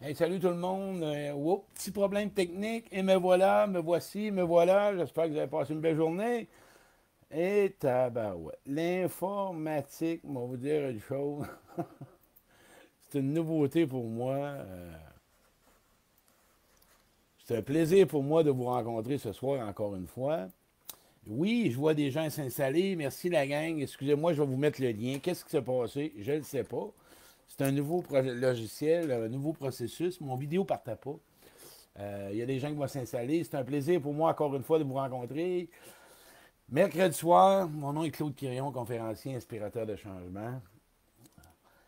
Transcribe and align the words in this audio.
Hey, 0.00 0.14
salut 0.14 0.38
tout 0.38 0.48
le 0.48 0.54
monde. 0.54 1.02
Euh, 1.02 1.56
petit 1.74 1.90
problème 1.90 2.30
technique. 2.30 2.86
Et 2.92 3.02
me 3.02 3.16
voilà, 3.16 3.66
me 3.66 3.80
voici, 3.80 4.30
me 4.30 4.42
voilà. 4.42 4.96
J'espère 4.96 5.24
que 5.24 5.30
vous 5.30 5.38
avez 5.38 5.48
passé 5.48 5.72
une 5.72 5.80
belle 5.80 5.96
journée. 5.96 6.46
Et 7.32 7.74
tabarouette. 7.80 8.60
L'informatique, 8.64 10.20
on 10.24 10.34
va 10.34 10.40
vous 10.46 10.56
dire 10.56 10.88
une 10.88 11.00
chose. 11.00 11.46
C'est 13.10 13.18
une 13.18 13.32
nouveauté 13.32 13.86
pour 13.88 14.04
moi. 14.04 14.36
Euh, 14.36 14.92
c'est 17.42 17.56
un 17.56 17.62
plaisir 17.62 18.06
pour 18.06 18.22
moi 18.22 18.44
de 18.44 18.50
vous 18.50 18.64
rencontrer 18.64 19.18
ce 19.18 19.32
soir 19.32 19.66
encore 19.66 19.96
une 19.96 20.06
fois. 20.06 20.48
Oui, 21.26 21.70
je 21.72 21.76
vois 21.76 21.94
des 21.94 22.10
gens 22.10 22.28
s'installer. 22.30 22.94
Merci 22.94 23.30
la 23.30 23.46
gang. 23.46 23.80
Excusez-moi, 23.80 24.32
je 24.34 24.42
vais 24.42 24.46
vous 24.46 24.56
mettre 24.58 24.80
le 24.82 24.90
lien. 24.92 25.18
Qu'est-ce 25.18 25.44
qui 25.44 25.50
s'est 25.50 25.62
passé? 25.62 26.12
Je 26.18 26.32
ne 26.32 26.36
le 26.36 26.42
sais 26.42 26.64
pas. 26.64 26.92
C'est 27.48 27.64
un 27.64 27.72
nouveau 27.72 28.04
logiciel, 28.10 29.10
un 29.10 29.28
nouveau 29.28 29.52
processus. 29.52 30.20
Mon 30.20 30.36
vidéo 30.36 30.62
ne 30.62 30.66
partait 30.66 30.96
pas. 30.96 31.16
Euh, 31.98 32.28
il 32.30 32.38
y 32.38 32.42
a 32.42 32.46
des 32.46 32.58
gens 32.58 32.68
qui 32.68 32.76
vont 32.76 32.86
s'installer. 32.86 33.42
C'est 33.42 33.56
un 33.56 33.64
plaisir 33.64 34.00
pour 34.00 34.14
moi, 34.14 34.30
encore 34.30 34.54
une 34.54 34.62
fois, 34.62 34.78
de 34.78 34.84
vous 34.84 34.94
rencontrer. 34.94 35.68
Mercredi 36.68 37.16
soir, 37.16 37.68
mon 37.68 37.92
nom 37.92 38.04
est 38.04 38.10
Claude 38.10 38.34
Quirion, 38.34 38.70
conférencier, 38.70 39.34
inspirateur 39.34 39.86
de 39.86 39.96
changement. 39.96 40.60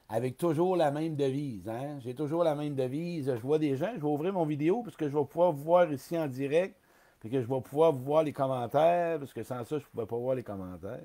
Avec 0.09 0.37
toujours 0.37 0.75
la 0.75 0.91
même 0.91 1.15
devise. 1.15 1.69
Hein? 1.69 2.01
J'ai 2.01 2.15
toujours 2.15 2.43
la 2.43 2.57
même 2.57 2.75
devise. 2.75 3.33
Je 3.33 3.41
vois 3.41 3.59
des 3.59 3.77
gens, 3.77 3.93
je 3.95 4.01
vais 4.01 4.07
ouvrir 4.07 4.33
mon 4.33 4.45
vidéo 4.45 4.83
parce 4.83 4.97
que 4.97 5.09
je 5.09 5.17
vais 5.17 5.25
pouvoir 5.25 5.53
vous 5.53 5.63
voir 5.63 5.93
ici 5.93 6.19
en 6.19 6.27
direct. 6.27 6.77
Puis 7.21 7.29
que 7.29 7.41
je 7.41 7.47
vais 7.47 7.61
pouvoir 7.61 7.93
vous 7.93 8.03
voir 8.03 8.23
les 8.23 8.33
commentaires, 8.33 9.19
parce 9.19 9.35
que 9.35 9.43
sans 9.43 9.63
ça, 9.65 9.79
je 9.79 9.85
ne 9.85 9.89
pouvais 9.91 10.07
pas 10.07 10.17
voir 10.17 10.35
les 10.35 10.43
commentaires. 10.43 11.05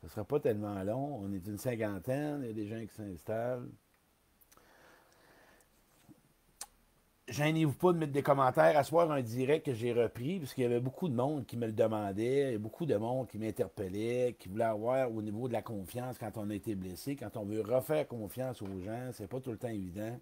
Ce 0.00 0.06
ne 0.06 0.10
sera 0.10 0.24
pas 0.24 0.40
tellement 0.40 0.82
long. 0.82 1.20
On 1.22 1.32
est 1.32 1.46
une 1.46 1.58
cinquantaine, 1.58 2.40
il 2.42 2.46
y 2.48 2.50
a 2.50 2.54
des 2.54 2.66
gens 2.66 2.80
qui 2.80 2.94
s'installent. 2.94 3.68
Gênez-vous 7.28 7.74
pas 7.74 7.92
de 7.92 7.98
mettre 7.98 8.12
des 8.12 8.22
commentaires. 8.22 8.76
À 8.76 8.82
soir, 8.82 9.10
un 9.12 9.20
direct 9.20 9.66
que 9.66 9.74
j'ai 9.74 9.92
repris, 9.92 10.40
parce 10.40 10.52
qu'il 10.52 10.64
y 10.64 10.66
avait 10.66 10.80
beaucoup 10.80 11.08
de 11.08 11.14
monde 11.14 11.46
qui 11.46 11.56
me 11.56 11.66
le 11.66 11.72
demandait, 11.72 12.58
beaucoup 12.58 12.86
de 12.86 12.96
monde 12.96 13.28
qui 13.28 13.38
m'interpellait, 13.38 14.34
qui 14.36 14.48
voulait 14.48 14.64
avoir 14.64 15.12
au 15.14 15.22
niveau 15.22 15.46
de 15.46 15.52
la 15.52 15.62
confiance 15.62 16.18
quand 16.18 16.32
on 16.36 16.50
a 16.50 16.54
été 16.54 16.74
blessé, 16.74 17.14
quand 17.14 17.36
on 17.36 17.44
veut 17.44 17.60
refaire 17.60 18.08
confiance 18.08 18.62
aux 18.62 18.80
gens, 18.80 19.10
c'est 19.12 19.28
pas 19.28 19.38
tout 19.38 19.52
le 19.52 19.58
temps 19.58 19.68
évident. 19.68 20.18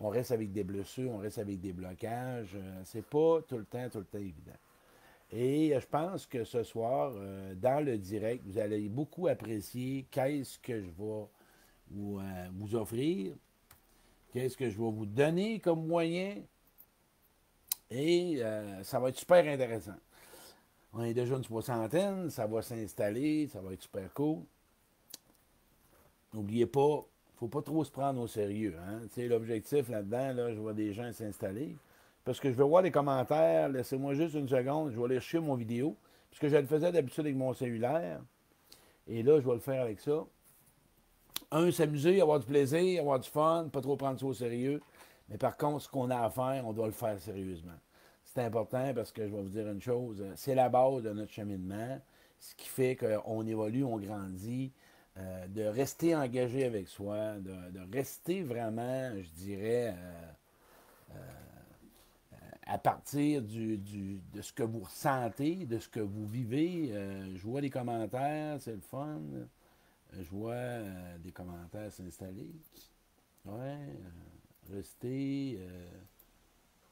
On 0.00 0.08
reste 0.08 0.32
avec 0.32 0.52
des 0.52 0.64
blessures, 0.64 1.10
on 1.12 1.18
reste 1.18 1.38
avec 1.38 1.60
des 1.60 1.72
blocages. 1.72 2.54
Euh, 2.56 2.80
c'est 2.84 3.06
pas 3.06 3.40
tout 3.42 3.58
le 3.58 3.64
temps, 3.64 3.88
tout 3.90 3.98
le 3.98 4.04
temps 4.04 4.18
évident. 4.18 4.52
Et 5.30 5.78
je 5.78 5.86
pense 5.86 6.26
que 6.26 6.44
ce 6.44 6.62
soir, 6.62 7.12
euh, 7.14 7.54
dans 7.54 7.84
le 7.84 7.98
direct, 7.98 8.42
vous 8.46 8.58
allez 8.58 8.88
beaucoup 8.88 9.28
apprécier 9.28 10.06
qu'est-ce 10.10 10.58
que 10.58 10.80
je 10.80 10.86
vais 10.86 11.26
vous, 11.90 12.18
euh, 12.18 12.76
offrir, 12.76 13.34
qu'est-ce 14.32 14.56
que 14.56 14.70
je 14.70 14.78
vais 14.78 14.90
vous 14.90 15.04
donner 15.04 15.60
comme 15.60 15.86
moyen. 15.86 16.36
Et 17.90 18.42
euh, 18.42 18.82
ça 18.84 18.98
va 18.98 19.10
être 19.10 19.18
super 19.18 19.46
intéressant. 19.46 19.96
On 20.94 21.04
est 21.04 21.14
déjà 21.14 21.36
une 21.36 21.44
soixantaine, 21.44 22.30
ça 22.30 22.46
va 22.46 22.62
s'installer, 22.62 23.48
ça 23.48 23.60
va 23.60 23.74
être 23.74 23.82
super 23.82 24.12
cool. 24.14 24.42
N'oubliez 26.32 26.66
pas, 26.66 26.80
il 26.80 27.34
ne 27.34 27.38
faut 27.38 27.48
pas 27.48 27.62
trop 27.62 27.84
se 27.84 27.90
prendre 27.90 28.20
au 28.22 28.26
sérieux. 28.26 28.76
Hein? 28.80 29.02
L'objectif 29.18 29.90
là-dedans, 29.90 30.32
là, 30.32 30.54
je 30.54 30.58
vois 30.58 30.72
des 30.72 30.94
gens 30.94 31.12
s'installer 31.12 31.76
parce 32.28 32.40
que 32.40 32.50
je 32.50 32.54
veux 32.54 32.64
voir 32.64 32.82
les 32.82 32.90
commentaires. 32.90 33.70
Laissez-moi 33.70 34.12
juste 34.12 34.34
une 34.34 34.50
seconde. 34.50 34.90
Je 34.90 34.98
vais 34.98 35.04
aller 35.06 35.14
chercher 35.14 35.38
mon 35.38 35.54
vidéo. 35.54 35.96
Parce 36.28 36.40
que 36.40 36.48
je 36.50 36.56
le 36.56 36.66
faisais 36.66 36.92
d'habitude 36.92 37.20
avec 37.20 37.36
mon 37.36 37.54
cellulaire. 37.54 38.20
Et 39.06 39.22
là, 39.22 39.40
je 39.40 39.46
vais 39.46 39.54
le 39.54 39.60
faire 39.60 39.80
avec 39.80 39.98
ça. 39.98 40.26
Un, 41.50 41.70
s'amuser, 41.70 42.20
avoir 42.20 42.38
du 42.38 42.44
plaisir, 42.44 43.00
avoir 43.00 43.18
du 43.18 43.30
fun, 43.30 43.70
pas 43.72 43.80
trop 43.80 43.96
prendre 43.96 44.20
ça 44.20 44.26
au 44.26 44.34
sérieux. 44.34 44.82
Mais 45.30 45.38
par 45.38 45.56
contre, 45.56 45.84
ce 45.84 45.88
qu'on 45.88 46.10
a 46.10 46.18
à 46.22 46.28
faire, 46.28 46.66
on 46.66 46.74
doit 46.74 46.84
le 46.84 46.92
faire 46.92 47.18
sérieusement. 47.18 47.78
C'est 48.26 48.42
important 48.42 48.92
parce 48.94 49.10
que 49.10 49.26
je 49.26 49.34
vais 49.34 49.40
vous 49.40 49.48
dire 49.48 49.66
une 49.66 49.80
chose, 49.80 50.22
c'est 50.36 50.54
la 50.54 50.68
base 50.68 51.04
de 51.04 51.10
notre 51.14 51.32
cheminement, 51.32 51.98
ce 52.38 52.54
qui 52.54 52.68
fait 52.68 52.94
qu'on 52.94 53.46
évolue, 53.46 53.84
on 53.84 53.96
grandit, 53.96 54.70
euh, 55.16 55.46
de 55.46 55.62
rester 55.62 56.14
engagé 56.14 56.66
avec 56.66 56.88
soi, 56.88 57.36
de, 57.38 57.90
rester 57.90 58.42
vraiment, 58.42 59.12
je 59.16 59.30
dirais, 59.30 59.94
euh, 59.96 61.14
euh, 61.14 61.47
à 62.68 62.76
partir 62.76 63.40
du, 63.40 63.78
de 63.78 64.42
ce 64.42 64.52
que 64.52 64.62
vous 64.62 64.80
ressentez, 64.80 65.64
de 65.64 65.78
ce 65.78 65.88
que 65.88 66.00
vous 66.00 66.26
vivez. 66.26 66.90
Euh, 66.92 67.34
je 67.34 67.42
vois 67.42 67.62
les 67.62 67.70
commentaires, 67.70 68.60
c'est 68.60 68.74
le 68.74 68.80
fun. 68.80 69.20
Je 70.12 70.28
vois 70.30 70.52
euh, 70.52 71.18
des 71.18 71.32
commentaires 71.32 71.90
s'installer. 71.90 72.50
Ouais, 73.46 73.54
euh, 73.54 74.74
rester. 74.76 75.58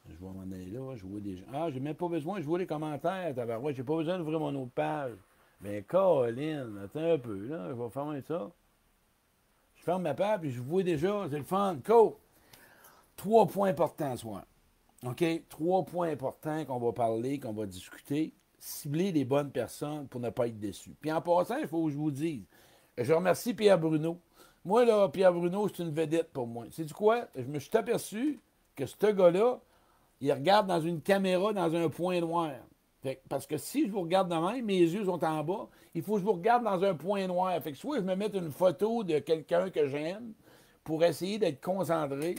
je 0.09 0.17
vois 0.17 0.33
m'en 0.33 0.51
aller 0.51 0.71
là, 0.71 0.97
je 0.97 1.05
vois 1.05 1.21
des 1.21 1.37
gens. 1.37 1.45
Ah, 1.53 1.71
j'ai 1.71 1.81
même 1.81 1.95
pas 1.95 2.09
besoin, 2.09 2.41
je 2.41 2.47
vois 2.47 2.59
les 2.59 2.67
commentaires, 2.67 3.35
ouais, 3.61 3.75
j'ai 3.75 3.85
pas 3.85 3.97
besoin 3.97 4.17
d'ouvrir 4.17 4.41
mon 4.41 4.55
autre 4.55 4.73
page. 4.75 5.19
Mais 5.61 5.83
Caroline, 5.83 6.81
attends 6.85 7.13
un 7.13 7.19
peu, 7.19 7.37
là, 7.49 7.69
je 7.69 7.75
vais 7.75 7.91
fermer 7.91 8.23
ça. 8.23 8.51
Je 9.75 9.83
ferme 9.83 10.03
ma 10.03 10.15
page, 10.15 10.41
puis 10.41 10.51
je 10.51 10.63
vois 10.63 10.83
déjà, 10.83 11.27
c'est 11.29 11.39
le 11.39 11.45
fun. 11.45 11.77
Cool! 11.85 12.13
Trois 13.15 13.47
points 13.47 13.69
importants 13.69 14.17
soir. 14.17 14.45
OK? 15.06 15.25
Trois 15.49 15.84
points 15.84 16.11
importants 16.11 16.65
qu'on 16.65 16.78
va 16.78 16.93
parler, 16.93 17.39
qu'on 17.39 17.53
va 17.53 17.67
discuter. 17.67 18.33
Cibler 18.59 19.12
les 19.12 19.25
bonnes 19.25 19.50
personnes 19.50 20.09
pour 20.09 20.21
ne 20.21 20.31
pas 20.31 20.49
être 20.49 20.59
déçu. 20.59 20.91
Puis 21.00 21.12
en 21.12 21.21
passant, 21.21 21.59
il 21.59 21.69
faut 21.69 21.84
que 21.87 21.93
je 21.93 21.97
vous 21.97 22.11
dise, 22.11 22.43
je 22.99 23.12
remercie 23.12 23.55
Pierre 23.55 23.78
Bruno. 23.78 24.19
Moi, 24.65 24.84
là, 24.84 25.09
Pierre 25.09 25.33
Bruno, 25.33 25.69
c'est 25.69 25.83
une 25.83 25.93
vedette 25.93 26.33
pour 26.33 26.47
moi. 26.47 26.65
C'est 26.72 26.84
du 26.84 26.95
quoi? 26.95 27.27
Je 27.37 27.45
me 27.45 27.61
suis 27.61 27.77
aperçu 27.77 28.41
que 28.75 28.87
ce 28.87 29.06
gars-là, 29.06 29.61
il 30.21 30.33
regarde 30.33 30.66
dans 30.66 30.81
une 30.81 31.00
caméra 31.00 31.53
dans 31.53 31.75
un 31.75 31.89
point 31.89 32.21
noir. 32.21 32.53
parce 33.28 33.47
que 33.47 33.59
si 33.59 33.87
je 33.87 33.93
vous 33.93 34.00
regarde 34.00 34.28
de 34.28 34.34
même, 34.34 34.65
mes 34.65 34.81
yeux 34.81 35.05
sont 35.05 35.22
en 35.22 35.45
bas, 35.45 35.69
il 35.95 36.03
faut 36.03 36.15
que 36.15 36.21
je 36.21 36.25
vous 36.25 36.33
regarde 36.33 36.65
dans 36.65 36.83
un 36.83 36.95
point 36.95 37.27
noir. 37.27 37.61
Fait 37.62 37.72
que 37.72 37.78
soit 37.78 37.99
je 37.99 38.03
me 38.03 38.16
mette 38.16 38.34
une 38.34 38.50
photo 38.50 39.05
de 39.05 39.21
quelqu'un 39.21 39.71
que 39.71 39.87
j'aime, 39.87 40.33
pour 40.87 41.03
essayer 41.05 41.39
d'être 41.39 41.61
concentré. 41.61 42.37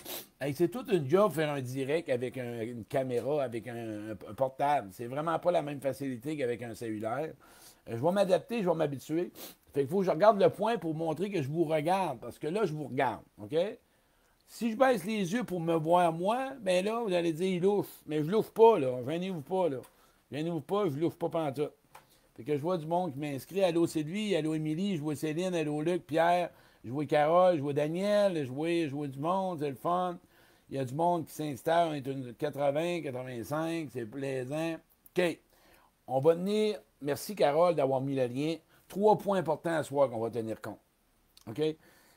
c'est 0.54 0.70
toute 0.70 0.90
une 0.90 1.08
job 1.08 1.34
faire 1.34 1.52
un 1.52 1.60
direct 1.62 2.08
avec 2.08 2.38
une 2.38 2.86
caméra, 2.86 3.44
avec 3.44 3.68
un, 3.68 4.16
portable. 4.38 4.88
C'est 4.94 5.06
vraiment 5.06 5.38
pas 5.38 5.52
la 5.52 5.62
même 5.62 5.82
facilité 5.82 6.38
qu'avec 6.38 6.64
un 6.64 6.74
cellulaire. 6.74 7.34
Euh, 7.90 7.98
je 7.98 8.02
vais 8.02 8.12
m'adapter, 8.12 8.64
je 8.64 8.70
vais 8.70 8.76
m'habituer. 8.76 9.34
Fait 9.74 9.82
qu'il 9.82 9.90
faut 9.90 10.00
que 10.00 10.06
je 10.06 10.12
regarde 10.12 10.42
le 10.42 10.50
point 10.50 10.78
pour 10.78 10.96
montrer 10.96 11.30
que 11.30 11.42
je 11.42 11.50
vous 11.50 11.66
regarde, 11.66 12.20
parce 12.20 12.40
que 12.40 12.48
là, 12.48 12.66
je 12.66 12.72
vous 12.72 12.86
regarde, 12.88 13.22
OK? 13.38 13.56
Si 14.48 14.72
je 14.72 14.78
baisse 14.78 15.04
les 15.04 15.34
yeux 15.34 15.44
pour 15.44 15.60
me 15.60 15.76
voir 15.76 16.14
moi, 16.14 16.52
ben 16.62 16.86
là, 16.86 17.04
vous 17.06 17.14
allez 17.14 17.34
dire, 17.34 17.48
il 17.48 17.62
louche. 17.62 17.88
Mais 18.06 18.24
je 18.24 18.32
l'ouvre 18.32 18.52
pas, 18.52 18.80
là. 18.80 19.02
Venez-vous 19.02 19.42
pas, 19.42 19.68
là. 19.68 19.80
Venez-vous 20.32 20.62
pas, 20.62 20.86
je 20.90 20.98
l'ouvre 20.98 21.18
pas 21.18 21.28
pendant 21.28 21.52
tout. 21.52 21.72
Fait 22.38 22.44
que 22.46 22.56
je 22.56 22.62
vois 22.62 22.78
du 22.78 22.86
monde 22.86 23.12
qui 23.12 23.20
m'inscrit. 23.20 23.62
Allô 23.62 23.88
Sylvie, 23.88 24.38
allô 24.38 24.54
Émilie, 24.54 24.96
je 24.96 25.02
vois 25.02 25.18
Céline, 25.18 25.54
allô 25.54 25.82
Luc, 25.82 26.06
Pierre, 26.06 26.50
vois 26.90 27.06
Carole, 27.06 27.60
vois 27.60 27.74
Daniel, 27.74 28.46
je 28.46 28.52
vois, 28.52 29.08
du 29.08 29.20
monde, 29.20 29.60
c'est 29.60 29.70
le 29.70 29.76
fun. 29.76 30.18
Il 30.70 30.76
y 30.76 30.80
a 30.80 30.86
du 30.86 30.94
monde 30.94 31.26
qui 31.26 31.34
s'installe, 31.34 31.90
on 31.90 31.94
est 31.94 32.06
une 32.06 32.34
80, 32.34 33.02
85, 33.02 33.90
c'est 33.92 34.06
plaisant. 34.06 34.76
OK. 35.16 35.40
On 36.08 36.20
va 36.20 36.36
tenir, 36.36 36.80
merci 37.02 37.36
Carole 37.36 37.76
d'avoir 37.76 38.02
mis 38.02 38.16
le 38.16 38.28
lien, 38.28 38.56
trois 38.88 39.18
points 39.18 39.40
importants 39.40 39.76
à 39.76 39.84
soir 39.84 40.10
qu'on 40.10 40.20
va 40.20 40.30
tenir 40.30 40.62
compte. 40.62 40.80
OK? 41.50 41.62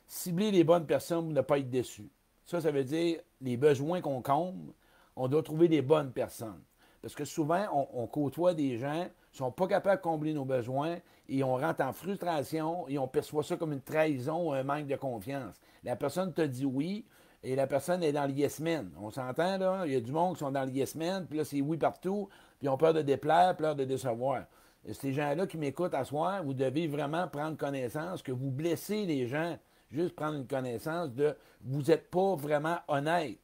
Cibler 0.06 0.50
les 0.50 0.64
bonnes 0.64 0.86
personnes 0.86 1.24
pour 1.26 1.32
ne 1.32 1.40
pas 1.40 1.58
être 1.58 1.70
déçu. 1.70 2.08
Ça, 2.44 2.60
ça 2.60 2.70
veut 2.70 2.84
dire 2.84 3.20
les 3.40 3.56
besoins 3.56 4.00
qu'on 4.00 4.22
comble, 4.22 4.72
on 5.16 5.28
doit 5.28 5.42
trouver 5.42 5.68
les 5.68 5.82
bonnes 5.82 6.12
personnes. 6.12 6.62
Parce 7.02 7.14
que 7.14 7.24
souvent, 7.24 7.88
on, 7.94 8.06
côtoie 8.06 8.54
des 8.54 8.76
gens 8.76 9.06
ne 9.32 9.36
sont 9.36 9.52
pas 9.52 9.66
capables 9.66 9.98
de 9.98 10.02
combler 10.02 10.34
nos 10.34 10.44
besoins 10.44 10.98
et 11.28 11.44
on 11.44 11.56
rentre 11.56 11.82
en 11.82 11.92
frustration 11.92 12.88
et 12.88 12.98
on 12.98 13.06
perçoit 13.06 13.42
ça 13.42 13.56
comme 13.56 13.72
une 13.72 13.80
trahison 13.80 14.48
ou 14.48 14.52
un 14.52 14.62
manque 14.62 14.86
de 14.86 14.96
confiance. 14.96 15.60
La 15.84 15.96
personne 15.96 16.32
te 16.32 16.42
dit 16.42 16.64
oui 16.64 17.04
et 17.42 17.56
la 17.56 17.66
personne 17.66 18.02
est 18.02 18.12
dans 18.12 18.26
le 18.26 18.32
yes. 18.32 18.60
On 19.00 19.10
s'entend, 19.10 19.58
là? 19.58 19.82
Il 19.86 19.92
y 19.92 19.96
a 19.96 20.00
du 20.00 20.12
monde 20.12 20.34
qui 20.34 20.40
sont 20.40 20.50
dans 20.50 20.64
le 20.64 20.70
yes 20.70 20.94
man, 20.94 21.26
puis 21.26 21.38
là, 21.38 21.44
c'est 21.44 21.60
oui 21.60 21.78
partout, 21.78 22.28
puis 22.58 22.66
ils 22.66 22.68
ont 22.68 22.76
peur 22.76 22.92
de 22.92 23.02
déplaire, 23.02 23.56
peur 23.56 23.74
de 23.74 23.84
décevoir. 23.84 24.44
Ces 24.92 25.12
gens-là 25.12 25.46
qui 25.46 25.58
m'écoutent 25.58 25.94
à 25.94 26.04
soir, 26.04 26.42
vous 26.42 26.54
devez 26.54 26.86
vraiment 26.86 27.28
prendre 27.28 27.56
connaissance 27.56 28.22
que 28.22 28.32
vous 28.32 28.50
blessez 28.50 29.04
les 29.06 29.26
gens. 29.26 29.56
Juste 29.90 30.14
prendre 30.14 30.36
une 30.36 30.46
connaissance 30.46 31.10
de 31.12 31.36
vous 31.62 31.82
n'êtes 31.82 32.10
pas 32.10 32.34
vraiment 32.36 32.76
honnête 32.88 33.38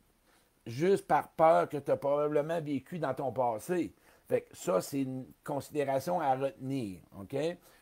juste 0.67 1.07
par 1.07 1.29
peur 1.29 1.69
que 1.69 1.77
tu 1.77 1.91
as 1.91 1.97
probablement 1.97 2.61
vécu 2.61 2.99
dans 2.99 3.15
ton 3.15 3.33
passé. 3.33 3.93
Fait 4.29 4.43
que 4.43 4.57
ça, 4.57 4.81
c'est 4.81 5.03
une 5.03 5.27
considération 5.45 6.21
à 6.21 6.35
retenir. 6.35 7.01
OK? 7.19 7.37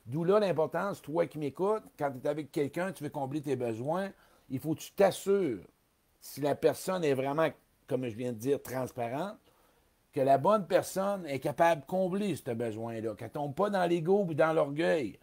D'où 0.06 0.25
là 0.25 0.38
l'importance, 0.38 1.00
toi 1.00 1.26
qui 1.26 1.38
m'écoutes, 1.38 1.82
quand 1.99 2.11
tu 2.11 2.26
es 2.26 2.29
avec 2.29 2.52
quelqu'un, 2.52 2.93
tu 2.93 3.05
veux 3.05 3.11
combler 3.11 3.41
tes 3.41 3.56
besoins, 3.56 4.11
il 4.50 4.61
faut 4.61 4.75
que 4.75 4.81
tu 4.81 4.93
t'assures, 4.93 5.64
si 6.20 6.41
la 6.41 6.55
personne 6.55 7.02
est 7.05 7.14
vraiment, 7.14 7.49
comme 7.87 8.06
je 8.06 8.14
viens 8.14 8.32
de 8.32 8.38
dire, 8.38 8.62
transparente, 8.62 9.38
que 10.12 10.20
la 10.20 10.38
bonne 10.38 10.67
personne 10.67 11.26
est 11.26 11.41
capable 11.41 11.81
de 11.81 11.87
combler 11.87 12.37
ce 12.37 12.50
besoin-là, 12.50 13.14
qu'elle 13.14 13.29
ne 13.29 13.32
tombe 13.32 13.55
pas 13.55 13.70
dans 13.70 13.85
l'ego 13.87 14.26
ou 14.29 14.35
dans 14.35 14.52
l'orgueil. 14.52 15.19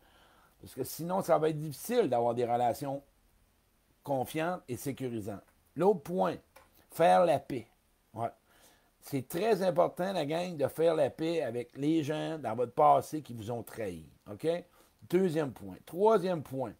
Parce 0.59 0.74
que 0.74 0.83
sinon, 0.83 1.21
ça 1.21 1.38
va 1.38 1.50
être 1.50 1.59
difficile 1.59 2.09
d'avoir 2.09 2.33
des 2.33 2.45
relations 2.45 3.01
confiantes 4.03 4.62
et 4.67 4.75
sécurisantes. 4.75 5.44
L'autre 5.75 6.01
point, 6.01 6.35
Faire 6.91 7.25
la 7.25 7.39
paix. 7.39 7.67
C'est 9.01 9.27
très 9.27 9.63
important, 9.63 10.13
la 10.13 10.25
gang, 10.25 10.56
de 10.56 10.68
faire 10.68 10.95
la 10.95 11.09
paix 11.09 11.42
avec 11.42 11.75
les 11.75 12.03
gens 12.03 12.38
dans 12.38 12.56
votre 12.56 12.74
passé 12.74 13.21
qui 13.21 13.33
vous 13.33 13.51
ont 13.51 13.63
trahi. 13.63 14.06
OK? 14.31 14.48
Deuxième 15.09 15.51
point. 15.51 15.75
Troisième 15.86 16.44
point. 16.44 16.74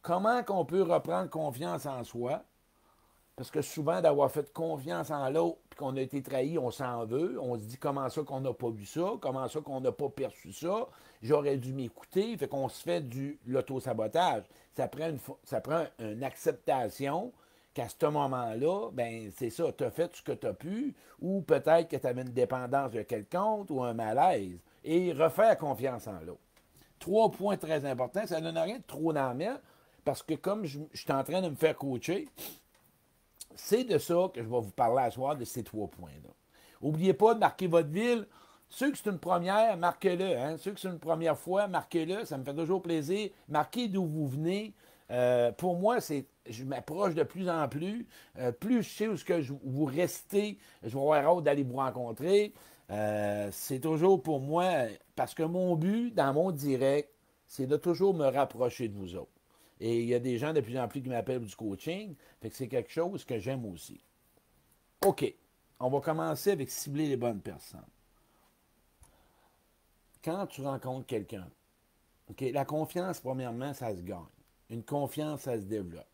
Comment 0.00 0.42
qu'on 0.42 0.64
peut 0.64 0.82
reprendre 0.82 1.28
confiance 1.28 1.84
en 1.86 2.02
soi? 2.02 2.42
Parce 3.36 3.50
que 3.50 3.60
souvent, 3.60 4.00
d'avoir 4.00 4.30
fait 4.30 4.50
confiance 4.52 5.10
en 5.10 5.28
l'autre, 5.28 5.58
puis 5.68 5.78
qu'on 5.78 5.94
a 5.96 6.00
été 6.00 6.22
trahi, 6.22 6.58
on 6.58 6.70
s'en 6.70 7.04
veut. 7.04 7.38
On 7.38 7.54
se 7.56 7.64
dit 7.64 7.76
comment 7.76 8.08
ça 8.08 8.22
qu'on 8.22 8.40
n'a 8.40 8.54
pas 8.54 8.70
vu 8.70 8.86
ça, 8.86 9.12
comment 9.20 9.46
ça 9.46 9.60
qu'on 9.60 9.80
n'a 9.82 9.92
pas 9.92 10.08
perçu 10.08 10.52
ça, 10.52 10.88
j'aurais 11.20 11.58
dû 11.58 11.74
m'écouter. 11.74 12.36
Fait 12.38 12.48
qu'on 12.48 12.70
se 12.70 12.82
fait 12.82 13.02
du 13.02 13.38
l'auto-sabotage. 13.46 14.44
Ça 14.72 14.88
prend 14.88 15.10
ça 15.44 15.60
prend 15.60 15.84
une 15.98 16.24
acceptation 16.24 17.32
qu'à 17.76 17.88
ce 17.90 18.06
moment-là, 18.06 18.88
ben 18.90 19.30
c'est 19.36 19.50
ça, 19.50 19.64
tu 19.76 19.84
as 19.84 19.90
fait 19.90 20.10
ce 20.16 20.22
que 20.22 20.32
tu 20.32 20.46
as 20.46 20.54
pu, 20.54 20.94
ou 21.20 21.42
peut-être 21.42 21.88
que 21.88 21.96
tu 21.96 22.06
avais 22.06 22.22
une 22.22 22.32
dépendance 22.32 22.90
de 22.92 23.02
quelqu'un 23.02 23.66
ou 23.68 23.84
un 23.84 23.92
malaise. 23.92 24.58
Et 24.82 25.12
refaire 25.12 25.58
confiance 25.58 26.06
en 26.06 26.18
l'autre. 26.20 26.40
Trois 26.98 27.30
points 27.30 27.58
très 27.58 27.84
importants. 27.84 28.26
Ça 28.26 28.40
ne 28.40 28.46
donne 28.46 28.56
rien 28.56 28.78
de 28.78 28.82
trop 28.86 29.12
dans 29.12 29.36
parce 30.06 30.22
que 30.22 30.34
comme 30.34 30.64
je, 30.64 30.78
je 30.92 31.02
suis 31.02 31.12
en 31.12 31.22
train 31.22 31.42
de 31.42 31.50
me 31.50 31.54
faire 31.54 31.76
coacher, 31.76 32.28
c'est 33.54 33.84
de 33.84 33.98
ça 33.98 34.30
que 34.32 34.42
je 34.42 34.48
vais 34.48 34.60
vous 34.60 34.70
parler 34.70 35.02
à 35.02 35.10
soir, 35.10 35.36
de 35.36 35.44
ces 35.44 35.62
trois 35.62 35.88
points-là. 35.88 36.30
N'oubliez 36.80 37.12
pas 37.12 37.34
de 37.34 37.40
marquer 37.40 37.66
votre 37.66 37.90
ville. 37.90 38.26
Ceux 38.70 38.90
que 38.90 38.96
c'est 38.96 39.10
une 39.10 39.18
première, 39.18 39.76
marquez-le. 39.76 40.38
Hein? 40.38 40.56
Ceux 40.56 40.72
que 40.72 40.80
c'est 40.80 40.88
une 40.88 40.98
première 40.98 41.36
fois, 41.36 41.68
marquez-le. 41.68 42.24
Ça 42.24 42.38
me 42.38 42.44
fait 42.44 42.54
toujours 42.54 42.80
plaisir. 42.80 43.28
Marquez 43.48 43.88
d'où 43.88 44.06
vous 44.06 44.28
venez. 44.28 44.72
Euh, 45.10 45.52
pour 45.52 45.76
moi, 45.76 46.00
c'est, 46.00 46.26
je 46.48 46.64
m'approche 46.64 47.14
de 47.14 47.22
plus 47.22 47.48
en 47.48 47.68
plus. 47.68 48.06
Euh, 48.38 48.52
plus 48.52 48.82
je 48.82 48.88
sais 48.88 49.08
où 49.08 49.16
que 49.16 49.42
vous 49.64 49.84
restez, 49.84 50.58
je 50.82 50.88
vais 50.88 51.00
avoir 51.00 51.38
hâte 51.38 51.44
d'aller 51.44 51.62
vous 51.62 51.76
rencontrer. 51.76 52.52
Euh, 52.90 53.48
c'est 53.52 53.80
toujours 53.80 54.22
pour 54.22 54.40
moi, 54.40 54.86
parce 55.14 55.34
que 55.34 55.42
mon 55.42 55.74
but 55.76 56.14
dans 56.14 56.32
mon 56.32 56.52
direct, 56.52 57.10
c'est 57.46 57.66
de 57.66 57.76
toujours 57.76 58.14
me 58.14 58.26
rapprocher 58.26 58.88
de 58.88 58.96
vous 58.96 59.16
autres. 59.16 59.30
Et 59.80 60.00
il 60.00 60.08
y 60.08 60.14
a 60.14 60.18
des 60.18 60.38
gens 60.38 60.52
de 60.52 60.60
plus 60.60 60.78
en 60.78 60.88
plus 60.88 61.02
qui 61.02 61.08
m'appellent 61.08 61.44
du 61.44 61.54
coaching. 61.54 62.14
C'est 62.50 62.68
quelque 62.68 62.90
chose 62.90 63.24
que 63.24 63.38
j'aime 63.38 63.64
aussi. 63.66 64.00
OK. 65.04 65.34
On 65.78 65.90
va 65.90 66.00
commencer 66.00 66.52
avec 66.52 66.70
cibler 66.70 67.06
les 67.06 67.18
bonnes 67.18 67.42
personnes. 67.42 67.84
Quand 70.24 70.46
tu 70.46 70.62
rencontres 70.62 71.06
quelqu'un, 71.06 71.46
la 72.40 72.64
confiance, 72.64 73.20
premièrement, 73.20 73.74
ça 73.74 73.94
se 73.94 74.00
gagne. 74.00 74.24
Une 74.70 74.82
confiance, 74.82 75.42
ça 75.42 75.56
se 75.60 75.66
développe. 75.66 76.06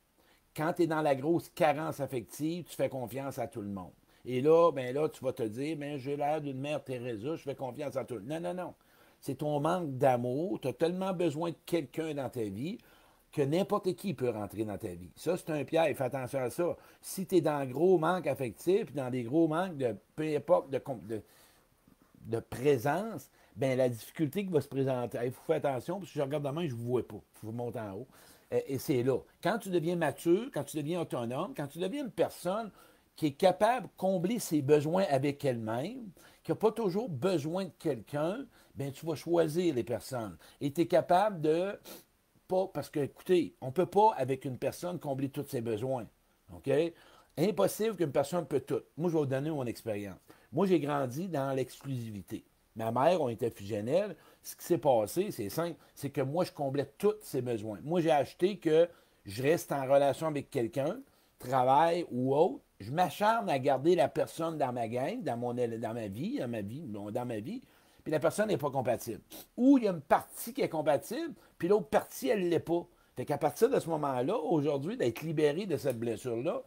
Quand 0.56 0.72
tu 0.75 0.82
es 0.82 0.87
dans 0.87 1.02
la 1.02 1.14
grosse 1.14 1.49
carence 1.50 2.00
affective, 2.00 2.64
tu 2.64 2.76
fais 2.76 2.88
confiance 2.88 3.38
à 3.38 3.46
tout 3.46 3.62
le 3.62 3.69
monde. 3.69 3.93
Et 4.25 4.40
là, 4.40 4.70
ben 4.70 4.94
là, 4.94 5.08
tu 5.08 5.25
vas 5.25 5.32
te 5.32 5.43
dire, 5.43 5.76
ben, 5.76 5.99
j'ai 5.99 6.16
l'air 6.16 6.40
d'une 6.40 6.60
mère 6.60 6.82
Teresa, 6.84 7.37
je 7.37 7.43
fais 7.43 7.54
confiance 7.54 7.96
à 7.96 8.04
tout 8.04 8.14
le 8.14 8.20
monde. 8.20 8.43
Non, 8.43 8.54
non, 8.54 8.54
non. 8.54 8.75
C'est 9.20 9.37
ton 9.37 9.60
manque 9.60 9.96
d'amour. 9.99 10.60
Tu 10.60 10.69
as 10.69 10.72
tellement 10.72 11.12
besoin 11.12 11.50
de 11.50 11.56
quelqu'un 11.64 12.14
dans 12.14 12.28
ta 12.28 12.43
vie 12.43 12.78
que 13.32 13.43
n'importe 13.43 13.94
qui 13.94 14.14
peut 14.14 14.28
rentrer 14.28 14.64
dans 14.64 14.76
ta 14.76 14.88
vie. 14.88 15.10
Ça, 15.16 15.37
c'est 15.37 15.50
un 15.50 15.64
piège. 15.64 15.96
Fais 15.96 16.04
attention 16.04 16.40
à 16.40 16.50
ça. 16.50 16.76
Si 17.00 17.26
tu 17.26 17.37
es 17.37 17.40
dans 17.40 17.52
un 17.52 17.66
gros 17.66 17.99
manque 17.99 18.26
affectif, 18.26 18.93
dans 18.93 19.10
des 19.10 19.22
gros 19.22 19.49
manques 19.49 19.76
de 19.76 19.96
peu 20.14 20.37
importe 20.37 20.70
de, 20.70 22.40
présence, 22.40 23.31
ben 23.56 23.78
la 23.78 23.88
difficulté 23.88 24.44
qui 24.44 24.52
va 24.52 24.60
se 24.60 24.69
présenter, 24.69 25.19
il 25.25 25.32
faut 25.32 25.43
faire 25.44 25.56
attention, 25.56 25.99
parce 25.99 26.12
que 26.12 26.19
je 26.19 26.22
regarde 26.22 26.44
demain, 26.44 26.66
je 26.66 26.75
ne 26.75 26.78
vous 26.78 26.84
vois 26.84 27.06
pas. 27.06 27.20
Je 27.40 27.46
vous 27.46 27.52
monte 27.52 27.76
en 27.76 27.93
haut. 27.93 28.06
Et, 28.66 28.78
c'est 28.78 29.02
là. 29.02 29.19
Quand 29.43 29.58
tu 29.58 29.70
deviens 29.70 29.96
mature, 29.96 30.50
quand 30.52 30.64
tu 30.64 30.76
deviens 30.76 31.00
autonome, 31.00 31.54
quand 31.56 31.66
tu 31.66 31.78
deviens 31.78 32.04
une 32.04 32.10
personne 32.10 32.70
qui 33.16 33.26
est 33.26 33.32
capable 33.32 33.87
de 33.87 33.93
combler 33.96 34.38
ses 34.38 34.62
besoins 34.62 35.04
avec 35.08 35.44
elle-même, 35.44 36.10
qui 36.43 36.50
n'a 36.50 36.56
pas 36.56 36.72
toujours 36.72 37.08
besoin 37.08 37.64
de 37.64 37.72
quelqu'un, 37.78 38.44
ben 38.75 38.93
tu 38.93 39.06
vas 39.06 39.14
choisir 39.14 39.75
les 39.75 39.84
personnes. 39.84 40.37
Et 40.60 40.72
tu 40.72 40.82
es 40.82 40.87
capable 40.87 41.40
de 41.40 41.78
parce 42.72 42.90
que, 42.90 43.00
écoutez, 43.00 43.54
on 43.60 43.66
ne 43.66 43.72
peut 43.72 43.87
pas, 43.87 44.12
avec 44.16 44.44
une 44.44 44.58
personne, 44.58 44.99
combler 44.99 45.28
tous 45.28 45.46
ses 45.49 45.60
besoins. 45.60 46.06
OK? 46.52 46.70
Impossible 47.38 47.96
qu'une 47.96 48.12
personne 48.12 48.46
peut 48.46 48.60
tout. 48.60 48.82
Moi, 48.96 49.08
je 49.08 49.14
vais 49.14 49.20
vous 49.20 49.26
donner 49.26 49.50
mon 49.50 49.64
expérience. 49.64 50.19
Moi, 50.52 50.66
j'ai 50.66 50.81
grandi 50.81 51.28
dans 51.28 51.52
l'exclusivité. 51.52 52.44
Ma 52.76 52.90
mère, 52.93 53.20
on 53.22 53.28
était 53.28 53.50
fusionnels. 53.50 54.16
Ce 54.42 54.56
qui 54.56 54.64
s'est 54.64 54.78
passé, 54.78 55.30
c'est 55.30 55.48
simple, 55.48 55.76
c'est 55.94 56.10
que 56.10 56.20
moi, 56.20 56.44
je 56.44 56.52
comblais 56.52 56.90
tous 56.98 57.14
ses 57.22 57.42
besoins. 57.42 57.78
Moi, 57.84 58.00
j'ai 58.00 58.10
acheté 58.10 58.58
que 58.58 58.88
je 59.24 59.42
reste 59.42 59.70
en 59.70 59.82
relation 59.82 60.26
avec 60.26 60.50
quelqu'un, 60.50 60.98
travail 61.38 62.06
ou 62.10 62.34
autre. 62.34 62.60
Je 62.80 62.90
m'acharne 62.90 63.48
à 63.48 63.58
garder 63.58 63.94
la 63.94 64.08
personne 64.08 64.58
dans 64.58 64.72
ma 64.72 64.88
gang, 64.88 65.22
dans, 65.22 65.36
mon, 65.36 65.54
dans 65.54 65.94
ma 65.94 66.08
vie, 66.08 66.38
dans 66.38 66.48
ma 66.48 66.60
vie, 66.60 66.82
dans 66.82 67.24
ma 67.24 67.38
vie, 67.38 67.62
puis 68.02 68.10
la 68.10 68.18
personne 68.18 68.48
n'est 68.48 68.58
pas 68.58 68.70
compatible. 68.70 69.20
Ou 69.56 69.78
il 69.78 69.84
y 69.84 69.88
a 69.88 69.92
une 69.92 70.00
partie 70.00 70.52
qui 70.52 70.62
est 70.62 70.68
compatible, 70.68 71.34
puis 71.58 71.68
l'autre 71.68 71.88
partie, 71.88 72.28
elle 72.28 72.44
ne 72.44 72.48
l'est 72.48 72.58
pas. 72.58 72.84
Fait 73.16 73.24
qu'à 73.24 73.38
partir 73.38 73.70
de 73.70 73.78
ce 73.78 73.88
moment-là, 73.90 74.36
aujourd'hui, 74.36 74.96
d'être 74.96 75.22
libéré 75.22 75.66
de 75.66 75.76
cette 75.76 75.98
blessure-là, 75.98 76.62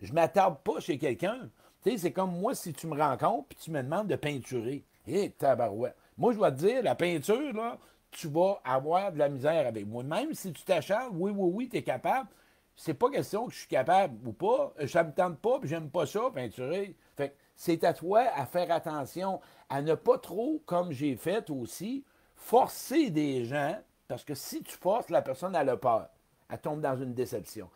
je 0.00 0.10
ne 0.10 0.14
m'attarde 0.14 0.58
pas 0.64 0.80
chez 0.80 0.98
quelqu'un. 0.98 1.48
C'est 1.84 2.12
comme 2.12 2.38
moi, 2.38 2.54
si 2.54 2.72
tu 2.72 2.86
me 2.86 3.00
rencontres, 3.00 3.48
puis 3.48 3.58
tu 3.62 3.70
me 3.70 3.82
demandes 3.82 4.08
de 4.08 4.16
peinturer. 4.16 4.84
Hé, 5.06 5.24
eh, 5.24 5.30
tabarouette. 5.30 5.96
Moi, 6.20 6.32
je 6.32 6.36
dois 6.36 6.52
te 6.52 6.58
dire, 6.58 6.82
la 6.82 6.94
peinture, 6.94 7.54
là, 7.54 7.78
tu 8.10 8.28
vas 8.28 8.60
avoir 8.62 9.10
de 9.10 9.18
la 9.18 9.30
misère 9.30 9.66
avec 9.66 9.86
moi. 9.86 10.02
Même 10.02 10.34
si 10.34 10.52
tu 10.52 10.62
t'acharnes, 10.64 11.16
oui, 11.16 11.32
oui, 11.34 11.50
oui, 11.54 11.68
tu 11.70 11.78
es 11.78 11.82
capable. 11.82 12.28
C'est 12.76 12.92
pas 12.92 13.08
question 13.08 13.46
que 13.46 13.54
je 13.54 13.60
suis 13.60 13.68
capable 13.68 14.28
ou 14.28 14.32
pas. 14.34 14.74
Ça 14.86 15.02
me 15.02 15.12
tente 15.12 15.38
pas, 15.38 15.58
puis 15.58 15.70
j'aime 15.70 15.88
pas 15.88 16.04
ça, 16.04 16.20
peinturer. 16.30 16.94
Fait 17.16 17.34
c'est 17.56 17.84
à 17.84 17.94
toi 17.94 18.20
à 18.34 18.44
faire 18.44 18.70
attention, 18.70 19.40
à 19.70 19.80
ne 19.80 19.94
pas 19.94 20.18
trop, 20.18 20.62
comme 20.66 20.92
j'ai 20.92 21.16
fait 21.16 21.48
aussi, 21.48 22.04
forcer 22.36 23.08
des 23.08 23.46
gens, 23.46 23.78
parce 24.06 24.22
que 24.22 24.34
si 24.34 24.62
tu 24.62 24.76
forces, 24.76 25.08
la 25.08 25.22
personne, 25.22 25.56
a 25.56 25.64
le 25.64 25.78
peur. 25.78 26.10
Elle 26.50 26.60
tombe 26.60 26.82
dans 26.82 26.98
une 26.98 27.14
déception. 27.14 27.70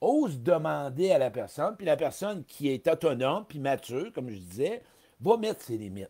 Ose 0.00 0.40
demander 0.40 1.12
à 1.12 1.18
la 1.18 1.30
personne, 1.30 1.76
puis 1.76 1.84
la 1.84 1.98
personne 1.98 2.44
qui 2.44 2.70
est 2.70 2.88
autonome, 2.88 3.44
puis 3.46 3.58
mature, 3.58 4.10
comme 4.14 4.30
je 4.30 4.38
disais, 4.38 4.82
va 5.20 5.36
mettre 5.36 5.60
ses 5.60 5.76
limites. 5.76 6.08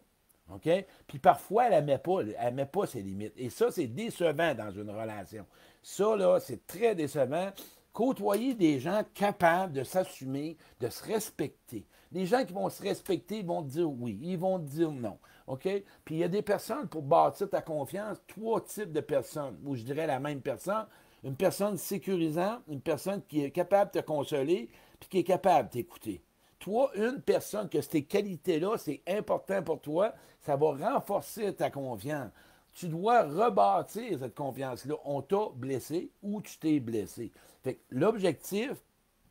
OK? 0.54 0.68
Puis 1.06 1.18
parfois, 1.18 1.68
elle 1.68 1.84
ne 1.84 1.92
met, 1.92 1.98
pas, 1.98 2.22
met 2.52 2.66
pas 2.66 2.86
ses 2.86 3.02
limites. 3.02 3.34
Et 3.36 3.50
ça, 3.50 3.70
c'est 3.70 3.86
décevant 3.86 4.54
dans 4.54 4.70
une 4.70 4.90
relation. 4.90 5.46
Ça, 5.82 6.16
là, 6.16 6.38
c'est 6.40 6.66
très 6.66 6.94
décevant. 6.94 7.50
Côtoyer 7.92 8.54
des 8.54 8.78
gens 8.78 9.02
capables 9.14 9.72
de 9.72 9.82
s'assumer, 9.82 10.56
de 10.80 10.88
se 10.88 11.04
respecter. 11.04 11.86
Les 12.12 12.26
gens 12.26 12.44
qui 12.44 12.52
vont 12.52 12.68
se 12.68 12.82
respecter 12.82 13.42
vont 13.42 13.62
te 13.62 13.68
dire 13.68 13.90
oui, 13.90 14.18
ils 14.22 14.38
vont 14.38 14.58
dire 14.58 14.90
non. 14.90 15.18
OK? 15.46 15.68
Puis 16.04 16.14
il 16.14 16.18
y 16.18 16.24
a 16.24 16.28
des 16.28 16.42
personnes 16.42 16.88
pour 16.88 17.02
bâtir 17.02 17.50
ta 17.50 17.62
confiance, 17.62 18.18
trois 18.28 18.60
types 18.60 18.92
de 18.92 19.00
personnes, 19.00 19.58
ou 19.64 19.74
je 19.74 19.82
dirais 19.82 20.06
la 20.06 20.20
même 20.20 20.40
personne. 20.40 20.86
Une 21.22 21.36
personne 21.36 21.76
sécurisante, 21.76 22.62
une 22.68 22.80
personne 22.80 23.22
qui 23.28 23.44
est 23.44 23.50
capable 23.50 23.92
de 23.92 24.00
te 24.00 24.04
consoler, 24.06 24.70
puis 24.98 25.08
qui 25.08 25.18
est 25.18 25.24
capable 25.24 25.68
de 25.68 25.72
t'écouter. 25.72 26.22
Toi, 26.60 26.90
une 26.94 27.20
personne 27.20 27.68
que 27.68 27.80
ces 27.80 28.04
qualités-là, 28.04 28.76
c'est 28.78 29.02
important 29.08 29.62
pour 29.62 29.80
toi, 29.80 30.14
ça 30.42 30.56
va 30.56 30.72
renforcer 30.72 31.54
ta 31.54 31.70
confiance. 31.70 32.30
Tu 32.72 32.86
dois 32.86 33.22
rebâtir 33.22 34.18
cette 34.18 34.34
confiance-là. 34.34 34.94
On 35.04 35.22
t'a 35.22 35.48
blessé 35.54 36.10
ou 36.22 36.40
tu 36.40 36.56
t'es 36.58 36.78
blessé. 36.78 37.32
Fait 37.64 37.80
l'objectif 37.90 38.72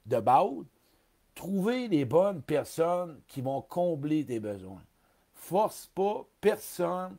de 0.05 0.19
base, 0.19 0.65
Trouver 1.39 1.88
les 1.88 2.03
bonnes 2.03 2.41
personnes 2.41 3.21
qui 3.29 3.39
vont 3.39 3.62
combler 3.62 4.25
tes 4.25 4.41
besoins. 4.41 4.83
Force 5.36 5.89
pas 5.95 6.25
personne 6.41 7.15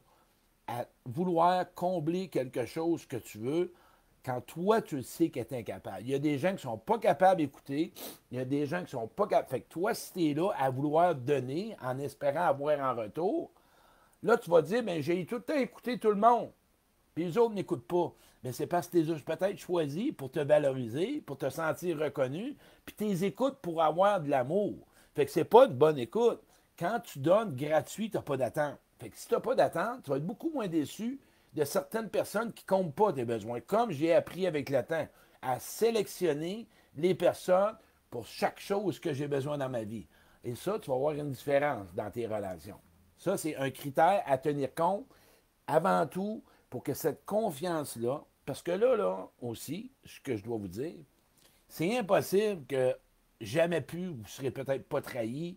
à 0.66 0.84
vouloir 1.06 1.64
combler 1.74 2.28
quelque 2.28 2.66
chose 2.66 3.06
que 3.06 3.16
tu 3.16 3.38
veux 3.38 3.72
quand 4.24 4.40
toi, 4.42 4.82
tu 4.82 5.02
sais 5.02 5.30
qu'elle 5.30 5.46
est 5.50 5.58
incapable. 5.58 6.02
Il 6.02 6.10
y 6.10 6.14
a 6.14 6.18
des 6.18 6.38
gens 6.38 6.50
qui 6.50 6.66
ne 6.66 6.70
sont 6.72 6.78
pas 6.78 6.98
capables 6.98 7.40
d'écouter. 7.40 7.92
Il 8.30 8.38
y 8.38 8.40
a 8.40 8.44
des 8.44 8.66
gens 8.66 8.78
qui 8.78 8.84
ne 8.84 9.00
sont 9.00 9.08
pas 9.08 9.26
capables. 9.26 9.48
Fait 9.48 9.60
que 9.60 9.68
toi, 9.68 9.94
si 9.94 10.12
tu 10.12 10.30
es 10.30 10.34
là 10.34 10.50
à 10.58 10.70
vouloir 10.70 11.14
donner 11.14 11.76
en 11.82 11.98
espérant 11.98 12.46
avoir 12.46 12.78
en 12.80 12.94
retour, 12.94 13.50
là, 14.22 14.36
tu 14.36 14.50
vas 14.50 14.62
dire, 14.62 14.82
ben 14.82 15.00
j'ai 15.00 15.24
tout 15.24 15.36
le 15.36 15.42
temps 15.42 15.54
écouté 15.54 15.98
tout 15.98 16.10
le 16.10 16.16
monde. 16.16 16.50
Puis 17.14 17.24
les 17.24 17.38
autres 17.38 17.54
n'écoutent 17.54 17.86
pas. 17.86 18.12
Mais 18.42 18.52
c'est 18.52 18.66
parce 18.66 18.88
que 18.88 18.98
tu 18.98 19.04
les 19.04 19.20
peut-être 19.20 19.58
choisi 19.58 20.12
pour 20.12 20.30
te 20.30 20.40
valoriser, 20.40 21.20
pour 21.20 21.36
te 21.36 21.50
sentir 21.50 21.98
reconnu, 21.98 22.56
puis 22.86 22.94
tu 22.96 23.24
écoutes 23.24 23.58
pour 23.60 23.82
avoir 23.82 24.20
de 24.20 24.30
l'amour. 24.30 24.86
Fait 25.14 25.26
que 25.26 25.32
c'est 25.32 25.44
pas 25.44 25.66
une 25.66 25.74
bonne 25.74 25.98
écoute. 25.98 26.40
Quand 26.78 27.00
tu 27.00 27.18
donnes 27.18 27.54
gratuit, 27.54 28.10
tu 28.10 28.16
n'as 28.16 28.22
pas 28.22 28.38
d'attente. 28.38 28.78
Fait 28.98 29.10
que 29.10 29.16
si 29.18 29.28
tu 29.28 29.34
n'as 29.34 29.40
pas 29.40 29.54
d'attente, 29.54 30.02
tu 30.04 30.10
vas 30.10 30.16
être 30.16 30.26
beaucoup 30.26 30.50
moins 30.50 30.68
déçu 30.68 31.20
de 31.54 31.64
certaines 31.64 32.08
personnes 32.08 32.52
qui 32.52 32.64
ne 32.64 32.68
comptent 32.68 32.94
pas 32.94 33.12
tes 33.12 33.24
besoins. 33.24 33.60
Comme 33.60 33.90
j'ai 33.90 34.14
appris 34.14 34.46
avec 34.46 34.70
le 34.70 34.82
temps, 34.82 35.08
à 35.42 35.58
sélectionner 35.58 36.68
les 36.96 37.14
personnes 37.14 37.76
pour 38.10 38.26
chaque 38.26 38.60
chose 38.60 38.98
que 38.98 39.12
j'ai 39.12 39.28
besoin 39.28 39.58
dans 39.58 39.68
ma 39.68 39.84
vie. 39.84 40.06
Et 40.44 40.54
ça, 40.54 40.78
tu 40.78 40.90
vas 40.90 40.96
voir 40.96 41.14
une 41.14 41.30
différence 41.30 41.94
dans 41.94 42.10
tes 42.10 42.26
relations. 42.26 42.80
Ça, 43.16 43.36
c'est 43.36 43.56
un 43.56 43.70
critère 43.70 44.22
à 44.26 44.38
tenir 44.38 44.74
compte. 44.74 45.06
Avant 45.66 46.06
tout, 46.06 46.42
pour 46.68 46.82
que 46.82 46.94
cette 46.94 47.24
confiance-là, 47.24 48.24
parce 48.46 48.62
que 48.62 48.72
là, 48.72 48.96
là, 48.96 49.28
aussi, 49.40 49.92
ce 50.04 50.20
que 50.20 50.36
je 50.36 50.42
dois 50.42 50.56
vous 50.56 50.68
dire, 50.68 50.96
c'est 51.68 51.96
impossible 51.96 52.66
que 52.66 52.96
jamais 53.40 53.80
pu, 53.80 54.06
vous 54.06 54.22
ne 54.22 54.26
serez 54.26 54.50
peut-être 54.50 54.88
pas 54.88 55.00
trahi 55.00 55.56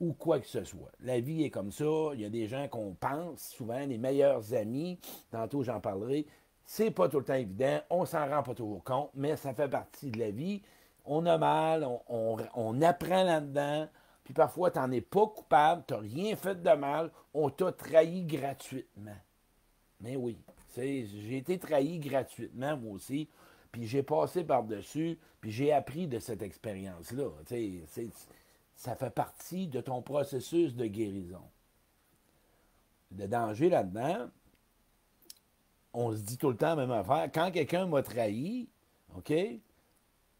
ou 0.00 0.12
quoi 0.12 0.38
que 0.40 0.46
ce 0.46 0.64
soit. 0.64 0.90
La 1.00 1.20
vie 1.20 1.44
est 1.44 1.50
comme 1.50 1.72
ça. 1.72 2.10
Il 2.14 2.20
y 2.20 2.24
a 2.24 2.30
des 2.30 2.46
gens 2.46 2.68
qu'on 2.68 2.94
pense, 2.94 3.48
souvent 3.56 3.84
les 3.86 3.98
meilleurs 3.98 4.54
amis, 4.54 4.98
tantôt 5.30 5.62
j'en 5.62 5.80
parlerai. 5.80 6.26
C'est 6.64 6.90
pas 6.90 7.08
tout 7.08 7.18
le 7.18 7.24
temps 7.24 7.34
évident, 7.34 7.80
on 7.88 8.04
s'en 8.04 8.28
rend 8.28 8.42
pas 8.42 8.54
toujours 8.54 8.84
compte, 8.84 9.10
mais 9.14 9.36
ça 9.36 9.54
fait 9.54 9.68
partie 9.68 10.10
de 10.10 10.18
la 10.18 10.30
vie. 10.30 10.62
On 11.06 11.24
a 11.24 11.38
mal, 11.38 11.88
on, 12.08 12.82
apprend 12.82 13.22
là-dedans, 13.22 13.88
puis 14.22 14.34
parfois 14.34 14.70
tu 14.70 14.78
n'en 14.78 14.90
es 14.92 15.00
pas 15.00 15.26
coupable, 15.26 15.82
tu 15.88 15.94
n'as 15.94 16.00
rien 16.00 16.36
fait 16.36 16.62
de 16.62 16.70
mal, 16.72 17.10
on 17.32 17.48
t'a 17.48 17.72
trahi 17.72 18.22
gratuitement. 18.24 19.16
Mais 20.02 20.16
oui, 20.16 20.38
j'ai 20.76 21.38
été 21.38 21.58
trahi 21.58 21.98
gratuitement, 21.98 22.76
moi 22.76 22.92
aussi, 22.92 23.30
puis 23.72 23.86
j'ai 23.86 24.02
passé 24.02 24.44
par-dessus, 24.44 25.18
puis 25.40 25.50
j'ai 25.50 25.72
appris 25.72 26.06
de 26.06 26.18
cette 26.18 26.42
expérience-là. 26.42 27.30
Ça 28.78 28.94
fait 28.94 29.10
partie 29.10 29.66
de 29.66 29.80
ton 29.80 30.02
processus 30.02 30.76
de 30.76 30.86
guérison. 30.86 31.42
Le 33.18 33.26
danger 33.26 33.70
là-dedans, 33.70 34.30
on 35.92 36.12
se 36.12 36.18
dit 36.18 36.38
tout 36.38 36.48
le 36.48 36.56
temps 36.56 36.76
la 36.76 36.86
même 36.86 36.92
affaire. 36.92 37.28
Quand 37.34 37.50
quelqu'un 37.50 37.86
m'a 37.86 38.04
trahi, 38.04 38.68
OK, 39.16 39.32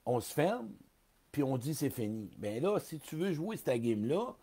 on 0.06 0.20
se 0.20 0.32
ferme, 0.32 0.70
puis 1.32 1.42
on 1.42 1.58
dit 1.58 1.74
c'est 1.74 1.90
fini. 1.90 2.30
Bien 2.38 2.60
là, 2.60 2.78
si 2.78 3.00
tu 3.00 3.16
veux 3.16 3.32
jouer 3.32 3.56
cette 3.56 3.82
game-là, 3.82 4.36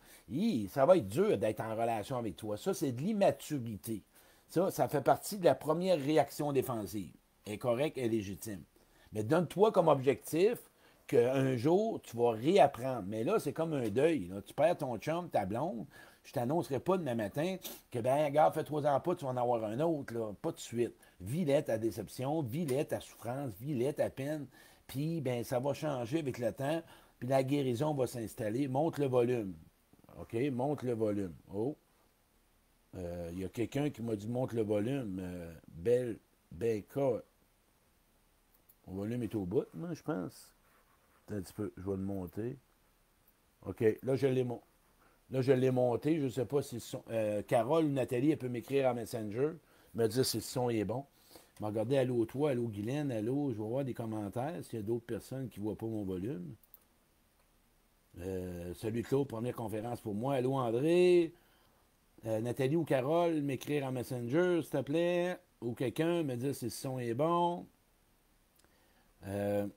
ça 0.68 0.86
va 0.86 0.98
être 0.98 1.08
dur 1.08 1.38
d'être 1.38 1.62
en 1.62 1.74
relation 1.74 2.18
avec 2.18 2.36
toi. 2.36 2.58
Ça, 2.58 2.74
c'est 2.74 2.92
de 2.92 3.02
l'immaturité. 3.02 4.04
Ça, 4.50 4.72
ça 4.72 4.90
fait 4.90 5.04
partie 5.04 5.38
de 5.38 5.46
la 5.46 5.56
première 5.56 5.98
réaction 5.98 6.52
défensive. 6.52 7.14
Elle 7.46 7.60
et 7.96 8.10
légitime. 8.10 8.64
Mais 9.14 9.24
donne-toi 9.24 9.72
comme 9.72 9.88
objectif 9.88 10.58
qu'un 11.08 11.56
jour, 11.56 12.02
tu 12.02 12.18
vas 12.18 12.32
réapprendre. 12.32 13.04
Mais 13.08 13.24
là, 13.24 13.40
c'est 13.40 13.54
comme 13.54 13.74
un 13.74 13.90
deuil. 13.90 14.32
Tu 14.46 14.54
perds 14.54 14.78
ton 14.78 14.98
chum, 14.98 15.30
ta 15.30 15.46
blonde. 15.46 15.86
Je 16.24 16.32
t'annoncerai 16.32 16.80
pas 16.80 16.98
demain 16.98 17.16
matin 17.16 17.58
que, 17.92 18.00
ben, 18.00 18.26
regarde, 18.26 18.54
fais 18.54 18.64
trois 18.64 18.86
ans 18.88 19.00
pas, 19.00 19.16
tu 19.16 19.26
vas 19.26 19.32
en 19.32 19.38
avoir 19.38 19.64
un 19.64 19.80
autre. 19.80 20.14
Là. 20.14 20.34
Pas 20.42 20.52
de 20.52 20.60
suite. 20.60 20.96
Vis-les 21.22 21.64
ta 21.64 21.78
déception, 21.78 22.42
vis-les 22.42 22.86
ta 22.86 23.00
souffrance, 23.00 23.54
vis-les 23.60 23.94
ta 23.94 24.10
peine. 24.10 24.48
Puis, 24.88 25.22
ben, 25.22 25.44
ça 25.44 25.60
va 25.60 25.74
changer 25.74 26.20
avec 26.20 26.40
le 26.40 26.52
temps. 26.52 26.82
Puis 27.20 27.30
la 27.30 27.44
guérison 27.44 27.94
va 27.94 28.08
s'installer. 28.08 28.68
Monte 28.68 28.98
le 28.98 29.06
volume. 29.06 29.54
OK? 30.20 30.34
Monte 30.52 30.84
le 30.84 30.94
volume. 30.94 31.36
Oh. 31.54 31.76
Euh, 32.98 33.30
il 33.34 33.40
y 33.40 33.46
a 33.46 33.50
quelqu'un 33.50 33.90
qui 33.90 34.02
m'a 34.02 34.16
dit 34.16 34.28
monte 34.28 34.54
le 34.54 34.64
volume. 34.64 35.20
Euh, 35.22 35.54
belle, 35.68 36.18
Becca. 36.52 37.22
Mon 38.88 38.94
volume 38.94 39.24
est 39.24 39.36
au 39.36 39.46
bout, 39.46 39.66
moi, 39.74 39.94
je 39.94 40.02
pense. 40.02 40.55
Un 41.32 41.42
petit 41.42 41.54
peu, 41.54 41.74
je 41.78 41.84
vais 41.84 41.98
le 41.98 42.04
monter. 42.04 42.58
OK, 43.66 43.84
là, 44.04 44.16
je 44.16 44.28
l'ai 44.28 44.46
Là, 45.32 45.42
je 45.42 45.52
l'ai 45.52 45.72
monté. 45.72 46.18
Je 46.20 46.26
ne 46.26 46.30
sais 46.30 46.46
pas 46.46 46.62
si 46.62 46.80
son, 46.80 47.04
euh, 47.10 47.42
Carole 47.42 47.86
ou 47.86 47.90
Nathalie, 47.90 48.32
elle 48.32 48.38
peut 48.38 48.50
m'écrire 48.50 48.90
en 48.90 48.94
Messenger, 48.94 49.54
me 49.96 50.08
dire 50.08 50.26
si 50.26 50.38
le 50.38 50.44
son 50.44 50.70
est 50.70 50.86
bon. 50.86 51.06
Je 51.60 51.66
regarder 51.66 51.98
Allô, 51.98 52.26
toi, 52.26 52.52
Allô, 52.52 52.68
Guylaine, 52.68 53.12
Allô. 53.12 53.52
Je 53.52 53.58
vais 53.58 53.68
voir 53.68 53.84
des 53.84 53.94
commentaires 53.94 54.64
s'il 54.64 54.80
y 54.80 54.82
a 54.82 54.86
d'autres 54.86 55.06
personnes 55.06 55.50
qui 55.50 55.60
ne 55.60 55.66
voient 55.66 55.78
pas 55.78 55.88
mon 55.88 56.04
volume. 56.04 56.54
Euh, 58.22 58.74
salut 58.76 59.04
Claude, 59.04 59.28
première 59.28 59.56
conférence 59.56 60.02
pour 60.02 60.14
moi. 60.14 60.36
Allô, 60.36 60.54
André. 60.54 61.34
Euh, 62.26 62.40
Nathalie 62.42 62.76
ou 62.76 62.84
Carole, 62.84 63.42
m'écrire 63.42 63.86
en 63.86 63.92
Messenger, 63.92 64.62
s'il 64.62 64.72
te 64.72 64.82
plaît. 64.82 65.40
Ou 65.62 65.74
quelqu'un 65.74 66.24
me 66.24 66.36
dire 66.36 66.54
si 66.54 66.66
le 66.66 66.72
son 66.72 67.00
est 67.00 67.14
bon. 67.14 67.66
Euh, 69.28 69.68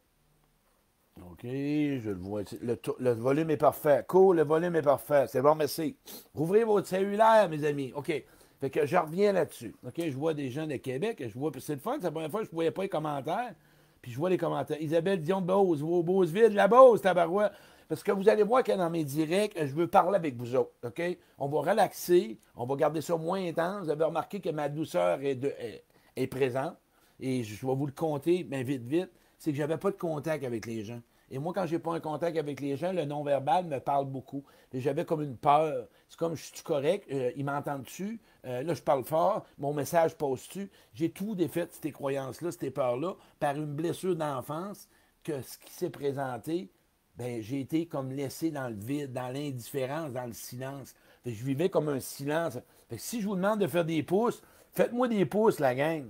OK, 1.31 1.43
je 1.43 2.11
le 2.11 2.19
vois. 2.19 2.43
Le, 2.61 3.11
volume 3.13 3.51
est 3.51 3.57
parfait. 3.57 4.05
Cool, 4.07 4.37
le 4.37 4.45
volume 4.45 4.77
est 4.77 4.83
parfait. 4.83 5.27
C'est 5.29 5.43
bon, 5.43 5.55
merci. 5.55 5.97
Rouvrez 6.35 6.65
votre 6.65 6.87
cellulaire, 6.87 7.49
mes 7.49 7.65
amis. 7.65 7.93
OK. 7.95 8.13
Fait 8.61 8.71
que 8.71 8.87
je 8.87 8.97
reviens 8.97 9.33
là-dessus. 9.33 9.75
OK, 9.87 9.95
je 9.97 10.17
vois 10.17 10.35
des 10.35 10.51
gens 10.51 10.67
de 10.67 10.77
Québec. 10.77 11.23
Je 11.27 11.39
vois, 11.39 11.53
c'est 11.61 11.75
le 11.75 11.81
fun, 11.81 11.97
c'est 11.99 12.05
la 12.05 12.11
première 12.11 12.31
fois 12.31 12.41
que 12.41 12.47
je 12.47 12.51
ne 12.51 12.55
voyais 12.55 12.71
pas 12.71 12.83
les 12.83 12.89
commentaires. 12.89 13.55
Puis 14.03 14.13
je 14.13 14.19
vois 14.19 14.31
les 14.31 14.39
commentaires. 14.39 14.81
Isabelle 14.81 15.21
Dion 15.21 15.41
Beauce, 15.41 15.81
Beauceville, 15.81 16.55
la 16.55 16.69
Beauce, 16.69 17.03
tabarouette. 17.03 17.53
Parce 17.89 18.03
que 18.03 18.13
vous 18.13 18.29
allez 18.29 18.43
voir 18.43 18.63
que 18.63 18.73
dans 18.73 18.91
mes 18.91 19.05
directs, 19.05 19.55
je 19.57 19.73
veux 19.75 19.87
parler 19.87 20.17
avec 20.17 20.37
vous 20.37 20.55
autres. 20.55 20.73
OK? 20.85 21.03
On 21.39 21.49
va 21.49 21.71
relaxer, 21.71 22.39
on 22.55 22.67
va 22.67 22.77
garder 22.77 23.01
ça 23.01 23.17
moins 23.17 23.43
intense. 23.43 23.85
Vous 23.85 23.91
avez 23.91 24.05
remarqué 24.05 24.41
que 24.41 24.51
ma 24.51 24.69
douceur 24.69 25.21
est, 25.23 25.85
est 26.17 26.27
présente. 26.27 26.77
Et 27.21 27.43
je 27.43 27.67
vais 27.67 27.75
vous 27.75 27.87
le 27.87 27.93
compter, 27.93 28.47
mais 28.49 28.63
vite, 28.63 28.83
vite 28.83 29.11
c'est 29.39 29.53
que 29.53 29.57
je 29.57 29.63
n'avais 29.63 29.79
pas 29.79 29.91
de 29.91 29.97
contact 29.97 30.45
avec 30.45 30.67
les 30.67 30.85
gens. 30.85 31.01
Et 31.31 31.39
moi, 31.39 31.53
quand 31.55 31.67
je 31.67 31.75
n'ai 31.75 31.79
pas 31.79 31.95
un 31.95 32.01
contact 32.01 32.37
avec 32.37 32.61
les 32.61 32.77
gens, 32.77 32.93
le 32.93 33.05
non-verbal 33.05 33.67
me 33.67 33.79
parle 33.79 34.07
beaucoup. 34.07 34.45
J'avais 34.73 35.05
comme 35.05 35.23
une 35.23 35.37
peur. 35.37 35.89
C'est 36.09 36.19
comme, 36.19 36.35
je 36.35 36.45
suis 36.45 36.63
correct, 36.63 37.07
euh, 37.13 37.31
ils 37.37 37.45
m'entendent-tu? 37.45 38.21
Euh, 38.47 38.63
là, 38.63 38.75
je 38.75 38.83
parle 38.83 39.05
fort, 39.05 39.45
mon 39.59 39.75
message 39.75 40.15
passe-tu? 40.15 40.71
J'ai 40.95 41.11
tout 41.11 41.35
défait 41.35 41.69
ces 41.71 41.93
croyances-là, 41.93 42.51
ces 42.53 42.71
peurs-là, 42.71 43.15
par 43.39 43.57
une 43.57 43.67
blessure 43.67 44.17
d'enfance, 44.17 44.89
que 45.23 45.43
ce 45.43 45.59
qui 45.59 45.71
s'est 45.73 45.91
présenté, 45.91 46.71
ben, 47.17 47.43
j'ai 47.43 47.61
été 47.61 47.87
comme 47.87 48.13
laissé 48.13 48.51
dans 48.51 48.69
le 48.69 48.77
vide, 48.77 49.13
dans 49.13 49.29
l'indifférence, 49.29 50.13
dans 50.13 50.27
le 50.27 50.33
silence. 50.33 50.95
je 51.27 51.45
vivais 51.45 51.69
comme 51.69 51.89
un 51.89 52.01
silence. 52.01 52.59
si 52.97 53.21
je 53.21 53.27
vous 53.27 53.37
demande 53.37 53.61
de 53.61 53.67
faire 53.67 53.85
des 53.85 54.03
pouces, 54.03 54.41
faites-moi 54.73 55.09
des 55.09 55.27
pouces, 55.27 55.59
la 55.59 55.75
gang. 55.75 56.07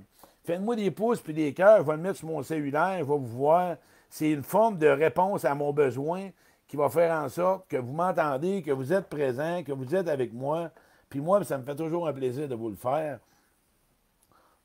Faites-moi 0.49 0.76
des 0.76 0.90
pouces 0.90 1.21
puis 1.21 1.35
des 1.35 1.52
cœurs, 1.52 1.81
je 1.81 1.83
vais 1.83 1.97
le 1.97 2.02
mettre 2.02 2.21
sur 2.21 2.26
mon 2.26 2.43
cellulaire, 2.43 3.00
je 3.00 3.05
vais 3.05 3.19
vous 3.19 3.26
voir. 3.26 3.76
C'est 4.09 4.31
une 4.31 4.43
forme 4.43 4.78
de 4.78 4.87
réponse 4.87 5.45
à 5.45 5.55
mon 5.55 5.75
besoin 5.75 6.31
qui 6.67 6.78
va 6.78 6.88
faire 6.88 7.23
en 7.23 7.28
sorte 7.28 7.69
que 7.69 7.76
vous 7.76 7.93
m'entendez, 7.93 8.62
que 8.62 8.71
vous 8.71 8.95
êtes 8.95 9.11
présent, 9.11 9.62
que 9.62 9.73
vous 9.73 9.95
êtes 9.95 10.09
avec 10.09 10.33
moi. 10.33 10.71
Puis 11.11 11.21
moi, 11.21 11.45
ça 11.45 11.59
me 11.59 11.64
fait 11.64 11.76
toujours 11.76 12.09
un 12.09 12.14
plaisir 12.14 12.49
de 12.49 12.55
vous 12.55 12.71
le 12.71 12.76
faire. 12.76 13.19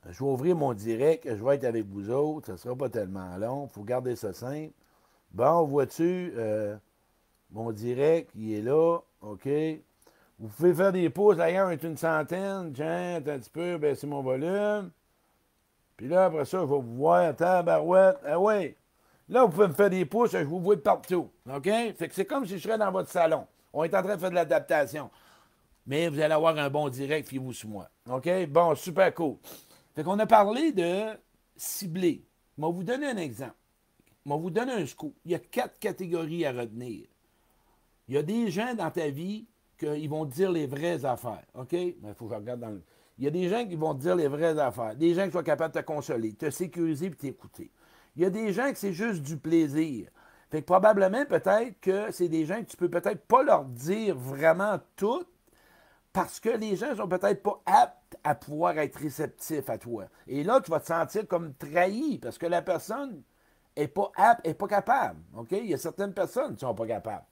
Je 0.09 0.23
vais 0.23 0.29
ouvrir 0.29 0.55
mon 0.55 0.73
direct, 0.73 1.27
je 1.27 1.43
vais 1.43 1.55
être 1.55 1.65
avec 1.65 1.85
vous 1.85 2.09
autres, 2.09 2.45
ça 2.45 2.53
ne 2.53 2.57
sera 2.59 2.75
pas 2.77 2.87
tellement 2.87 3.35
long, 3.35 3.67
il 3.69 3.73
faut 3.73 3.83
garder 3.83 4.15
ça 4.15 4.31
simple. 4.31 4.71
Bon, 5.33 5.65
vois-tu, 5.65 6.31
euh, 6.37 6.77
mon 7.51 7.73
direct, 7.73 8.31
il 8.37 8.53
est 8.53 8.61
là, 8.61 8.99
OK. 9.19 9.49
Vous 10.39 10.47
pouvez 10.47 10.73
faire 10.73 10.93
des 10.93 11.09
pouces, 11.09 11.35
d'ailleurs, 11.35 11.71
est 11.71 11.83
une 11.83 11.97
centaine, 11.97 12.71
tiens, 12.71 13.17
un 13.17 13.21
petit 13.21 13.49
peu, 13.49 13.77
baisser 13.77 14.07
mon 14.07 14.21
volume. 14.21 14.89
Puis 15.97 16.07
là, 16.07 16.25
après 16.25 16.45
ça, 16.45 16.59
je 16.59 16.63
vais 16.63 16.67
vous 16.67 16.95
voir, 16.95 17.35
tabarouette. 17.35 18.17
Ah 18.25 18.39
ouais. 18.39 18.75
Là, 19.29 19.45
vous 19.45 19.51
pouvez 19.51 19.67
me 19.67 19.73
faire 19.73 19.89
des 19.89 20.05
pouces, 20.05 20.31
je 20.31 20.37
vous 20.39 20.59
vois 20.59 20.81
partout. 20.81 21.29
OK? 21.49 21.63
Fait 21.63 22.07
que 22.07 22.13
c'est 22.13 22.25
comme 22.25 22.45
si 22.45 22.57
je 22.57 22.63
serais 22.63 22.77
dans 22.77 22.91
votre 22.91 23.09
salon. 23.09 23.47
On 23.71 23.83
est 23.83 23.95
en 23.95 24.03
train 24.03 24.15
de 24.15 24.19
faire 24.19 24.29
de 24.29 24.35
l'adaptation. 24.35 25.09
Mais 25.85 26.07
vous 26.07 26.19
allez 26.19 26.33
avoir 26.33 26.57
un 26.57 26.69
bon 26.69 26.89
direct, 26.89 27.27
fiez-vous 27.27 27.53
sur 27.53 27.69
moi. 27.69 27.89
OK? 28.09 28.29
Bon, 28.49 28.75
super 28.75 29.13
cool. 29.13 29.37
Fait 29.95 30.03
qu'on 30.03 30.19
a 30.19 30.25
parlé 30.25 30.71
de 30.71 31.17
cibler. 31.55 32.23
Je 32.57 32.63
vais 32.63 32.71
vous 32.71 32.83
donner 32.83 33.07
un 33.07 33.17
exemple. 33.17 33.55
Je 34.25 34.31
vais 34.31 34.37
vous 34.37 34.49
donner 34.49 34.73
un 34.73 34.85
scoop. 34.85 35.15
Il 35.25 35.31
y 35.31 35.35
a 35.35 35.39
quatre 35.39 35.79
catégories 35.79 36.45
à 36.45 36.51
retenir. 36.51 37.07
Il 38.07 38.15
y 38.15 38.17
a 38.17 38.23
des 38.23 38.49
gens 38.51 38.73
dans 38.73 38.91
ta 38.91 39.09
vie 39.09 39.45
qui 39.77 40.07
vont 40.07 40.25
dire 40.25 40.51
les 40.51 40.67
vraies 40.67 41.03
affaires. 41.05 41.45
OK? 41.53 41.73
Il 41.73 41.95
faut 42.15 42.25
que 42.25 42.33
je 42.33 42.39
regarde 42.39 42.59
dans 42.59 42.69
le. 42.69 42.81
Il 43.17 43.25
y 43.25 43.27
a 43.27 43.31
des 43.31 43.47
gens 43.47 43.65
qui 43.65 43.75
vont 43.75 43.93
te 43.93 44.01
dire 44.01 44.15
les 44.15 44.27
vraies 44.27 44.57
affaires. 44.59 44.95
Des 44.95 45.13
gens 45.13 45.25
qui 45.25 45.31
sont 45.31 45.43
capables 45.43 45.73
de 45.73 45.79
te 45.79 45.85
consoler, 45.85 46.33
te 46.33 46.49
sécuriser 46.49 47.07
et 47.07 47.11
t'écouter. 47.11 47.71
Il 48.15 48.23
y 48.23 48.25
a 48.25 48.29
des 48.29 48.53
gens 48.53 48.71
que 48.71 48.77
c'est 48.77 48.93
juste 48.93 49.21
du 49.21 49.37
plaisir. 49.37 50.09
Fait 50.51 50.61
que 50.61 50.65
probablement, 50.65 51.25
peut-être 51.25 51.79
que 51.79 52.11
c'est 52.11 52.27
des 52.27 52.45
gens 52.45 52.59
que 52.61 52.69
tu 52.69 52.77
peux 52.77 52.89
peut-être 52.89 53.25
pas 53.25 53.43
leur 53.43 53.65
dire 53.65 54.15
vraiment 54.15 54.79
tout 54.95 55.25
parce 56.11 56.39
que 56.39 56.49
les 56.49 56.75
gens 56.75 56.95
sont 56.95 57.07
peut-être 57.07 57.41
pas 57.41 57.61
aptes 57.65 58.17
à 58.23 58.35
pouvoir 58.35 58.77
être 58.77 58.97
réceptifs 58.97 59.67
à 59.67 59.79
toi. 59.79 60.05
Et 60.27 60.43
là, 60.43 60.61
tu 60.61 60.69
vas 60.69 60.79
te 60.79 60.85
sentir 60.85 61.27
comme 61.27 61.55
trahi 61.55 62.19
parce 62.19 62.37
que 62.37 62.45
la 62.45 62.61
personne 62.61 63.23
n'est 63.75 63.87
pas 63.87 64.11
apte, 64.15 64.45
n'est 64.45 64.53
pas 64.53 64.67
capable. 64.67 65.19
Il 65.49 65.65
y 65.65 65.73
a 65.73 65.77
certaines 65.77 66.13
personnes 66.13 66.55
qui 66.55 66.65
ne 66.65 66.69
sont 66.69 66.75
pas 66.75 66.85
capables. 66.85 67.25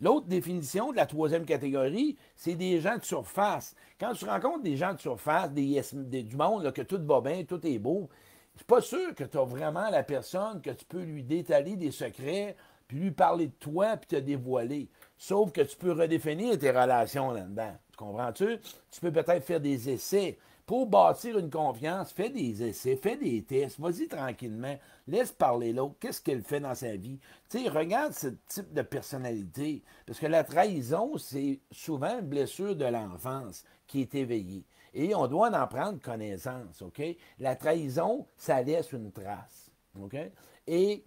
L'autre 0.00 0.26
définition 0.26 0.92
de 0.92 0.96
la 0.96 1.06
troisième 1.06 1.44
catégorie, 1.44 2.16
c'est 2.36 2.54
des 2.54 2.80
gens 2.80 2.96
de 2.96 3.04
surface. 3.04 3.74
Quand 3.98 4.12
tu 4.12 4.24
rencontres 4.24 4.62
des 4.62 4.76
gens 4.76 4.94
de 4.94 5.00
surface, 5.00 5.50
des, 5.50 5.82
du 6.22 6.36
monde, 6.36 6.72
que 6.72 6.82
tout 6.82 7.00
va 7.04 7.20
bien, 7.20 7.42
tout 7.44 7.64
est 7.66 7.78
beau, 7.78 8.08
c'est 8.56 8.66
pas 8.66 8.80
sûr 8.80 9.14
que 9.14 9.24
tu 9.24 9.38
as 9.38 9.44
vraiment 9.44 9.90
la 9.90 10.02
personne 10.02 10.60
que 10.60 10.70
tu 10.70 10.84
peux 10.84 11.02
lui 11.02 11.22
détaler 11.22 11.76
des 11.76 11.90
secrets, 11.90 12.56
puis 12.86 12.98
lui 12.98 13.10
parler 13.10 13.48
de 13.48 13.52
toi, 13.52 13.96
puis 13.96 14.06
te 14.06 14.16
dévoiler. 14.16 14.88
Sauf 15.16 15.52
que 15.52 15.60
tu 15.60 15.76
peux 15.76 15.92
redéfinir 15.92 16.58
tes 16.58 16.70
relations 16.70 17.32
là-dedans. 17.32 17.76
Tu 17.90 17.96
comprends-tu? 17.96 18.58
Tu 18.90 19.00
peux 19.00 19.12
peut-être 19.12 19.44
faire 19.44 19.60
des 19.60 19.90
essais. 19.90 20.38
Pour 20.68 20.86
bâtir 20.86 21.38
une 21.38 21.48
confiance, 21.48 22.12
fais 22.12 22.28
des 22.28 22.62
essais, 22.62 22.96
fais 22.96 23.16
des 23.16 23.42
tests, 23.42 23.80
vas-y 23.80 24.06
tranquillement, 24.06 24.78
laisse 25.06 25.32
parler 25.32 25.72
l'autre, 25.72 25.94
qu'est-ce 25.98 26.20
qu'elle 26.20 26.42
fait 26.42 26.60
dans 26.60 26.74
sa 26.74 26.94
vie? 26.94 27.18
Tu 27.48 27.62
sais, 27.62 27.70
regarde 27.70 28.12
ce 28.12 28.26
type 28.46 28.74
de 28.74 28.82
personnalité, 28.82 29.82
parce 30.04 30.18
que 30.18 30.26
la 30.26 30.44
trahison, 30.44 31.16
c'est 31.16 31.60
souvent 31.70 32.18
une 32.18 32.26
blessure 32.26 32.76
de 32.76 32.84
l'enfance 32.84 33.64
qui 33.86 34.02
est 34.02 34.14
éveillée. 34.14 34.62
Et 34.92 35.14
on 35.14 35.26
doit 35.26 35.48
en 35.58 35.66
prendre 35.68 36.02
connaissance, 36.02 36.82
OK? 36.82 37.00
La 37.38 37.56
trahison, 37.56 38.26
ça 38.36 38.60
laisse 38.60 38.92
une 38.92 39.10
trace, 39.10 39.70
OK? 39.98 40.18
Et 40.66 41.02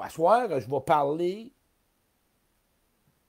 à 0.00 0.08
soir, 0.08 0.48
je 0.58 0.66
vais 0.66 0.80
parler 0.80 1.52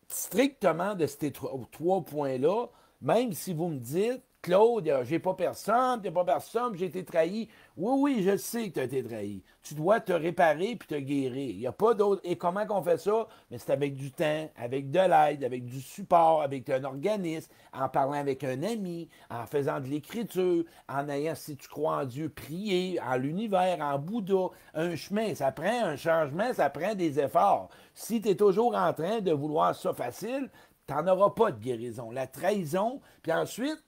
strictement 0.07 0.95
de 0.95 1.05
ces 1.05 1.33
trois 1.33 2.01
points-là, 2.01 2.67
même 3.01 3.33
si 3.33 3.53
vous 3.53 3.67
me 3.67 3.79
dites, 3.79 4.23
Claude, 4.45 4.99
j'ai 5.05 5.17
pas 5.17 5.33
personne, 5.33 6.03
t'as 6.03 6.11
pas 6.11 6.23
personne, 6.23 6.75
j'ai 6.75 6.85
été 6.85 7.03
trahi. 7.03 7.49
Oui, 7.75 7.93
oui, 7.97 8.23
je 8.23 8.37
sais 8.37 8.69
que 8.69 8.75
tu 8.75 8.79
as 8.79 8.83
été 8.83 9.03
trahi. 9.03 9.41
Tu 9.63 9.73
dois 9.73 9.99
te 9.99 10.13
réparer 10.13 10.75
puis 10.75 10.87
te 10.87 10.93
guérir. 10.93 11.49
Il 11.49 11.57
n'y 11.57 11.65
a 11.65 11.71
pas 11.71 11.95
d'autre. 11.95 12.21
Et 12.23 12.35
comment 12.37 12.63
qu'on 12.67 12.83
fait 12.83 12.99
ça? 12.99 13.27
Mais 13.49 13.57
c'est 13.57 13.71
avec 13.71 13.95
du 13.95 14.11
temps, 14.11 14.47
avec 14.55 14.91
de 14.91 14.99
l'aide, 14.99 15.43
avec 15.43 15.65
du 15.65 15.81
support, 15.81 16.43
avec 16.43 16.69
un 16.69 16.83
organisme, 16.83 17.51
en 17.73 17.89
parlant 17.89 18.19
avec 18.19 18.43
un 18.43 18.61
ami, 18.61 19.09
en 19.31 19.47
faisant 19.47 19.79
de 19.79 19.87
l'écriture, 19.87 20.63
en 20.87 21.09
ayant, 21.09 21.33
si 21.33 21.57
tu 21.57 21.67
crois 21.67 22.03
en 22.03 22.05
Dieu, 22.05 22.29
prier, 22.29 23.01
en 23.01 23.15
l'univers, 23.15 23.79
en 23.81 23.97
Bouddha. 23.97 24.49
Un 24.75 24.95
chemin, 24.95 25.33
ça 25.33 25.51
prend 25.51 25.85
un 25.85 25.95
changement, 25.95 26.53
ça 26.53 26.69
prend 26.69 26.93
des 26.93 27.19
efforts. 27.19 27.69
Si 27.95 28.21
tu 28.21 28.29
es 28.29 28.35
toujours 28.35 28.75
en 28.75 28.93
train 28.93 29.21
de 29.21 29.31
vouloir 29.31 29.73
ça 29.73 29.91
facile, 29.91 30.51
tu 30.87 30.93
n'en 30.93 31.07
auras 31.07 31.31
pas 31.31 31.51
de 31.51 31.59
guérison. 31.59 32.11
La 32.11 32.27
trahison, 32.27 33.01
puis 33.23 33.33
ensuite, 33.33 33.83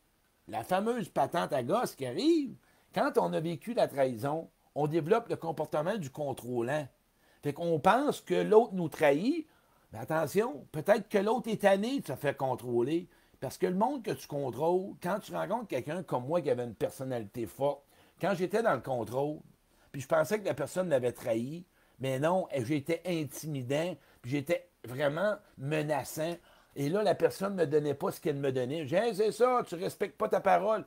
la 0.48 0.64
fameuse 0.64 1.10
patente 1.10 1.54
à 1.54 1.64
gosse 1.64 1.96
qui 1.96 2.06
arrive, 2.06 2.56
quand 2.94 3.18
on 3.18 3.34
a 3.34 3.40
vécu 3.40 3.74
la 3.74 3.88
trahison, 3.88 4.50
on 4.76 4.88
développe 4.88 5.30
le 5.30 5.36
comportement 5.36 5.98
du 5.98 6.10
contrôlant. 6.10 6.88
Fait 7.44 7.54
qu'on 7.54 7.80
pense 7.80 8.22
que 8.22 8.36
l'autre 8.36 8.74
nous 8.74 8.90
trahit, 8.90 9.48
mais 9.92 10.00
attention, 10.00 10.66
peut-être 10.72 11.08
que 11.10 11.18
l'autre 11.18 11.50
est 11.50 11.62
tanné 11.62 12.00
de 12.00 12.06
se 12.06 12.16
faire 12.16 12.36
contrôler. 12.36 13.08
Parce 13.40 13.58
que 13.58 13.68
le 13.68 13.76
monde 13.76 14.04
que 14.04 14.12
tu 14.12 14.28
contrôles, 14.28 14.96
quand 15.02 15.20
tu 15.20 15.34
rencontres 15.34 15.68
quelqu'un 15.68 16.02
comme 16.04 16.26
moi 16.26 16.42
qui 16.42 16.50
avait 16.50 16.64
une 16.64 16.74
personnalité 16.74 17.46
forte, 17.46 17.84
quand 18.20 18.34
j'étais 18.34 18.64
dans 18.64 18.74
le 18.74 18.82
contrôle, 18.82 19.40
puis 19.92 20.02
je 20.02 20.08
pensais 20.08 20.40
que 20.40 20.46
la 20.46 20.56
personne 20.56 20.90
l'avait 20.90 21.12
trahi, 21.12 21.66
mais 22.00 22.20
non, 22.20 22.48
j'étais 22.56 23.02
intimidant, 23.06 23.96
puis 24.22 24.32
j'étais 24.32 24.70
vraiment 24.84 25.36
menaçant. 25.58 26.36
Et 26.78 26.90
là, 26.90 27.02
la 27.02 27.16
personne 27.16 27.56
ne 27.56 27.62
me 27.62 27.68
donnait 27.68 27.96
pas 27.96 28.12
ce 28.12 28.22
qu'elle 28.22 28.36
me 28.36 28.52
donnait. 28.52 28.86
J'ai 28.86 29.02
dit, 29.10 29.18
c'est 29.18 29.32
ça, 29.32 29.64
tu 29.68 29.76
ne 29.76 29.82
respectes 29.82 30.16
pas 30.16 30.30
ta 30.30 30.40
parole. 30.40 30.86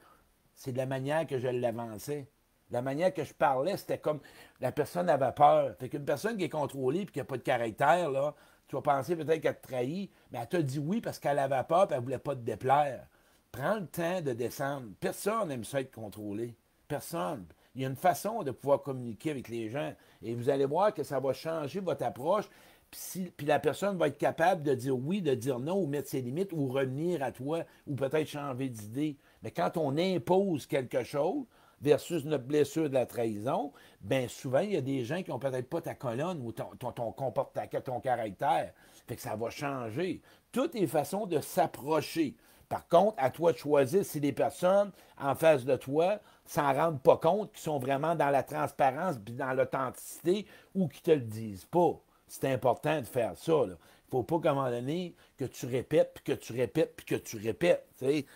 C'est 0.54 0.70
de 0.70 0.78
la 0.78 0.86
manière 0.86 1.26
que 1.26 1.36
je 1.36 1.48
l'avançais. 1.48 2.28
La 2.70 2.80
manière 2.80 3.12
que 3.12 3.24
je 3.24 3.34
parlais, 3.34 3.76
c'était 3.76 3.98
comme 3.98 4.20
la 4.60 4.70
personne 4.70 5.08
avait 5.08 5.32
peur. 5.32 5.74
Fait 5.80 5.88
qu'une 5.88 6.04
personne 6.04 6.36
qui 6.36 6.44
est 6.44 6.48
contrôlée 6.48 7.00
et 7.00 7.06
qui 7.06 7.18
n'a 7.18 7.24
pas 7.24 7.38
de 7.38 7.42
caractère, 7.42 8.08
là, 8.08 8.36
tu 8.68 8.76
vas 8.76 8.82
penser 8.82 9.16
peut-être 9.16 9.40
qu'elle 9.40 9.60
te 9.60 9.66
trahit, 9.66 10.12
mais 10.30 10.38
elle 10.40 10.48
t'a 10.48 10.62
dit 10.62 10.78
oui 10.78 11.00
parce 11.00 11.18
qu'elle 11.18 11.40
avait 11.40 11.64
peur 11.64 11.88
et 11.90 11.94
elle 11.94 11.98
ne 11.98 12.04
voulait 12.04 12.18
pas 12.18 12.36
te 12.36 12.40
déplaire. 12.42 13.08
Prends 13.50 13.80
le 13.80 13.86
temps 13.88 14.20
de 14.20 14.32
descendre. 14.32 14.86
Personne 15.00 15.48
n'aime 15.48 15.64
ça 15.64 15.80
être 15.80 15.92
contrôlé. 15.92 16.54
Personne. 16.86 17.46
Il 17.74 17.82
y 17.82 17.84
a 17.84 17.88
une 17.88 17.96
façon 17.96 18.44
de 18.44 18.52
pouvoir 18.52 18.80
communiquer 18.82 19.32
avec 19.32 19.48
les 19.48 19.68
gens. 19.68 19.92
Et 20.22 20.36
vous 20.36 20.50
allez 20.50 20.66
voir 20.66 20.94
que 20.94 21.02
ça 21.02 21.18
va 21.18 21.32
changer 21.32 21.80
votre 21.80 22.04
approche 22.04 22.48
puis, 22.90 23.46
la 23.46 23.60
personne 23.60 23.96
va 23.96 24.08
être 24.08 24.18
capable 24.18 24.62
de 24.62 24.74
dire 24.74 24.96
oui, 24.96 25.22
de 25.22 25.34
dire 25.34 25.60
non, 25.60 25.80
ou 25.80 25.86
mettre 25.86 26.08
ses 26.08 26.20
limites, 26.20 26.52
ou 26.52 26.68
revenir 26.68 27.22
à 27.22 27.30
toi, 27.30 27.64
ou 27.86 27.94
peut-être 27.94 28.28
changer 28.28 28.68
d'idée. 28.68 29.16
Mais 29.42 29.52
quand 29.52 29.76
on 29.76 29.96
impose 29.96 30.66
quelque 30.66 31.04
chose 31.04 31.44
versus 31.80 32.24
notre 32.24 32.44
blessure 32.44 32.88
de 32.88 32.94
la 32.94 33.06
trahison, 33.06 33.72
bien 34.00 34.26
souvent, 34.28 34.58
il 34.60 34.72
y 34.72 34.76
a 34.76 34.80
des 34.80 35.04
gens 35.04 35.22
qui 35.22 35.30
n'ont 35.30 35.38
peut-être 35.38 35.68
pas 35.68 35.80
ta 35.80 35.94
colonne 35.94 36.40
ou 36.44 36.52
ton, 36.52 36.66
ton, 36.78 36.92
ton, 36.92 37.12
ton 37.12 38.00
caractère. 38.00 38.72
Fait 39.06 39.16
que 39.16 39.22
ça 39.22 39.36
va 39.36 39.50
changer. 39.50 40.20
Toutes 40.52 40.74
les 40.74 40.86
façons 40.86 41.26
de 41.26 41.40
s'approcher. 41.40 42.34
Par 42.68 42.86
contre, 42.86 43.14
à 43.18 43.30
toi 43.30 43.52
de 43.52 43.56
choisir 43.58 44.04
si 44.04 44.20
les 44.20 44.32
personnes 44.32 44.92
en 45.18 45.34
face 45.34 45.64
de 45.64 45.76
toi 45.76 46.20
s'en 46.44 46.72
rendent 46.72 47.02
pas 47.02 47.16
compte, 47.16 47.52
qui 47.52 47.60
sont 47.60 47.78
vraiment 47.78 48.14
dans 48.14 48.30
la 48.30 48.42
transparence 48.42 49.16
puis 49.24 49.34
dans 49.34 49.52
l'authenticité 49.52 50.46
ou 50.74 50.86
qui 50.88 51.02
te 51.02 51.10
le 51.10 51.20
disent 51.20 51.64
pas. 51.64 52.00
C'est 52.30 52.44
important 52.44 53.00
de 53.00 53.06
faire 53.06 53.36
ça. 53.36 53.52
Il 53.64 53.70
ne 53.70 53.76
faut 54.08 54.22
pas 54.22 54.38
qu'à 54.38 54.52
un 54.52 54.54
moment 54.54 54.70
donné, 54.70 55.16
que 55.36 55.46
tu 55.46 55.66
répètes, 55.66 56.12
puis 56.14 56.22
que 56.22 56.40
tu 56.40 56.52
répètes, 56.52 56.94
puis 56.94 57.04
que 57.04 57.16
tu 57.16 57.36
répètes. 57.36 57.84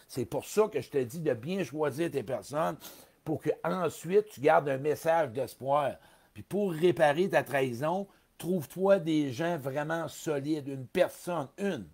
C'est 0.08 0.24
pour 0.24 0.44
ça 0.44 0.66
que 0.66 0.80
je 0.80 0.90
te 0.90 0.98
dis 0.98 1.20
de 1.20 1.32
bien 1.32 1.62
choisir 1.62 2.10
tes 2.10 2.24
personnes 2.24 2.76
pour 3.24 3.40
qu'ensuite 3.40 4.30
tu 4.30 4.40
gardes 4.40 4.68
un 4.68 4.78
message 4.78 5.30
d'espoir. 5.30 5.92
Puis 6.32 6.42
pour 6.42 6.72
réparer 6.72 7.28
ta 7.28 7.44
trahison, 7.44 8.08
trouve-toi 8.36 8.98
des 8.98 9.30
gens 9.32 9.58
vraiment 9.58 10.08
solides, 10.08 10.66
une 10.66 10.88
personne, 10.88 11.46
une, 11.56 11.86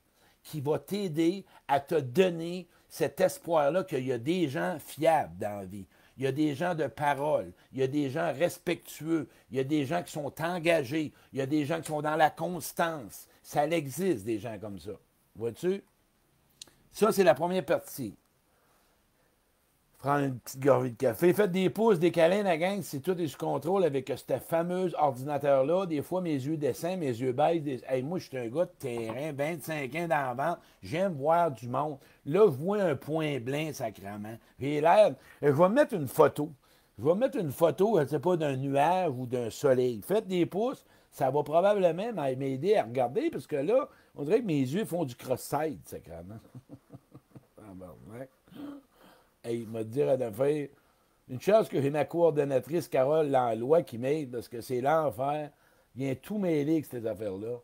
qui 0.43 0.63
va 0.63 0.79
t'aider 0.79 1.45
à 1.69 1.81
te 1.81 1.97
donner 1.97 2.67
cet 2.89 3.21
espoir-là 3.21 3.85
qu'il 3.85 4.07
y 4.07 4.13
a 4.13 4.19
des 4.19 4.49
gens 4.49 4.79
fiables 4.79 5.37
dans 5.37 5.61
la 5.61 5.67
vie 5.67 5.87
il 6.21 6.25
y 6.25 6.27
a 6.27 6.33
des 6.33 6.55
gens 6.55 6.75
de 6.75 6.87
parole, 6.87 7.51
il 7.73 7.79
y 7.79 7.83
a 7.83 7.87
des 7.87 8.11
gens 8.11 8.31
respectueux, 8.35 9.27
il 9.51 9.57
y 9.57 9.61
a 9.61 9.65
des 9.65 9.87
gens 9.87 10.03
qui 10.03 10.13
sont 10.13 10.31
engagés, 10.43 11.15
il 11.33 11.39
y 11.39 11.41
a 11.41 11.47
des 11.47 11.65
gens 11.65 11.81
qui 11.81 11.87
sont 11.87 12.03
dans 12.03 12.15
la 12.15 12.29
constance. 12.29 13.27
Ça 13.43 13.67
existe, 13.67 14.27
des 14.27 14.39
gens 14.39 14.59
comme 14.59 14.79
ça. 14.79 14.91
Vois-tu? 15.35 15.83
Ça, 16.93 17.11
c'est 17.11 17.25
la 17.25 17.33
première 17.33 17.65
partie. 17.65 18.15
Prendre 20.01 20.25
une 20.25 20.39
petite 20.39 20.61
gorgée 20.61 20.91
de 20.91 20.97
café. 20.97 21.35
Faites 21.35 21.53
des 21.53 21.69
pouces, 21.69 21.99
des 21.99 22.11
câlins, 22.11 22.43
la 22.43 22.57
gang, 22.57 22.81
c'est 22.81 23.01
tout 23.01 23.21
est 23.21 23.27
sous 23.27 23.37
contrôle 23.37 23.85
avec 23.85 24.11
ce 24.17 24.39
fameux 24.39 24.91
ordinateur-là. 24.97 25.85
Des 25.85 26.01
fois, 26.01 26.23
mes 26.23 26.33
yeux 26.33 26.57
descendent, 26.57 27.01
mes 27.01 27.09
yeux 27.09 27.33
baissent. 27.33 27.61
Des... 27.61 28.03
moi, 28.03 28.19
je 28.19 28.29
suis 28.29 28.39
un 28.39 28.49
gars 28.49 28.65
de 28.65 28.71
terrain, 28.79 29.33
25 29.35 29.95
ans 29.97 30.09
d'avant. 30.09 30.57
J'aime 30.83 31.13
voir 31.13 31.51
du 31.51 31.69
monde. 31.69 31.99
Là, 32.25 32.47
je 32.47 32.57
vois 32.57 32.81
un 32.81 32.97
point 32.97 33.41
blanc, 33.41 33.75
sacrement. 33.75 34.39
J'ai 34.59 34.81
l'air. 34.81 35.17
Je 35.43 35.49
vais 35.49 35.69
mettre 35.69 35.93
une 35.93 36.09
photo. 36.09 36.51
Je 36.99 37.05
vais 37.05 37.15
mettre 37.15 37.37
une 37.37 37.53
photo, 37.53 37.99
je 37.99 38.05
ne 38.05 38.09
sais 38.09 38.21
pas, 38.21 38.39
d'un 38.39 38.57
nuage 38.57 39.13
ou 39.15 39.27
d'un 39.27 39.51
soleil. 39.51 40.01
Faites 40.03 40.27
des 40.27 40.47
pouces. 40.47 40.87
Ça 41.11 41.31
va 41.31 41.43
probablement 41.43 42.13
m'aider 42.15 42.75
à 42.75 42.85
regarder 42.85 43.29
parce 43.29 43.47
que 43.47 43.57
là, 43.57 43.87
on 44.17 44.23
dirait 44.23 44.41
que 44.41 44.47
mes 44.47 44.61
yeux 44.61 44.87
font 44.87 45.05
du 45.05 45.15
cross-side, 45.15 45.81
sacrement. 45.85 46.41
ah. 47.59 48.25
Il 49.45 49.69
m'a 49.69 49.85
dit 49.85 50.03
à 50.03 50.33
faire 50.33 50.69
une 51.29 51.41
chose 51.41 51.69
que 51.69 51.81
j'ai 51.81 51.91
ma 51.91 52.05
coordonnatrice 52.05 52.89
Carole 52.89 53.31
Lanlois 53.31 53.83
qui 53.83 53.99
m'aide 53.99 54.33
parce 54.33 54.49
que 54.49 54.61
c'est 54.61 54.81
l'enfer. 54.81 55.51
vient 55.95 56.15
tout 56.17 56.39
mêler 56.39 56.73
avec 56.73 56.87
ces 56.87 57.07
affaires-là. 57.07 57.59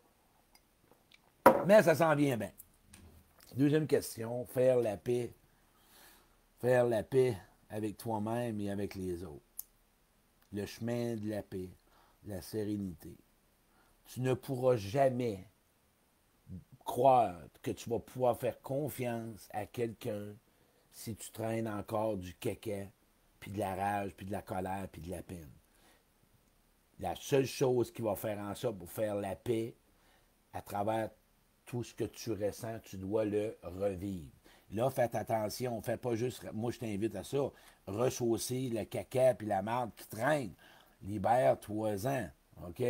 Mais 1.67 1.83
ça 1.83 1.97
s'en 1.97 2.15
vient 2.15 2.37
bien. 2.37 2.53
Deuxième 3.57 3.89
question, 3.89 4.45
faire 4.47 4.79
la 4.79 4.97
paix. 4.97 5.35
Faire 6.61 6.87
la 6.87 7.03
paix 7.03 7.37
avec 7.69 7.97
toi-même 7.97 8.61
et 8.61 8.71
avec 8.71 8.95
les 8.95 9.25
autres. 9.25 9.43
Le 10.53 10.65
chemin 10.65 11.17
de 11.17 11.29
la 11.29 11.43
paix, 11.43 11.71
la 12.25 12.41
sérénité. 12.41 13.17
Tu 14.07 14.21
ne 14.21 14.35
pourras 14.35 14.77
jamais 14.77 15.45
croire 16.85 17.35
que 17.63 17.73
tu 17.73 17.91
vas 17.91 17.99
pouvoir 17.99 18.39
faire 18.39 18.61
confiance 18.61 19.49
à 19.51 19.67
quelqu'un 19.67 20.37
si 20.97 21.15
tu 21.15 21.31
traînes 21.31 21.69
encore 21.69 22.17
du 22.17 22.33
caca, 22.35 22.87
puis 23.39 23.51
de 23.51 23.59
la 23.59 23.75
rage, 23.75 24.15
puis 24.17 24.25
de 24.25 24.33
la 24.33 24.41
colère, 24.41 24.89
puis 24.91 25.03
de 25.03 25.11
la 25.11 25.23
peine. 25.23 25.51
La 26.99 27.15
seule 27.15 27.45
chose 27.45 27.93
qui 27.93 28.01
va 28.01 28.17
faire 28.17 28.39
en 28.39 28.55
sorte 28.55 28.79
pour 28.79 28.91
faire 28.91 29.15
la 29.15 29.37
paix, 29.37 29.75
à 30.55 30.63
travers 30.63 31.11
tout 31.67 31.85
ce 31.85 31.93
que 31.95 32.05
tu 32.05 32.33
ressens, 32.33 32.79
tu 32.83 32.97
dois 32.97 33.27
le 33.27 33.59
revivre. 33.63 34.31
Là, 34.73 34.89
faites 34.89 35.15
attention, 35.15 35.83
fais 35.83 35.99
pas 35.99 36.15
juste, 36.15 36.51
moi 36.55 36.73
je 36.73 36.79
t'invite 36.79 37.15
à 37.15 37.25
ça, 37.25 37.53
rechausser 37.87 38.71
le 38.71 38.85
caca 38.85 39.35
puis 39.35 39.47
la 39.47 39.61
marde 39.61 39.91
qui 39.95 40.09
traîne. 40.09 40.55
Libère-toi-en, 41.03 42.31
OK? 42.67 42.83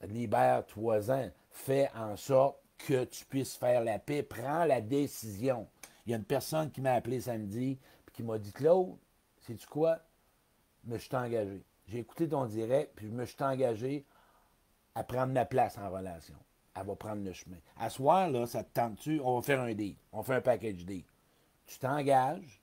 Libère-toi-en. 0.00 1.30
Fais 1.50 1.90
en 1.94 2.16
sorte 2.16 2.56
que 2.78 3.04
tu 3.04 3.26
puisses 3.26 3.54
faire 3.54 3.84
la 3.84 3.98
paix. 3.98 4.22
Prends 4.22 4.64
la 4.64 4.80
décision. 4.80 5.68
Il 6.08 6.12
y 6.12 6.14
a 6.14 6.16
une 6.16 6.24
personne 6.24 6.70
qui 6.70 6.80
m'a 6.80 6.94
appelé 6.94 7.20
samedi 7.20 7.72
et 7.72 8.10
qui 8.14 8.22
m'a 8.22 8.38
dit 8.38 8.50
Claude, 8.50 8.96
sais-tu 9.40 9.66
quoi? 9.66 9.98
Je 10.82 10.90
me 10.90 10.96
suis 10.96 11.14
engagé. 11.14 11.62
J'ai 11.86 11.98
écouté 11.98 12.26
ton 12.26 12.46
direct, 12.46 12.92
puis 12.96 13.08
je 13.08 13.12
me 13.12 13.26
suis 13.26 13.36
engagé 13.42 14.06
à 14.94 15.04
prendre 15.04 15.34
ma 15.34 15.44
place 15.44 15.76
en 15.76 15.90
relation. 15.90 16.38
Elle 16.74 16.86
va 16.86 16.96
prendre 16.96 17.22
le 17.22 17.34
chemin. 17.34 17.58
À 17.76 17.90
soir, 17.90 18.30
là, 18.30 18.46
ça 18.46 18.64
te 18.64 18.72
tente-tu? 18.72 19.20
On 19.22 19.36
va 19.36 19.42
faire 19.42 19.60
un 19.60 19.74
deal. 19.74 19.96
On 20.10 20.22
fait 20.22 20.36
un 20.36 20.40
package 20.40 20.86
deal. 20.86 21.04
Tu 21.66 21.78
t'engages 21.78 22.62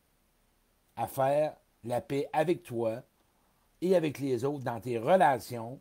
à 0.96 1.06
faire 1.06 1.56
la 1.84 2.02
paix 2.02 2.28
avec 2.34 2.64
toi 2.64 3.04
et 3.80 3.96
avec 3.96 4.18
les 4.18 4.44
autres 4.44 4.64
dans 4.64 4.80
tes 4.80 4.98
relations 4.98 5.80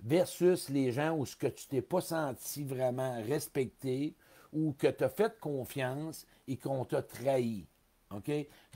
versus 0.00 0.70
les 0.70 0.90
gens 0.90 1.18
où 1.18 1.26
ce 1.26 1.36
que 1.36 1.48
tu 1.48 1.66
t'es 1.66 1.82
pas 1.82 2.00
senti 2.00 2.64
vraiment 2.64 3.22
respecté 3.24 4.14
ou 4.52 4.72
que 4.72 4.86
tu 4.86 5.04
as 5.04 5.08
fait 5.08 5.38
confiance 5.40 6.26
et 6.46 6.56
qu'on 6.56 6.84
t'a 6.84 7.02
trahi. 7.02 7.66
OK? 8.10 8.30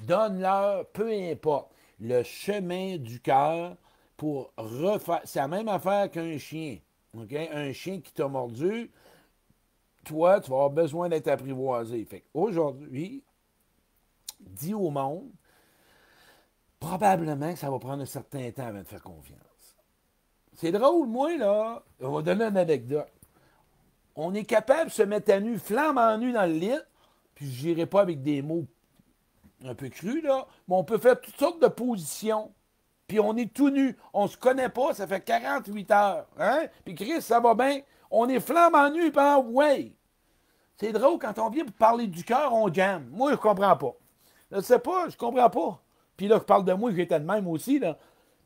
Donne-leur, 0.06 0.86
peu 0.88 1.10
importe, 1.10 1.72
le 2.00 2.22
chemin 2.22 2.96
du 2.96 3.20
cœur 3.20 3.76
pour 4.16 4.52
refaire. 4.56 5.22
C'est 5.24 5.40
la 5.40 5.48
même 5.48 5.68
affaire 5.68 6.10
qu'un 6.10 6.38
chien. 6.38 6.78
OK? 7.16 7.32
Un 7.32 7.72
chien 7.72 8.00
qui 8.00 8.12
t'a 8.12 8.28
mordu, 8.28 8.90
toi, 10.04 10.40
tu 10.40 10.50
vas 10.50 10.56
avoir 10.56 10.70
besoin 10.70 11.08
d'être 11.08 11.28
apprivoisé. 11.28 12.06
Aujourd'hui, 12.34 13.22
dis 14.40 14.74
au 14.74 14.90
monde, 14.90 15.30
probablement 16.80 17.52
que 17.52 17.58
ça 17.58 17.70
va 17.70 17.78
prendre 17.78 18.02
un 18.02 18.06
certain 18.06 18.50
temps 18.50 18.66
avant 18.66 18.80
de 18.80 18.88
faire 18.88 19.02
confiance. 19.02 19.38
C'est 20.54 20.72
drôle, 20.72 21.08
moi, 21.08 21.36
là, 21.36 21.82
on 22.00 22.10
va 22.10 22.22
donner 22.22 22.44
une 22.44 22.56
anecdote. 22.56 23.08
On 24.14 24.34
est 24.34 24.44
capable 24.44 24.90
de 24.90 24.94
se 24.94 25.02
mettre 25.02 25.32
à 25.32 25.40
nu, 25.40 25.58
flamme 25.58 25.98
en 25.98 26.18
nu 26.18 26.32
dans 26.32 26.46
le 26.46 26.52
lit, 26.52 26.78
puis 27.34 27.50
je 27.50 27.68
n'irai 27.68 27.86
pas 27.86 28.02
avec 28.02 28.22
des 28.22 28.42
mots 28.42 28.66
un 29.64 29.74
peu 29.74 29.88
crus, 29.88 30.22
là, 30.22 30.46
mais 30.68 30.74
on 30.74 30.84
peut 30.84 30.98
faire 30.98 31.20
toutes 31.20 31.36
sortes 31.36 31.62
de 31.62 31.68
positions. 31.68 32.52
Puis 33.06 33.20
on 33.20 33.36
est 33.36 33.52
tout 33.52 33.70
nu. 33.70 33.96
On 34.12 34.26
se 34.26 34.36
connaît 34.36 34.68
pas, 34.68 34.94
ça 34.94 35.06
fait 35.06 35.20
48 35.20 35.90
heures. 35.90 36.26
Hein? 36.38 36.66
Puis 36.84 36.94
Chris, 36.94 37.20
ça 37.22 37.40
va 37.40 37.54
bien. 37.54 37.80
On 38.10 38.28
est 38.28 38.40
flamme 38.40 38.74
en 38.74 38.90
nu, 38.90 39.10
puis 39.10 39.22
ouais. 39.50 39.92
C'est 40.76 40.92
drôle, 40.92 41.18
quand 41.18 41.38
on 41.38 41.50
vient 41.50 41.64
pour 41.64 41.74
parler 41.74 42.06
du 42.06 42.24
cœur, 42.24 42.52
on 42.52 42.72
jamme. 42.72 43.08
Moi, 43.10 43.32
je 43.32 43.36
comprends 43.36 43.76
pas. 43.76 43.94
Je 44.50 44.60
sais 44.60 44.78
pas, 44.78 45.08
je 45.08 45.16
comprends 45.16 45.50
pas. 45.50 45.82
Puis 46.16 46.28
là, 46.28 46.36
je 46.38 46.44
parle 46.44 46.64
de 46.64 46.72
moi, 46.72 46.90
j'étais 46.94 47.18
de 47.18 47.24
même 47.24 47.46
aussi, 47.46 47.78
là. 47.78 47.96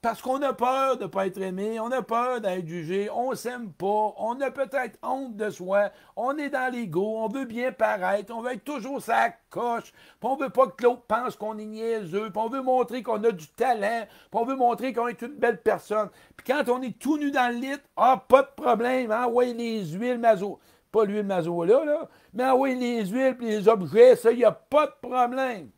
Parce 0.02 0.22
qu'on 0.22 0.40
a 0.42 0.52
peur 0.52 0.98
de 0.98 1.04
ne 1.04 1.09
pas 1.09 1.26
être 1.26 1.40
aimé, 1.40 1.80
on 1.80 1.90
a 1.90 2.02
peur 2.02 2.40
d'être 2.40 2.66
jugé, 2.66 3.11
on 3.11 3.35
s'aime 3.35 3.72
pas, 3.72 4.14
on 4.18 4.40
a 4.40 4.50
peut-être 4.50 4.98
honte 5.02 5.37
de 5.37 5.50
soi, 5.50 5.90
on 6.14 6.37
est 6.37 6.50
dans 6.50 6.72
l'ego, 6.72 7.16
on 7.18 7.28
veut 7.28 7.46
bien 7.46 7.72
paraître, 7.72 8.32
on 8.32 8.40
veut 8.40 8.52
être 8.52 8.64
toujours 8.64 9.02
sa 9.02 9.30
coche, 9.50 9.92
puis 9.92 10.20
on 10.22 10.37
veut 10.37 10.50
pas 10.50 10.68
que 10.68 10.85
l'autre 10.85 11.02
pense 11.09 11.35
qu'on 11.35 11.59
est 11.59 11.64
niaiseux, 11.64 12.30
puis 12.30 12.42
on 12.42 12.48
veut 12.48 12.62
montrer 12.62 13.02
qu'on 13.02 13.22
a 13.24 13.32
du 13.32 13.48
talent, 13.48 14.06
puis 14.06 14.40
on 14.40 14.44
veut 14.44 14.54
montrer 14.54 14.92
qu'on 14.92 15.09
est 15.09 15.22
une 15.22 15.35
belle 15.35 15.61
personne. 15.61 16.11
Puis 16.37 16.46
quand 16.46 16.68
on 16.68 16.82
est 16.82 16.98
tout 16.98 17.18
nu 17.18 17.30
dans 17.30 17.52
le 17.52 17.59
lit, 17.59 17.80
ah, 17.96 18.22
pas 18.28 18.42
de 18.42 18.50
problème, 18.54 19.11
hein, 19.11 19.26
ouais, 19.26 19.54
les 19.54 19.85
huiles 19.87 20.18
mazo. 20.18 20.61
Pas 20.92 21.04
l'huile 21.04 21.26
mazo 21.26 21.64
là, 21.64 21.85
là, 21.85 22.09
mais 22.32 22.44
ah 22.44 22.54
oui, 22.54 22.76
les 22.76 23.06
huiles 23.06 23.37
puis 23.37 23.48
les 23.48 23.66
objets, 23.66 24.14
ça, 24.14 24.30
il 24.30 24.38
n'y 24.38 24.44
a 24.44 24.52
pas 24.52 24.87
de 24.87 25.09
problème. 25.09 25.70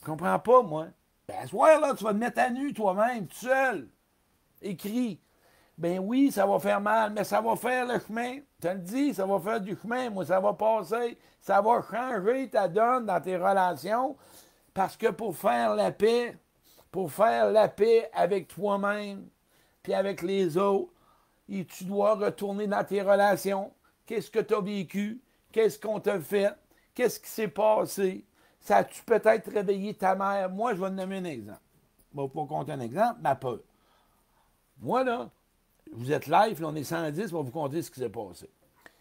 Je 0.00 0.04
comprends 0.04 0.38
pas, 0.38 0.62
moi. 0.62 0.86
Ben, 1.28 1.46
soir, 1.46 1.80
là, 1.80 1.94
tu 1.94 2.04
vas 2.04 2.12
te 2.12 2.18
mettre 2.18 2.40
à 2.40 2.50
nu 2.50 2.72
toi-même, 2.72 3.26
tout 3.26 3.36
seul. 3.36 3.88
Écris. 4.62 5.20
Ben 5.78 5.98
oui, 5.98 6.32
ça 6.32 6.46
va 6.46 6.58
faire 6.58 6.80
mal, 6.80 7.12
mais 7.12 7.24
ça 7.24 7.40
va 7.40 7.54
faire 7.56 7.86
le 7.86 7.98
chemin. 7.98 8.38
Tu 8.60 8.68
le 8.68 8.78
dis, 8.78 9.14
ça 9.14 9.26
va 9.26 9.38
faire 9.38 9.60
du 9.60 9.76
chemin. 9.76 10.08
Moi, 10.10 10.24
ça 10.24 10.40
va 10.40 10.54
passer. 10.54 11.18
Ça 11.40 11.60
va 11.60 11.82
changer 11.82 12.48
ta 12.48 12.66
donne 12.68 13.06
dans 13.06 13.20
tes 13.20 13.36
relations. 13.36 14.16
Parce 14.72 14.96
que 14.96 15.08
pour 15.08 15.36
faire 15.36 15.74
la 15.74 15.92
paix, 15.92 16.36
pour 16.90 17.12
faire 17.12 17.50
la 17.50 17.68
paix 17.68 18.10
avec 18.14 18.48
toi-même, 18.48 19.28
puis 19.82 19.94
avec 19.94 20.22
les 20.22 20.56
autres, 20.56 20.92
et 21.48 21.64
tu 21.64 21.84
dois 21.84 22.14
retourner 22.14 22.66
dans 22.66 22.84
tes 22.84 23.02
relations. 23.02 23.72
Qu'est-ce 24.04 24.30
que 24.30 24.40
tu 24.40 24.54
as 24.54 24.60
vécu? 24.60 25.20
Qu'est-ce 25.52 25.78
qu'on 25.78 26.00
t'a 26.00 26.20
fait? 26.20 26.52
Qu'est-ce 26.94 27.20
qui 27.20 27.30
s'est 27.30 27.48
passé? 27.48 28.25
Ça 28.66 28.78
a-tu 28.78 29.02
peut-être 29.04 29.50
réveillé 29.52 29.94
ta 29.94 30.16
mère? 30.16 30.50
Moi, 30.50 30.74
je 30.74 30.80
vais 30.80 30.88
te 30.88 30.94
nommer 30.94 31.18
un 31.18 31.24
exemple. 31.24 31.60
Je 32.12 32.20
vais 32.20 32.26
vous 32.26 32.46
compter 32.46 32.72
un 32.72 32.80
exemple, 32.80 33.20
ma 33.20 33.36
peur. 33.36 33.60
Moi, 34.80 35.04
là, 35.04 35.30
vous 35.92 36.10
êtes 36.10 36.26
live, 36.26 36.60
là, 36.60 36.68
on 36.68 36.74
est 36.74 36.84
110, 36.84 37.28
je 37.28 37.36
vais 37.36 37.42
vous 37.42 37.50
compter 37.50 37.80
ce 37.82 37.90
qui 37.90 38.00
s'est 38.00 38.10
passé. 38.10 38.50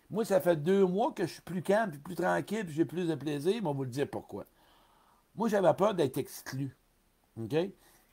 Moi, 0.09 0.23
ça 0.23 0.39
fait 0.39 0.55
deux 0.55 0.85
mois 0.85 1.11
que 1.13 1.25
je 1.25 1.33
suis 1.33 1.41
plus 1.41 1.63
calme, 1.63 1.97
plus 1.97 2.15
tranquille, 2.15 2.63
puis 2.65 2.75
j'ai 2.75 2.85
plus 2.85 3.07
de 3.07 3.15
plaisir, 3.15 3.53
mais 3.55 3.67
on 3.67 3.71
va 3.71 3.77
vous 3.77 3.83
le 3.85 3.89
dire 3.89 4.07
pourquoi. 4.07 4.45
Moi, 5.35 5.49
j'avais 5.49 5.73
peur 5.73 5.95
d'être 5.95 6.17
exclu. 6.17 6.77
OK? 7.37 7.55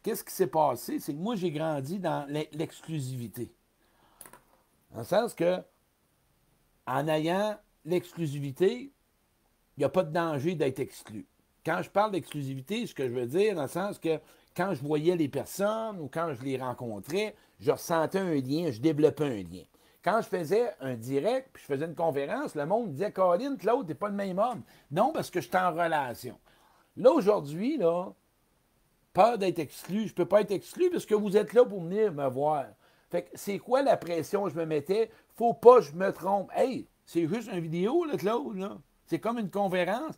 Qu'est-ce 0.03 0.25
qui 0.25 0.33
s'est 0.33 0.47
passé? 0.47 0.99
C'est 0.99 1.13
que 1.13 1.19
moi, 1.19 1.37
j'ai 1.37 1.51
grandi 1.51 1.99
dans 1.99 2.27
l'exclusivité. 2.53 3.53
Dans 4.91 5.01
le 5.01 5.05
sens 5.05 5.35
que, 5.35 5.63
en 6.87 7.07
ayant 7.09 7.59
l'exclusivité, 7.85 8.93
il 9.77 9.81
n'y 9.81 9.85
a 9.85 9.91
pas 9.91 10.03
de 10.03 10.13
danger 10.13 10.55
d'être 10.55 10.81
exclu. 10.81 11.27
Quand 11.65 11.83
je 11.83 11.91
parle 11.91 12.13
d'exclusivité, 12.13 12.87
ce 12.87 12.95
que 12.95 13.07
je 13.09 13.13
veux 13.13 13.27
dire, 13.27 13.55
dans 13.55 13.63
le 13.63 13.69
sens 13.69 13.99
que 13.99 14.19
quand 14.57 14.75
je 14.75 14.83
voyais 14.83 15.17
les 15.17 15.29
personnes 15.29 15.99
ou 16.01 16.09
quand 16.13 16.35
je 16.35 16.43
les 16.45 16.59
rencontrais, 16.59 17.35
je 17.61 17.71
ressentais 17.71 18.19
un 18.19 18.35
lien, 18.35 18.71
je 18.71 18.81
développais 18.81 19.25
un 19.25 19.43
lien. 19.43 19.65
Quand 20.05 20.21
je 20.21 20.27
faisais 20.27 20.75
un 20.81 20.95
direct, 20.95 21.51
puis 21.53 21.63
je 21.63 21.73
faisais 21.73 21.87
une 21.87 21.95
conférence, 21.95 22.57
le 22.57 22.67
monde 22.67 22.91
disait 22.91 23.13
Colin, 23.13 23.57
Claude, 23.57 23.87
t'es 23.87 23.95
pas 23.95 24.09
le 24.09 24.15
même 24.15 24.39
homme. 24.39 24.63
Non, 24.91 25.13
parce 25.13 25.31
que 25.31 25.41
je 25.41 25.47
suis 25.47 25.57
en 25.57 25.71
relation. 25.71 26.37
Là, 26.97 27.13
aujourd'hui, 27.13 27.79
là, 27.79 28.13
peur 29.13 29.39
d'être 29.39 29.61
exclu. 29.61 30.03
Je 30.03 30.13
ne 30.13 30.17
peux 30.17 30.27
pas 30.27 30.41
être 30.41 30.51
exclu 30.51 30.91
parce 30.91 31.07
que 31.07 31.15
vous 31.15 31.37
êtes 31.37 31.53
là 31.53 31.65
pour 31.65 31.83
venir 31.83 32.13
me 32.13 32.29
voir. 32.29 32.67
Fait 33.11 33.23
que 33.23 33.31
c'est 33.35 33.59
quoi 33.59 33.83
la 33.83 33.97
pression 33.97 34.45
que 34.45 34.51
je 34.51 34.57
me 34.57 34.67
mettais? 34.67 35.11
Faut 35.37 35.55
pas 35.55 35.77
que 35.77 35.85
je 35.85 35.93
me 35.93 36.13
trompe. 36.13 36.51
Hey, 36.55 36.89
c'est 37.07 37.29
juste 37.29 37.49
une 37.53 37.61
vidéo, 37.61 38.05
là, 38.05 38.17
Claude, 38.17 38.57
là. 38.57 38.79
C'est 39.07 39.21
comme 39.21 39.39
une 39.39 39.51
conférence 39.51 40.15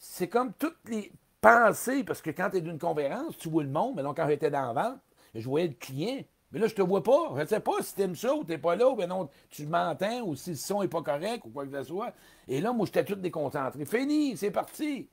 c'est 0.00 0.28
comme 0.28 0.52
toutes 0.54 0.88
les 0.88 1.12
pensées, 1.40 2.02
parce 2.02 2.22
que 2.22 2.30
quand 2.30 2.50
tu 2.50 2.56
es 2.56 2.60
d'une 2.62 2.78
conférence, 2.78 3.36
tu 3.36 3.48
vois 3.48 3.62
le 3.62 3.68
monde, 3.68 3.94
mais 3.96 4.02
donc 4.02 4.16
quand 4.16 4.26
j'étais 4.26 4.50
dans 4.50 4.72
la 4.72 4.82
vente, 4.82 5.00
je 5.34 5.46
voyais 5.46 5.68
le 5.68 5.74
client. 5.74 6.22
Mais 6.50 6.58
là, 6.58 6.66
je 6.66 6.74
te 6.74 6.82
vois 6.82 7.02
pas. 7.02 7.32
Je 7.36 7.42
ne 7.42 7.46
sais 7.46 7.60
pas 7.60 7.80
si 7.80 7.94
tu 7.94 8.00
aimes 8.02 8.16
ça 8.16 8.34
ou 8.34 8.42
tu 8.42 8.50
n'es 8.50 8.58
pas 8.58 8.74
là, 8.74 8.88
ou 8.88 8.96
ben 8.96 9.08
non, 9.08 9.28
tu 9.50 9.66
m'entends, 9.66 10.22
ou 10.22 10.34
si 10.34 10.50
le 10.50 10.56
son 10.56 10.80
n'est 10.80 10.88
pas 10.88 11.02
correct, 11.02 11.44
ou 11.44 11.50
quoi 11.50 11.64
que 11.66 11.72
ce 11.72 11.84
soit. 11.84 12.12
Et 12.48 12.60
là, 12.60 12.72
moi, 12.72 12.86
j'étais 12.86 13.04
tout 13.04 13.14
déconcentré. 13.14 13.84
Fini, 13.84 14.36
c'est 14.36 14.50
parti. 14.50 15.08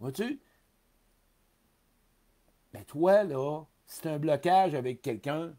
Vois-tu? 0.00 0.40
Mais 2.74 2.84
toi, 2.84 3.22
là, 3.22 3.62
tu 4.02 4.08
un 4.08 4.18
blocage 4.18 4.74
avec 4.74 5.00
quelqu'un, 5.00 5.54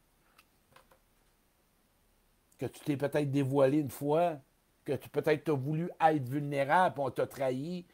que 2.59 2.65
tu 2.65 2.79
t'es 2.81 2.97
peut-être 2.97 3.31
dévoilé 3.31 3.79
une 3.79 3.89
fois, 3.89 4.37
que 4.83 4.93
tu 4.93 5.09
peut-être 5.09 5.49
as 5.49 5.53
voulu 5.53 5.89
être 5.99 6.27
vulnérable, 6.27 6.99
on 6.99 7.09
t'a 7.09 7.25
trahi, 7.25 7.85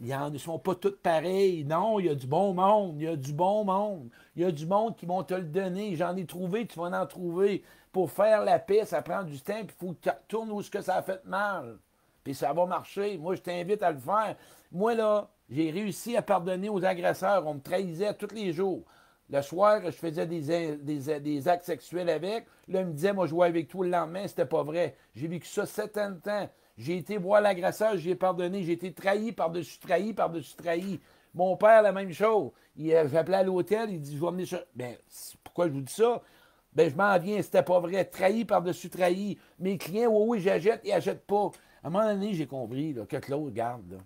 ils 0.00 0.32
ne 0.32 0.38
sont 0.38 0.58
pas 0.58 0.74
tous 0.74 0.96
pareils. 1.02 1.64
Non, 1.64 1.98
il 1.98 2.06
y 2.06 2.08
a 2.08 2.14
du 2.14 2.26
bon 2.26 2.52
monde. 2.52 2.96
Il 3.00 3.04
y 3.04 3.08
a 3.08 3.16
du 3.16 3.32
bon 3.32 3.64
monde. 3.64 4.10
Il 4.36 4.42
y 4.42 4.44
a 4.44 4.50
du 4.50 4.66
monde 4.66 4.96
qui 4.96 5.06
vont 5.06 5.22
te 5.22 5.34
le 5.34 5.44
donner. 5.44 5.96
J'en 5.96 6.16
ai 6.16 6.26
trouvé, 6.26 6.66
tu 6.66 6.78
vas 6.78 7.00
en 7.00 7.06
trouver. 7.06 7.62
Pour 7.92 8.10
faire 8.10 8.44
la 8.44 8.58
paix, 8.58 8.84
ça 8.84 9.00
prend 9.00 9.22
du 9.22 9.40
temps, 9.40 9.64
puis 9.64 9.74
il 9.80 9.86
faut 9.86 9.92
que 9.94 10.02
tu 10.02 10.10
retournes 10.10 10.50
où 10.50 10.60
ce 10.60 10.70
que 10.70 10.82
ça 10.82 10.96
a 10.96 11.02
fait 11.02 11.24
mal. 11.24 11.78
Puis 12.22 12.34
ça 12.34 12.52
va 12.52 12.66
marcher. 12.66 13.16
Moi, 13.16 13.36
je 13.36 13.40
t'invite 13.40 13.82
à 13.82 13.90
le 13.90 13.98
faire. 13.98 14.36
Moi, 14.70 14.94
là, 14.94 15.30
j'ai 15.48 15.70
réussi 15.70 16.14
à 16.16 16.22
pardonner 16.22 16.68
aux 16.68 16.84
agresseurs. 16.84 17.46
On 17.46 17.54
me 17.54 17.60
trahissait 17.60 18.12
tous 18.14 18.34
les 18.34 18.52
jours. 18.52 18.82
Le 19.30 19.40
soir, 19.40 19.80
je 19.84 19.90
faisais 19.92 20.26
des, 20.26 20.76
des, 20.76 21.48
actes 21.48 21.64
sexuels 21.64 22.10
avec. 22.10 22.46
Là, 22.68 22.80
il 22.80 22.86
me 22.86 22.92
disait, 22.92 23.12
moi, 23.12 23.26
je 23.26 23.30
jouais 23.30 23.46
avec 23.46 23.68
toi 23.68 23.84
le 23.86 23.90
lendemain. 23.90 24.28
C'était 24.28 24.44
pas 24.44 24.62
vrai. 24.62 24.96
J'ai 25.14 25.26
vécu 25.26 25.48
ça 25.48 25.64
sept 25.64 25.96
ans 25.96 26.10
de 26.10 26.20
temps. 26.20 26.50
J'ai 26.76 26.98
été 26.98 27.16
voir 27.16 27.40
l'agresseur, 27.40 27.96
j'ai 27.96 28.14
pardonné. 28.14 28.62
J'ai 28.62 28.72
été 28.72 28.92
trahi 28.92 29.32
par-dessus 29.32 29.78
trahi 29.78 30.12
par-dessus 30.12 30.54
trahi. 30.56 31.00
Mon 31.34 31.56
père, 31.56 31.82
la 31.82 31.92
même 31.92 32.12
chose. 32.12 32.50
Il 32.76 32.94
appelé 32.94 33.36
à 33.36 33.42
l'hôtel, 33.42 33.90
il 33.90 34.00
dit 34.00 34.16
Je 34.16 34.20
vais 34.20 34.30
venir 34.30 34.48
ça. 34.48 34.60
Ben, 34.74 34.96
pourquoi 35.42 35.68
je 35.68 35.72
vous 35.72 35.80
dis 35.80 35.92
ça? 35.92 36.22
Ben, 36.72 36.90
je 36.90 36.96
m'en 36.96 37.18
viens, 37.18 37.40
c'était 37.40 37.62
pas 37.62 37.80
vrai. 37.80 38.04
Trahi 38.04 38.44
par-dessus 38.44 38.90
trahi. 38.90 39.38
Mes 39.58 39.78
clients, 39.78 40.10
oui, 40.10 40.24
oui, 40.28 40.40
j'achète, 40.40 40.82
ils 40.84 40.90
n'achètent 40.90 41.26
pas. 41.26 41.50
À 41.82 41.88
un 41.88 41.90
moment 41.90 42.04
donné, 42.04 42.34
j'ai 42.34 42.46
compris 42.46 42.92
là, 42.92 43.06
que 43.06 43.16
Claude, 43.16 43.52
garde, 43.54 43.98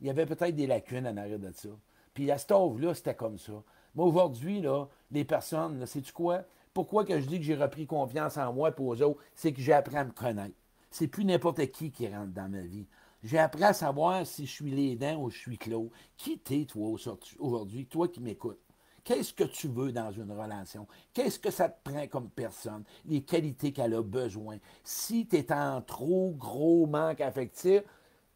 il 0.00 0.06
y 0.06 0.10
avait 0.10 0.26
peut-être 0.26 0.54
des 0.54 0.66
lacunes 0.66 1.06
en 1.06 1.16
arrière 1.16 1.38
de 1.38 1.52
ça. 1.52 1.68
Puis 2.14 2.30
à 2.30 2.38
cette 2.38 2.50
là 2.50 2.94
c'était 2.94 3.14
comme 3.14 3.38
ça. 3.38 3.52
Mais 3.94 4.02
aujourd'hui, 4.02 4.60
là, 4.60 4.86
les 5.10 5.24
personnes, 5.24 5.84
sais-tu 5.86 6.12
quoi? 6.12 6.42
Pourquoi 6.74 7.04
que 7.04 7.20
je 7.20 7.26
dis 7.26 7.38
que 7.38 7.44
j'ai 7.44 7.54
repris 7.54 7.86
confiance 7.86 8.36
en 8.36 8.52
moi 8.52 8.70
et 8.70 8.80
aux 8.80 9.02
autres? 9.02 9.20
C'est 9.34 9.52
que 9.52 9.60
j'ai 9.60 9.72
appris 9.72 9.96
à 9.96 10.04
me 10.04 10.10
connaître. 10.10 10.54
C'est 10.90 11.08
plus 11.08 11.24
n'importe 11.24 11.66
qui 11.70 11.90
qui 11.90 12.08
rentre 12.08 12.32
dans 12.32 12.48
ma 12.48 12.62
vie. 12.62 12.86
J'ai 13.22 13.38
appris 13.38 13.64
à 13.64 13.72
savoir 13.72 14.24
si 14.26 14.46
je 14.46 14.52
suis 14.52 14.70
les 14.70 15.14
ou 15.14 15.30
je 15.30 15.38
suis 15.38 15.58
clos. 15.58 15.90
Qui 16.16 16.38
t'es, 16.38 16.64
toi, 16.64 16.96
aujourd'hui, 17.38 17.86
toi 17.86 18.08
qui 18.08 18.20
m'écoutes? 18.20 18.60
Qu'est-ce 19.04 19.32
que 19.32 19.44
tu 19.44 19.68
veux 19.68 19.90
dans 19.90 20.12
une 20.12 20.32
relation? 20.32 20.86
Qu'est-ce 21.14 21.38
que 21.38 21.50
ça 21.50 21.68
te 21.68 21.90
prend 21.90 22.06
comme 22.06 22.28
personne? 22.28 22.84
Les 23.06 23.22
qualités 23.22 23.72
qu'elle 23.72 23.94
a 23.94 24.02
besoin? 24.02 24.58
Si 24.84 25.26
tu 25.26 25.36
es 25.36 25.52
en 25.52 25.80
trop 25.80 26.34
gros 26.36 26.86
manque 26.86 27.22
affectif, 27.22 27.82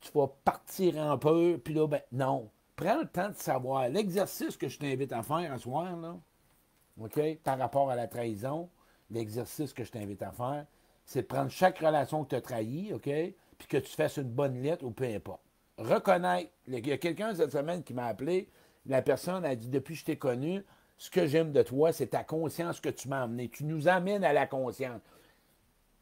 tu 0.00 0.10
vas 0.14 0.28
partir 0.44 0.96
en 0.96 1.18
peur, 1.18 1.58
puis 1.62 1.74
là, 1.74 1.86
ben 1.86 2.00
non. 2.10 2.50
Prends 2.74 3.00
le 3.00 3.06
temps 3.06 3.28
de 3.28 3.36
savoir. 3.36 3.88
L'exercice 3.88 4.56
que 4.56 4.68
je 4.68 4.78
t'invite 4.78 5.12
à 5.12 5.22
faire 5.22 5.52
ce 5.54 5.64
soir, 5.64 5.94
là, 5.96 6.18
OK, 6.98 7.20
par 7.44 7.58
rapport 7.58 7.90
à 7.90 7.96
la 7.96 8.08
trahison, 8.08 8.68
l'exercice 9.10 9.72
que 9.72 9.84
je 9.84 9.92
t'invite 9.92 10.22
à 10.22 10.32
faire, 10.32 10.66
c'est 11.12 11.22
prendre 11.22 11.50
chaque 11.50 11.78
relation 11.78 12.24
que 12.24 12.30
tu 12.30 12.36
as 12.36 12.40
trahie, 12.40 12.92
OK? 12.94 13.04
Puis 13.58 13.68
que 13.68 13.76
tu 13.76 13.92
fasses 13.92 14.16
une 14.16 14.30
bonne 14.30 14.60
lettre 14.62 14.84
ou 14.84 14.90
peu 14.90 15.04
importe. 15.04 15.42
Reconnaître. 15.76 16.50
Il 16.66 16.86
y 16.86 16.92
a 16.92 16.98
quelqu'un 16.98 17.34
cette 17.34 17.52
semaine 17.52 17.82
qui 17.82 17.94
m'a 17.94 18.06
appelé. 18.06 18.48
La 18.86 19.02
personne 19.02 19.44
a 19.44 19.54
dit 19.54 19.68
Depuis 19.68 19.94
que 19.94 20.00
je 20.00 20.04
t'ai 20.06 20.16
connu, 20.16 20.64
ce 20.96 21.10
que 21.10 21.26
j'aime 21.26 21.52
de 21.52 21.62
toi, 21.62 21.92
c'est 21.92 22.08
ta 22.08 22.24
conscience 22.24 22.80
que 22.80 22.88
tu 22.88 23.08
m'as 23.08 23.22
amené. 23.22 23.48
Tu 23.48 23.64
nous 23.64 23.88
amènes 23.88 24.24
à 24.24 24.32
la 24.32 24.46
conscience. 24.46 25.00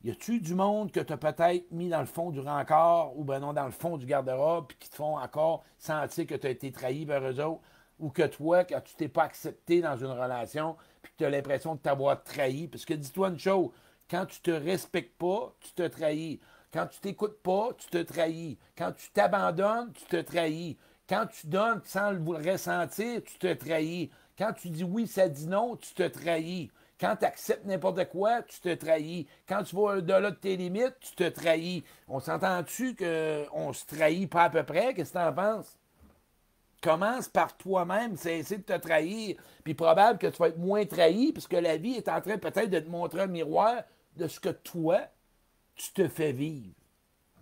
Y 0.03 0.13
a-tu 0.13 0.41
du 0.41 0.55
monde 0.55 0.93
que 0.93 1.01
tu 1.01 1.13
as 1.13 1.19
peut-être 1.19 1.71
mis 1.73 1.89
dans 1.89 2.01
le 2.01 2.07
fond 2.07 2.31
du 2.31 2.41
rencard 2.41 3.17
ou 3.19 3.25
ben 3.25 3.41
non 3.41 3.53
dans 3.53 3.67
le 3.67 3.71
fond 3.71 3.99
du 3.99 4.07
garde-robe 4.07 4.69
puis 4.69 4.79
qui 4.79 4.89
te 4.89 4.95
font 4.95 5.19
encore 5.19 5.63
sentir 5.77 6.27
que 6.27 6.35
tu 6.35 6.47
as 6.47 6.51
été 6.51 6.73
trahi 6.73 7.05
par 7.05 7.23
eux 7.23 7.39
autres 7.41 7.61
ou 7.99 8.09
que 8.09 8.23
toi, 8.23 8.65
quand 8.65 8.81
tu 8.81 8.95
t'es 8.95 9.09
pas 9.09 9.25
accepté 9.25 9.83
dans 9.83 9.97
une 9.97 10.07
relation 10.07 10.77
puis 11.03 11.13
que 11.13 11.19
tu 11.19 11.25
as 11.27 11.31
l'impression 11.31 11.75
de 11.75 11.81
t'avoir 11.81 12.23
trahi? 12.23 12.67
Parce 12.67 12.87
que 12.87 12.95
dis-toi 12.95 13.29
une 13.29 13.39
chose, 13.39 13.71
quand 14.11 14.27
tu 14.27 14.41
te 14.41 14.51
respectes 14.51 15.17
pas, 15.17 15.55
tu 15.61 15.73
te 15.73 15.87
trahis. 15.87 16.41
Quand 16.73 16.87
tu 16.87 17.01
t'écoutes 17.01 17.41
pas, 17.43 17.71
tu 17.79 17.87
te 17.89 18.03
trahis. 18.03 18.59
Quand 18.77 18.93
tu 18.93 19.09
t'abandonnes, 19.11 19.93
tu 19.93 20.05
te 20.05 20.21
trahis. 20.21 20.77
Quand 21.09 21.27
tu 21.27 21.47
donnes 21.47 21.81
sans 21.85 22.11
le 22.11 22.51
ressentir, 22.51 23.23
tu 23.23 23.39
te 23.39 23.53
trahis. 23.55 24.11
Quand 24.37 24.53
tu 24.53 24.71
dis 24.71 24.85
oui, 24.85 25.07
ça 25.07 25.29
dit 25.29 25.47
non, 25.47 25.77
tu 25.77 25.95
te 25.95 26.07
trahis. 26.07 26.71
Quand 27.01 27.17
tu 27.17 27.25
acceptes 27.25 27.65
n'importe 27.65 28.09
quoi, 28.09 28.43
tu 28.43 28.61
te 28.61 28.75
trahis. 28.75 29.27
Quand 29.49 29.63
tu 29.63 29.75
vas 29.75 29.97
au-delà 29.97 30.31
de 30.31 30.37
tes 30.37 30.57
limites, 30.57 30.97
tu 31.01 31.15
te 31.15 31.29
trahis. 31.29 31.85
On 32.09 32.21
s'entend-tu 32.21 32.95
qu'on 32.95 33.73
se 33.73 33.87
trahit 33.87 34.29
pas 34.31 34.45
à 34.45 34.51
peu 34.51 34.63
près? 34.65 34.93
Qu'est-ce 34.93 35.13
que 35.13 35.19
tu 35.19 35.25
en 35.25 35.33
penses? 35.33 35.79
Commence 36.83 37.29
par 37.29 37.57
toi-même, 37.57 38.17
c'est 38.17 38.39
essayer 38.39 38.59
de 38.59 38.63
te 38.65 38.77
trahir. 38.79 39.37
Puis 39.65 39.75
probable 39.75 40.19
que 40.19 40.29
tu 40.29 40.39
vas 40.39 40.49
être 40.49 40.59
moins 40.59 40.85
trahi, 40.87 41.33
puisque 41.33 41.53
la 41.53 41.77
vie 41.77 41.95
est 41.95 42.09
en 42.09 42.21
train 42.21 42.39
peut-être 42.39 42.71
de 42.71 42.81
te 42.81 42.89
montrer 42.89 43.21
un 43.21 43.27
miroir 43.27 43.83
de 44.21 44.29
ce 44.29 44.39
que 44.39 44.51
toi, 44.51 45.01
tu 45.75 45.93
te 45.93 46.09
fais 46.09 46.33
vivre. 46.33 46.75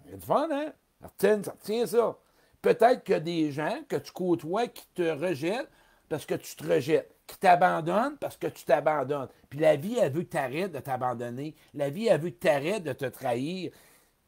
C'est 0.06 0.18
du 0.18 0.24
fun, 0.24 0.48
hein? 0.50 0.72
Ça 1.00 1.52
retient 1.52 1.86
ça. 1.86 2.18
Peut-être 2.62 3.04
que 3.04 3.18
des 3.18 3.52
gens 3.52 3.82
que 3.88 3.96
tu 3.96 4.10
côtoies 4.12 4.68
qui 4.68 4.86
te 4.94 5.02
rejettent 5.02 5.70
parce 6.08 6.26
que 6.26 6.34
tu 6.34 6.56
te 6.56 6.66
rejettes, 6.66 7.14
qui 7.26 7.38
t'abandonnent 7.38 8.16
parce 8.18 8.36
que 8.36 8.46
tu 8.46 8.64
t'abandonnes. 8.64 9.28
Puis 9.50 9.60
la 9.60 9.76
vie, 9.76 9.98
elle 10.00 10.12
veut 10.12 10.22
que 10.22 10.30
tu 10.30 10.36
arrêtes 10.38 10.72
de 10.72 10.80
t'abandonner. 10.80 11.54
La 11.74 11.90
vie, 11.90 12.06
elle 12.06 12.20
veut 12.20 12.30
que 12.30 12.40
tu 12.40 12.48
arrêtes 12.48 12.82
de 12.82 12.92
te 12.92 13.04
trahir. 13.04 13.70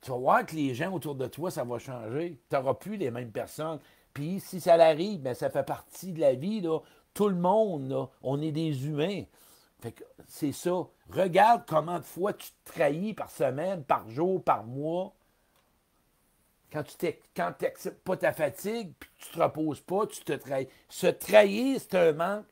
Tu 0.00 0.10
vas 0.10 0.16
voir 0.16 0.46
que 0.46 0.54
les 0.54 0.74
gens 0.74 0.92
autour 0.92 1.14
de 1.14 1.26
toi, 1.26 1.50
ça 1.50 1.64
va 1.64 1.78
changer. 1.78 2.38
Tu 2.48 2.56
n'auras 2.56 2.74
plus 2.74 2.96
les 2.96 3.10
mêmes 3.10 3.32
personnes. 3.32 3.80
Puis 4.14 4.40
si 4.40 4.60
ça 4.60 4.76
l'arrive, 4.76 5.20
ben, 5.20 5.34
ça 5.34 5.50
fait 5.50 5.62
partie 5.62 6.12
de 6.12 6.20
la 6.20 6.34
vie. 6.34 6.62
Tout 7.14 7.28
le 7.28 7.36
monde, 7.36 8.08
on 8.22 8.40
est 8.40 8.52
des 8.52 8.86
humains. 8.86 9.24
C'est 10.26 10.52
ça. 10.52 10.86
Regarde 11.10 11.64
comment 11.66 11.98
de 11.98 12.04
fois 12.04 12.32
tu 12.32 12.50
te 12.50 12.72
trahis 12.72 13.14
par 13.14 13.30
semaine, 13.30 13.84
par 13.84 14.08
jour, 14.10 14.42
par 14.42 14.64
mois. 14.64 15.14
Quand 16.70 16.84
tu 16.84 17.06
n'acceptes 17.36 18.04
pas 18.04 18.16
ta 18.16 18.32
fatigue, 18.32 18.92
puis 18.98 19.10
tu 19.18 19.28
ne 19.28 19.34
te 19.34 19.42
reposes 19.42 19.80
pas, 19.80 20.06
tu 20.06 20.20
te 20.22 20.32
trahis. 20.32 20.68
Se 20.88 21.08
trahir, 21.08 21.80
c'est 21.80 21.96
un 21.96 22.12
manque 22.12 22.46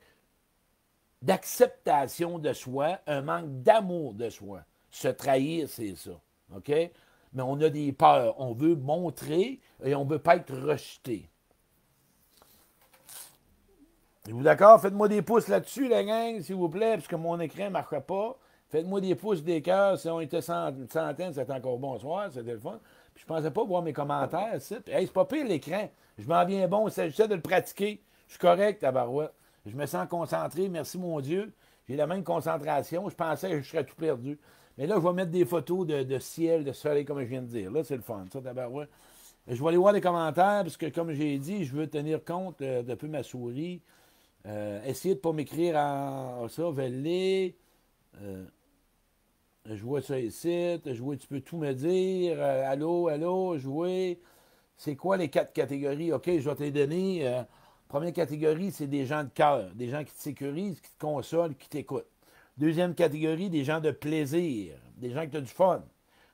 d'acceptation 1.21 2.39
de 2.39 2.53
soi, 2.53 2.99
un 3.07 3.21
manque 3.21 3.61
d'amour 3.61 4.13
de 4.13 4.29
soi. 4.29 4.63
Se 4.89 5.07
trahir, 5.07 5.69
c'est 5.69 5.95
ça. 5.95 6.19
Mais 7.31 7.43
on 7.43 7.61
a 7.61 7.69
des 7.69 7.93
peurs. 7.93 8.39
On 8.39 8.53
veut 8.53 8.75
montrer 8.75 9.59
et 9.83 9.95
on 9.95 10.03
ne 10.03 10.09
veut 10.09 10.19
pas 10.19 10.35
être 10.37 10.53
rejeté. 10.53 11.29
Êtes-vous 14.29 14.43
d'accord? 14.43 14.79
Faites-moi 14.79 15.07
des 15.07 15.23
pouces 15.23 15.47
là-dessus, 15.47 15.87
la 15.87 16.03
gang, 16.03 16.39
s'il 16.39 16.53
vous 16.53 16.69
plaît, 16.69 16.93
parce 16.93 17.07
que 17.07 17.15
mon 17.15 17.39
écran 17.39 17.63
ne 17.63 17.69
marche 17.69 17.97
pas. 18.01 18.37
Faites-moi 18.69 19.01
des 19.01 19.15
pouces, 19.15 19.41
des 19.41 19.59
cœurs. 19.59 19.97
Si 19.97 20.07
on 20.07 20.21
était 20.21 20.37
une 20.47 20.87
centaine, 20.87 21.33
c'était 21.33 21.51
encore 21.51 21.79
bonsoir, 21.79 22.29
c'était 22.31 22.51
le 22.51 22.59
fun. 22.59 22.79
Puis 23.15 23.23
je 23.23 23.25
pensais 23.25 23.49
pas 23.49 23.63
voir 23.63 23.81
mes 23.81 23.91
commentaires. 23.91 24.53
Hey, 24.85 25.07
c'est 25.07 25.13
pas 25.13 25.25
pire 25.25 25.47
l'écran. 25.47 25.89
Je 26.19 26.27
m'en 26.27 26.45
viens 26.45 26.67
bon, 26.67 26.87
il 26.87 26.91
s'agissait 26.91 27.27
de 27.27 27.33
le 27.33 27.41
pratiquer. 27.41 28.03
Je 28.27 28.33
suis 28.33 28.39
correct, 28.39 28.81
tabarouette. 28.81 29.33
Je 29.65 29.75
me 29.75 29.87
sens 29.87 30.07
concentré, 30.07 30.69
merci 30.69 30.99
mon 30.99 31.19
Dieu. 31.21 31.51
J'ai 31.87 31.95
la 31.95 32.05
même 32.05 32.23
concentration. 32.23 33.09
Je 33.09 33.15
pensais 33.15 33.49
que 33.49 33.61
je 33.63 33.67
serais 33.67 33.83
tout 33.83 33.95
perdu. 33.95 34.37
Mais 34.77 34.85
là, 34.85 34.97
je 34.97 35.07
vais 35.07 35.13
mettre 35.13 35.31
des 35.31 35.45
photos 35.45 35.87
de, 35.87 36.19
ciel, 36.19 36.63
de 36.63 36.71
soleil, 36.71 37.03
comme 37.03 37.19
je 37.19 37.25
viens 37.25 37.41
de 37.41 37.47
dire. 37.47 37.71
Là, 37.71 37.83
c'est 37.83 37.95
le 37.95 38.03
fun, 38.03 38.25
ça, 38.31 38.39
tabarouette. 38.41 38.91
Je 39.47 39.59
vais 39.59 39.69
aller 39.69 39.77
voir 39.77 39.91
les 39.91 40.01
commentaires, 40.01 40.61
parce 40.61 40.77
que 40.77 40.85
comme 40.85 41.13
j'ai 41.13 41.39
dit, 41.39 41.65
je 41.65 41.73
veux 41.73 41.87
tenir 41.87 42.23
compte 42.23 42.61
euh, 42.61 42.83
de 42.83 43.07
ma 43.07 43.23
souris. 43.23 43.81
Euh, 44.45 44.83
essayez 44.85 45.15
de 45.15 45.19
ne 45.19 45.21
pas 45.21 45.33
m'écrire 45.33 45.75
en 45.77 46.47
ça, 46.47 46.71
Vellé. 46.71 47.57
Euh, 48.21 48.45
je 49.65 49.83
vois 49.83 50.01
ça 50.01 50.19
ici. 50.19 50.79
Je 50.85 51.01
vois, 51.01 51.17
tu 51.17 51.27
peux 51.27 51.41
tout 51.41 51.57
me 51.57 51.73
dire. 51.73 52.37
Euh, 52.39 52.71
allô, 52.71 53.07
allô, 53.07 53.57
jouer. 53.57 54.19
C'est 54.77 54.95
quoi 54.95 55.17
les 55.17 55.29
quatre 55.29 55.53
catégories? 55.53 56.13
OK, 56.13 56.25
je 56.25 56.49
vais 56.49 56.55
te 56.55 56.63
les 56.63 56.71
donner. 56.71 57.43
première 57.87 58.13
catégorie, 58.13 58.71
c'est 58.71 58.87
des 58.87 59.05
gens 59.05 59.23
de 59.23 59.29
cœur, 59.29 59.71
des 59.75 59.89
gens 59.89 60.03
qui 60.03 60.13
te 60.13 60.21
sécurisent, 60.21 60.79
qui 60.79 60.91
te 60.91 60.99
consolent, 60.99 61.55
qui 61.55 61.67
t'écoutent. 61.69 62.07
Deuxième 62.57 62.95
catégorie, 62.95 63.49
des 63.49 63.63
gens 63.63 63.79
de 63.79 63.91
plaisir, 63.91 64.75
des 64.97 65.11
gens 65.11 65.27
qui 65.27 65.37
ont 65.37 65.41
du 65.41 65.47
fun. 65.47 65.83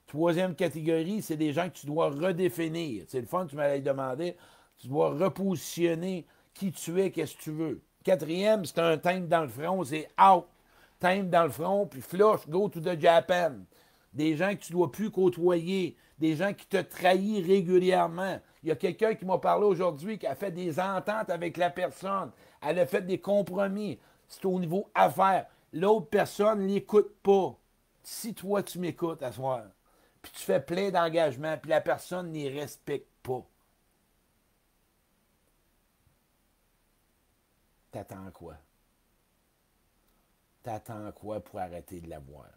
Troisième 0.08 0.56
catégorie, 0.56 1.22
c'est 1.22 1.38
des 1.38 1.54
gens 1.54 1.70
que 1.70 1.76
tu 1.76 1.88
dois 1.88 2.10
redéfinir. 2.10 3.06
C'est 3.08 3.22
le 3.22 3.28
fun, 3.28 3.48
tu 3.48 3.56
m'avais 3.56 3.82
demandé. 3.82 4.36
Tu 4.78 4.88
dois 4.88 5.10
repositionner 5.10 6.26
qui 6.54 6.72
tu 6.72 7.00
es, 7.02 7.12
qu'est-ce 7.12 7.36
que 7.36 7.42
tu 7.42 7.52
veux. 7.52 7.82
Quatrième, 8.06 8.66
c'est 8.66 8.78
un 8.78 9.00
thème 9.00 9.28
dans 9.28 9.42
le 9.42 9.48
front, 9.48 9.84
c'est 9.84 10.08
out. 10.22 10.46
Thème 11.00 11.28
dans 11.28 11.46
le 11.46 11.50
front, 11.50 11.88
puis 11.88 12.02
flush, 12.02 12.48
go 12.48 12.70
to 12.70 12.80
the 12.80 13.02
Japan. 13.02 13.54
Des 14.14 14.38
gens 14.38 14.52
que 14.52 14.62
tu 14.62 14.74
ne 14.74 14.78
dois 14.78 14.92
plus 14.92 15.10
côtoyer, 15.10 15.98
des 16.20 16.36
gens 16.36 16.54
qui 16.54 16.68
te 16.68 16.78
trahissent 16.78 17.48
régulièrement. 17.48 18.40
Il 18.62 18.70
y 18.70 18.72
a 18.72 18.76
quelqu'un 18.76 19.16
qui 19.16 19.26
m'a 19.26 19.40
parlé 19.40 19.66
aujourd'hui 19.66 20.20
qui 20.20 20.28
a 20.28 20.36
fait 20.36 20.52
des 20.52 20.80
ententes 20.80 21.32
avec 21.32 21.58
la 21.58 21.72
personne. 21.72 22.30
Elle 22.62 22.78
a 22.78 22.86
fait 22.86 23.02
des 23.02 23.18
compromis. 23.18 23.98
C'est 24.28 24.46
au 24.46 24.60
niveau 24.60 24.88
affaires. 24.94 25.48
L'autre 25.74 26.06
personne 26.06 26.62
ne 26.62 26.68
l'écoute 26.68 27.12
pas. 27.24 27.58
Si 28.04 28.36
toi, 28.36 28.62
tu 28.62 28.78
m'écoutes 28.78 29.24
à 29.24 29.32
soir, 29.32 29.64
puis 30.22 30.32
tu 30.32 30.44
fais 30.44 30.62
plein 30.62 30.92
d'engagements, 30.92 31.58
puis 31.58 31.72
la 31.72 31.82
personne 31.82 32.32
n'y 32.32 32.50
respecte 32.50 33.10
pas. 33.24 33.44
T'attends 37.96 38.30
quoi? 38.34 38.58
T'attends 40.64 41.14
quoi 41.14 41.40
pour 41.40 41.60
arrêter 41.60 42.02
de 42.02 42.10
la 42.10 42.20
voir? 42.20 42.50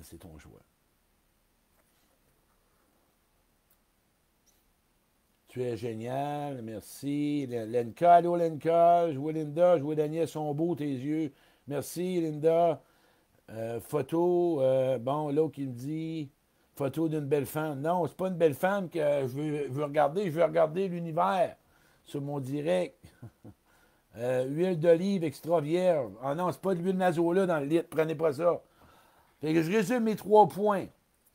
C'est 0.00 0.18
ton 0.18 0.38
choix. 0.38 0.60
Tu 5.48 5.60
es 5.64 5.76
génial, 5.76 6.62
merci. 6.62 7.48
Lenka, 7.48 8.14
allô 8.14 8.36
Lenka, 8.36 9.10
je 9.10 9.18
Linda, 9.18 9.76
je 9.76 9.82
vois 9.82 9.96
Daniel, 9.96 10.28
sont 10.28 10.54
beaux 10.54 10.76
tes 10.76 10.84
yeux. 10.84 11.32
Merci 11.66 12.20
Linda. 12.20 12.80
Euh, 13.48 13.80
photo, 13.80 14.62
euh, 14.62 14.98
bon, 14.98 15.30
là 15.30 15.48
qui 15.50 15.66
me 15.66 15.72
dit 15.72 16.30
photo 16.76 17.08
d'une 17.08 17.26
belle 17.26 17.44
femme. 17.44 17.80
Non, 17.80 18.06
c'est 18.06 18.16
pas 18.16 18.28
une 18.28 18.38
belle 18.38 18.54
femme 18.54 18.88
que 18.88 19.00
je 19.00 19.66
veux 19.68 19.82
regarder, 19.82 20.26
je 20.26 20.30
veux 20.30 20.44
regarder 20.44 20.86
l'univers 20.86 21.56
sur 22.04 22.20
mon 22.20 22.38
direct. 22.38 22.96
Euh, 24.16 24.44
huile 24.46 24.78
d'olive 24.78 25.24
extra 25.24 25.60
vierge. 25.60 26.12
Ah 26.22 26.34
non, 26.34 26.50
c'est 26.50 26.60
pas 26.60 26.74
de 26.74 26.80
l'huile 26.80 26.96
nasola 26.96 27.46
dans 27.46 27.60
le 27.60 27.66
litre. 27.66 27.88
Prenez 27.90 28.14
pas 28.14 28.32
ça. 28.32 28.60
Fait 29.40 29.54
que 29.54 29.62
je 29.62 29.70
résume 29.70 30.04
mes 30.04 30.16
trois 30.16 30.48
points. 30.48 30.86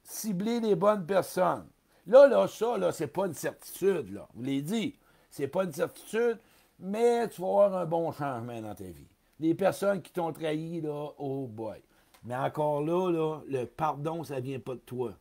Cibler 0.04 0.60
les 0.60 0.76
bonnes 0.76 1.06
personnes. 1.06 1.68
Là, 2.06 2.28
là, 2.28 2.48
ça, 2.48 2.78
là, 2.78 2.92
c'est 2.92 3.08
pas 3.08 3.26
une 3.26 3.34
certitude, 3.34 4.14
là. 4.14 4.28
Vous 4.34 4.44
l'avez 4.44 4.62
dit. 4.62 4.96
C'est 5.32 5.48
pas 5.48 5.64
une 5.64 5.72
certitude, 5.72 6.38
mais 6.80 7.28
tu 7.30 7.42
vas 7.42 7.48
avoir 7.48 7.76
un 7.76 7.86
bon 7.86 8.12
changement 8.12 8.62
dans 8.62 8.76
ta 8.76 8.84
vie. 8.84 9.08
Les 9.40 9.56
personnes 9.56 10.02
qui 10.02 10.12
t'ont 10.12 10.32
trahi, 10.32 10.82
là, 10.82 11.10
oh 11.18 11.48
boy. 11.48 11.82
Mais 12.24 12.36
encore 12.36 12.82
là, 12.82 13.12
là, 13.12 13.42
le 13.48 13.66
pardon, 13.66 14.24
ça 14.24 14.40
vient 14.40 14.60
pas 14.60 14.76
de 14.76 14.80
toi. 14.80 15.14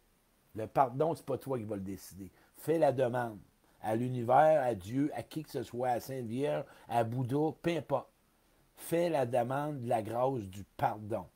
Le 0.55 0.67
pardon, 0.67 1.15
c'est 1.15 1.27
pas 1.27 1.39
toi 1.39 1.59
qui 1.59 1.65
vas 1.65 1.77
le 1.77 1.83
décider. 1.83 2.31
Fais 2.57 2.79
la 2.79 2.93
demande 2.93 3.39
à 3.85 3.95
l'univers, 3.95 4.63
à 4.63 4.75
Dieu, 4.75 5.11
à 5.15 5.23
qui 5.23 5.43
que 5.43 5.51
ce 5.51 5.63
soit, 5.63 5.91
à 5.91 6.01
Sainte 6.01 6.25
Vierge, 6.25 6.65
à 6.89 7.05
Bouddha, 7.05 7.55
peu 7.63 7.77
importe. 7.77 8.09
Fais 8.77 9.09
la 9.11 9.27
demande 9.27 9.83
de 9.83 9.89
la 9.89 10.03
grâce 10.03 10.43
du 10.43 10.65
pardon. 10.77 11.27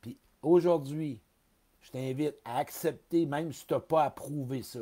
Puis 0.00 0.16
aujourd'hui, 0.40 1.20
je 1.80 1.90
t'invite 1.90 2.36
à 2.44 2.58
accepter, 2.58 3.26
même 3.26 3.52
si 3.52 3.66
tu 3.66 3.74
n'as 3.74 3.80
pas 3.80 4.04
approuvé 4.04 4.62
ça. 4.62 4.80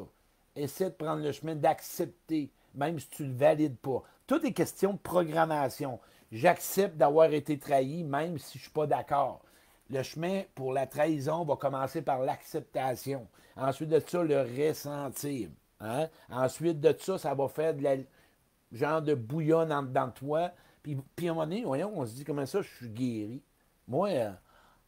Essaie 0.54 0.90
de 0.90 0.94
prendre 0.94 1.22
le 1.22 1.32
chemin 1.32 1.54
d'accepter, 1.54 2.50
même 2.74 2.98
si 2.98 3.08
tu 3.08 3.22
ne 3.24 3.28
le 3.28 3.34
valides 3.34 3.78
pas. 3.78 4.02
Toutes 4.26 4.44
les 4.44 4.52
questions 4.52 4.92
de 4.92 4.98
programmation. 4.98 5.98
J'accepte 6.30 6.96
d'avoir 6.96 7.32
été 7.32 7.58
trahi, 7.58 8.04
même 8.04 8.38
si 8.38 8.58
je 8.58 8.58
ne 8.58 8.62
suis 8.62 8.72
pas 8.72 8.86
d'accord. 8.86 9.42
Le 9.88 10.02
chemin 10.02 10.42
pour 10.54 10.72
la 10.72 10.86
trahison 10.86 11.44
va 11.44 11.56
commencer 11.56 12.02
par 12.02 12.20
l'acceptation. 12.20 13.28
Ensuite 13.56 13.88
de 13.88 14.00
ça, 14.00 14.22
le 14.22 14.42
ressentir. 14.42 15.48
Hein? 15.80 16.08
Ensuite 16.30 16.80
de 16.80 16.94
ça, 16.98 17.18
ça 17.18 17.34
va 17.34 17.48
faire 17.48 17.74
de 17.74 17.82
la 17.82 17.96
genre 18.72 19.02
de 19.02 19.14
bouillon 19.14 19.66
dans, 19.66 19.82
dans 19.82 20.10
toi. 20.10 20.50
Puis, 20.82 20.96
puis 21.14 21.28
à 21.28 21.32
un 21.32 21.34
moment 21.34 21.46
donné, 21.46 21.64
voyons, 21.64 21.92
on 21.94 22.06
se 22.06 22.14
dit 22.14 22.24
comment 22.24 22.46
ça, 22.46 22.62
je 22.62 22.68
suis 22.68 22.88
guéri? 22.88 23.42
Moi, 23.88 24.08
euh, 24.10 24.32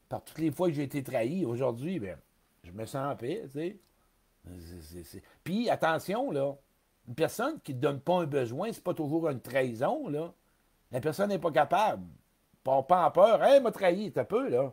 par 0.08 0.22
toutes 0.24 0.38
les 0.38 0.50
fois 0.50 0.68
que 0.68 0.74
j'ai 0.74 0.84
été 0.84 1.02
trahi, 1.02 1.44
aujourd'hui, 1.44 1.98
ben, 1.98 2.18
je 2.64 2.72
me 2.72 2.84
sens 2.84 3.12
en 3.12 3.16
paix, 3.16 3.42
tu 3.52 3.58
sais. 3.58 5.22
Puis 5.44 5.68
attention, 5.68 6.30
là, 6.30 6.56
une 7.06 7.14
personne 7.14 7.60
qui 7.60 7.74
ne 7.74 7.80
donne 7.80 8.00
pas 8.00 8.20
un 8.20 8.26
besoin, 8.26 8.72
c'est 8.72 8.82
pas 8.82 8.94
toujours 8.94 9.28
une 9.28 9.40
trahison, 9.40 10.08
là. 10.08 10.32
La 10.90 11.00
personne 11.00 11.28
n'est 11.28 11.38
pas 11.38 11.50
capable. 11.50 12.04
Pas, 12.64 12.82
pas 12.82 13.06
en 13.06 13.10
peur. 13.10 13.42
Hey, 13.42 13.60
m'a 13.60 13.70
trahi, 13.70 14.10
t'as 14.10 14.24
peu, 14.24 14.48
là. 14.48 14.72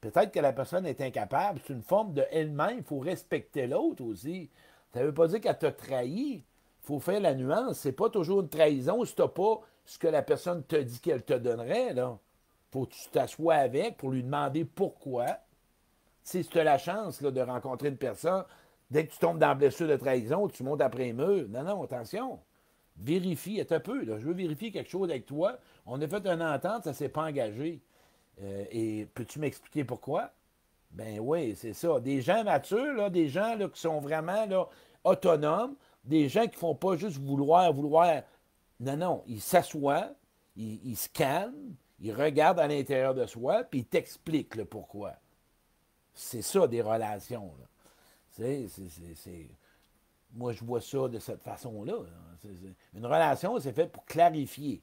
Peut-être 0.00 0.32
que 0.32 0.40
la 0.40 0.52
personne 0.52 0.84
est 0.84 1.00
incapable. 1.00 1.60
C'est 1.64 1.72
une 1.72 1.82
forme 1.82 2.12
de 2.12 2.24
elle-même. 2.30 2.78
Il 2.78 2.84
faut 2.84 2.98
respecter 2.98 3.66
l'autre 3.66 4.04
aussi. 4.04 4.50
Ça 4.94 5.00
ne 5.00 5.06
veut 5.06 5.14
pas 5.14 5.26
dire 5.26 5.40
qu'elle 5.40 5.58
t'a 5.58 5.72
trahi. 5.72 6.34
Il 6.36 6.42
faut 6.86 7.00
faire 7.00 7.20
la 7.20 7.34
nuance. 7.34 7.78
C'est 7.78 7.92
pas 7.92 8.08
toujours 8.08 8.42
une 8.42 8.48
trahison 8.48 9.04
si 9.04 9.16
tu 9.16 9.22
pas 9.22 9.60
ce 9.84 9.98
que 9.98 10.06
la 10.06 10.22
personne 10.22 10.62
te 10.62 10.76
dit 10.76 11.00
qu'elle 11.00 11.24
te 11.24 11.34
donnerait. 11.34 11.92
Là. 11.94 12.16
faut 12.70 12.86
que 12.86 12.94
tu 12.94 13.08
t'assoies 13.10 13.56
avec 13.56 13.96
pour 13.96 14.12
lui 14.12 14.22
demander 14.22 14.64
pourquoi. 14.64 15.26
Si 16.22 16.44
tu 16.44 16.60
as 16.60 16.64
la 16.64 16.78
chance 16.78 17.20
de 17.20 17.40
rencontrer 17.40 17.88
une 17.88 17.96
personne, 17.96 18.44
dès 18.88 19.04
que 19.06 19.12
tu 19.12 19.18
tombes 19.18 19.38
dans 19.38 19.48
la 19.48 19.54
blessure 19.56 19.88
de 19.88 19.96
trahison, 19.96 20.46
tu 20.46 20.62
montes 20.62 20.80
après 20.80 21.10
un 21.10 21.12
mur. 21.12 21.48
Non, 21.48 21.64
non, 21.64 21.82
attention. 21.82 22.38
Vérifie, 22.96 23.58
est 23.58 23.72
un 23.72 23.80
peu. 23.80 24.04
Je 24.04 24.24
veux 24.24 24.32
vérifier 24.32 24.70
quelque 24.70 24.90
chose 24.90 25.10
avec 25.10 25.26
toi. 25.26 25.58
On 25.86 26.00
a 26.00 26.06
fait 26.06 26.24
une 26.24 26.40
entente, 26.40 26.84
ça 26.84 26.90
ne 26.90 26.94
s'est 26.94 27.08
pas 27.08 27.24
engagé. 27.24 27.82
Euh, 28.40 28.64
et 28.70 29.08
peux-tu 29.12 29.40
m'expliquer 29.40 29.82
pourquoi? 29.82 30.30
Ben 30.94 31.18
oui, 31.18 31.56
c'est 31.56 31.72
ça. 31.72 31.98
Des 31.98 32.20
gens 32.20 32.44
matures, 32.44 32.94
là, 32.94 33.10
des 33.10 33.28
gens 33.28 33.56
là, 33.56 33.68
qui 33.68 33.80
sont 33.80 34.00
vraiment 34.00 34.46
là, 34.46 34.68
autonomes, 35.02 35.74
des 36.04 36.28
gens 36.28 36.42
qui 36.42 36.54
ne 36.54 36.60
font 36.60 36.74
pas 36.74 36.96
juste 36.96 37.18
vouloir, 37.18 37.72
vouloir. 37.72 38.22
Non, 38.78 38.96
non, 38.96 39.24
ils 39.26 39.40
s'assoient, 39.40 40.10
ils, 40.56 40.96
se 40.96 41.08
calment, 41.08 41.74
ils 41.98 42.12
regardent 42.12 42.60
à 42.60 42.68
l'intérieur 42.68 43.14
de 43.14 43.26
soi, 43.26 43.64
puis 43.64 43.80
ils 43.80 43.86
t'expliquent 43.86 44.54
le 44.54 44.64
pourquoi. 44.64 45.14
C'est 46.12 46.42
ça, 46.42 46.68
des 46.68 46.80
relations. 46.80 47.52
C'est, 48.30 48.68
Moi, 50.32 50.52
je 50.52 50.64
vois 50.64 50.80
ça 50.80 51.08
de 51.08 51.18
cette 51.18 51.42
façon-là. 51.42 51.94
Une 52.94 53.06
relation, 53.06 53.58
c'est 53.58 53.72
fait 53.72 53.88
pour 53.88 54.04
clarifier. 54.04 54.80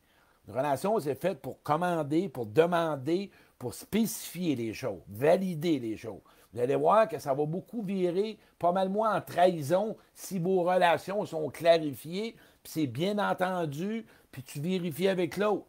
Une 0.52 0.58
relation, 0.58 1.00
c'est 1.00 1.16
fait 1.16 1.36
pour 1.36 1.64
commander, 1.64 2.28
pour 2.28 2.46
demander, 2.46 3.32
pour 3.58 3.74
spécifier 3.74 4.54
les 4.58 4.74
choses, 4.74 5.00
valider 5.08 5.80
les 5.80 5.96
choses. 5.96 6.20
Vous 6.52 6.60
allez 6.60 6.76
voir 6.76 7.08
que 7.08 7.20
ça 7.20 7.34
va 7.34 7.46
beaucoup 7.46 7.82
virer 7.82 8.38
pas 8.60 8.74
mal 8.74 8.90
moins 8.90 9.16
en 9.16 9.22
trahison 9.22 9.96
si 10.14 10.40
vos 10.40 10.64
relations 10.64 11.26
sont 11.26 11.50
clarifiées, 11.50 12.36
puis 12.64 12.74
c'est 12.74 12.88
bien 12.88 13.18
entendu, 13.18 14.06
puis 14.30 14.44
tu 14.44 14.60
vérifies 14.60 15.08
avec 15.08 15.38
l'autre. 15.38 15.68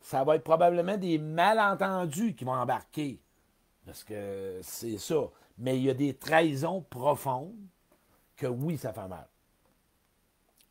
Ça 0.00 0.24
va 0.24 0.34
être 0.34 0.42
probablement 0.42 0.96
des 0.96 1.16
malentendus 1.18 2.34
qui 2.34 2.44
vont 2.44 2.54
embarquer. 2.54 3.20
Parce 3.86 4.02
que 4.02 4.58
c'est 4.62 4.98
ça. 4.98 5.30
Mais 5.58 5.76
il 5.76 5.84
y 5.84 5.90
a 5.90 5.94
des 5.94 6.14
trahisons 6.14 6.80
profondes 6.90 7.54
que 8.36 8.48
oui, 8.48 8.78
ça 8.78 8.92
fait 8.92 9.06
mal. 9.06 9.28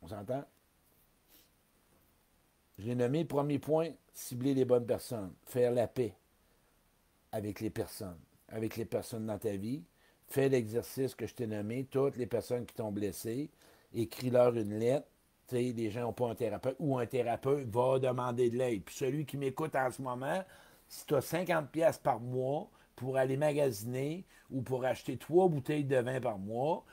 On 0.02 0.08
s'entend? 0.08 0.44
J'ai 2.78 2.94
nommé 2.94 3.24
premier 3.24 3.58
point, 3.58 3.90
cibler 4.12 4.54
les 4.54 4.64
bonnes 4.64 4.86
personnes, 4.86 5.32
faire 5.46 5.72
la 5.72 5.86
paix 5.86 6.14
avec 7.32 7.60
les 7.60 7.70
personnes 7.70 8.18
avec 8.54 8.76
les 8.76 8.84
personnes 8.84 9.26
dans 9.26 9.38
ta 9.38 9.56
vie. 9.56 9.82
Fais 10.28 10.48
l'exercice 10.48 11.14
que 11.14 11.26
je 11.26 11.34
t'ai 11.34 11.46
nommé, 11.46 11.86
toutes 11.90 12.16
les 12.16 12.26
personnes 12.26 12.64
qui 12.64 12.74
t'ont 12.74 12.92
blessé, 12.92 13.50
écris-leur 13.92 14.54
une 14.54 14.78
lettre. 14.78 15.06
sais, 15.48 15.74
les 15.76 15.90
gens 15.90 16.02
n'ont 16.02 16.12
pas 16.12 16.30
un 16.30 16.34
thérapeute 16.34 16.76
ou 16.78 16.98
un 16.98 17.06
thérapeute 17.06 17.68
va 17.68 17.98
demander 17.98 18.50
de 18.50 18.56
l'aide. 18.56 18.82
Puis 18.84 18.94
celui 18.94 19.26
qui 19.26 19.36
m'écoute 19.36 19.76
en 19.76 19.90
ce 19.90 20.00
moment, 20.00 20.42
si 20.88 21.04
tu 21.06 21.14
as 21.14 21.20
50 21.20 21.70
pièces 21.70 21.98
par 21.98 22.20
mois 22.20 22.70
pour 22.96 23.16
aller 23.16 23.36
magasiner 23.36 24.24
ou 24.50 24.62
pour 24.62 24.84
acheter 24.84 25.16
trois 25.16 25.48
bouteilles 25.48 25.84
de 25.84 25.96
vin 25.96 26.20
par 26.20 26.38
mois, 26.38 26.84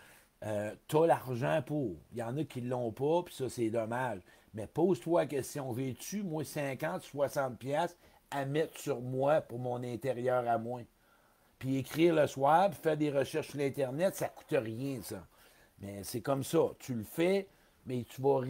euh, 0.44 0.74
tu 0.88 0.98
as 0.98 1.06
l'argent 1.06 1.62
pour. 1.66 1.96
Il 2.12 2.18
y 2.18 2.24
en 2.24 2.36
a 2.38 2.44
qui 2.44 2.62
ne 2.62 2.70
l'ont 2.70 2.92
pas, 2.92 3.24
puis 3.24 3.34
ça, 3.36 3.48
c'est 3.50 3.70
dommage. 3.70 4.20
Mais 4.54 4.68
pose-toi 4.68 5.22
la 5.22 5.28
question, 5.28 5.72
veux-tu, 5.72 6.24
moi, 6.24 6.44
50, 6.44 7.04
60 7.04 7.58
pièces 7.58 7.98
à 8.30 8.46
mettre 8.46 8.78
sur 8.80 9.02
moi 9.02 9.42
pour 9.42 9.60
mon 9.60 9.84
intérieur 9.84 10.48
à 10.48 10.58
moi? 10.58 10.82
puis 11.62 11.78
écrire 11.78 12.16
le 12.16 12.26
soir, 12.26 12.72
puis 12.72 12.80
faire 12.82 12.98
des 12.98 13.12
recherches 13.12 13.50
sur 13.50 13.60
l'Internet, 13.60 14.16
ça 14.16 14.26
ne 14.26 14.32
coûte 14.32 14.64
rien, 14.64 15.00
ça. 15.04 15.24
Mais 15.78 16.04
c'est 16.04 16.22
comme 16.22 16.44
ça. 16.44 16.72
Tu 16.80 16.96
le 16.96 17.04
fais, 17.04 17.48
mais 17.86 18.04
tu 18.04 18.20
vas 18.20 18.42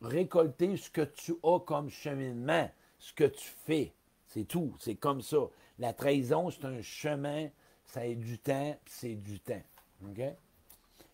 récolter 0.00 0.76
ce 0.76 0.88
que 0.88 1.00
tu 1.00 1.34
as 1.42 1.58
comme 1.66 1.90
cheminement, 1.90 2.70
ce 3.00 3.12
que 3.12 3.24
tu 3.24 3.48
fais. 3.66 3.92
C'est 4.28 4.44
tout. 4.44 4.72
C'est 4.78 4.94
comme 4.94 5.20
ça. 5.20 5.38
La 5.80 5.92
trahison, 5.92 6.48
c'est 6.50 6.64
un 6.64 6.80
chemin, 6.80 7.48
ça 7.86 8.02
a 8.02 8.14
du 8.14 8.38
temps, 8.38 8.78
puis 8.84 8.94
c'est 8.96 9.16
du 9.16 9.40
temps. 9.40 9.62
OK? 10.08 10.22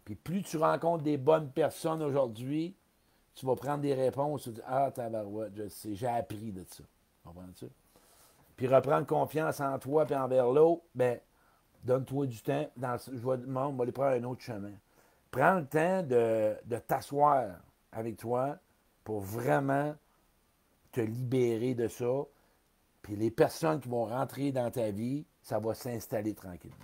Puis 0.04 0.14
plus 0.14 0.42
tu 0.42 0.58
rencontres 0.58 1.04
des 1.04 1.16
bonnes 1.16 1.50
personnes 1.50 2.02
aujourd'hui, 2.02 2.76
tu 3.36 3.46
vas 3.46 3.54
prendre 3.54 3.82
des 3.82 3.94
réponses. 3.94 4.42
Tu 4.42 4.50
dis 4.50 4.60
Ah, 4.66 4.90
tabarouette, 4.90 5.52
je 5.54 5.68
sais, 5.68 5.94
j'ai 5.94 6.08
appris 6.08 6.50
de 6.50 6.64
ça. 6.68 6.82
Comprends-tu? 7.24 7.66
Puis 8.56 8.66
reprendre 8.66 9.06
confiance 9.06 9.60
en 9.60 9.78
toi 9.78 10.06
et 10.08 10.16
envers 10.16 10.50
l'autre, 10.50 10.82
ben, 10.94 11.20
Donne-toi 11.86 12.26
du 12.26 12.42
temps. 12.42 12.68
Dans, 12.76 12.98
je 12.98 13.12
vais, 13.12 13.38
on 13.46 13.72
va 13.72 13.82
aller 13.82 13.92
prendre 13.92 14.16
un 14.16 14.24
autre 14.24 14.42
chemin. 14.42 14.72
Prends 15.30 15.54
le 15.54 15.66
temps 15.66 16.02
de, 16.02 16.56
de 16.64 16.78
t'asseoir 16.78 17.60
avec 17.92 18.16
toi 18.16 18.56
pour 19.04 19.20
vraiment 19.20 19.94
te 20.90 21.00
libérer 21.00 21.74
de 21.74 21.86
ça. 21.86 22.24
Puis 23.02 23.14
les 23.14 23.30
personnes 23.30 23.78
qui 23.78 23.88
vont 23.88 24.06
rentrer 24.06 24.50
dans 24.50 24.68
ta 24.68 24.90
vie, 24.90 25.24
ça 25.42 25.60
va 25.60 25.74
s'installer 25.74 26.34
tranquillement. 26.34 26.76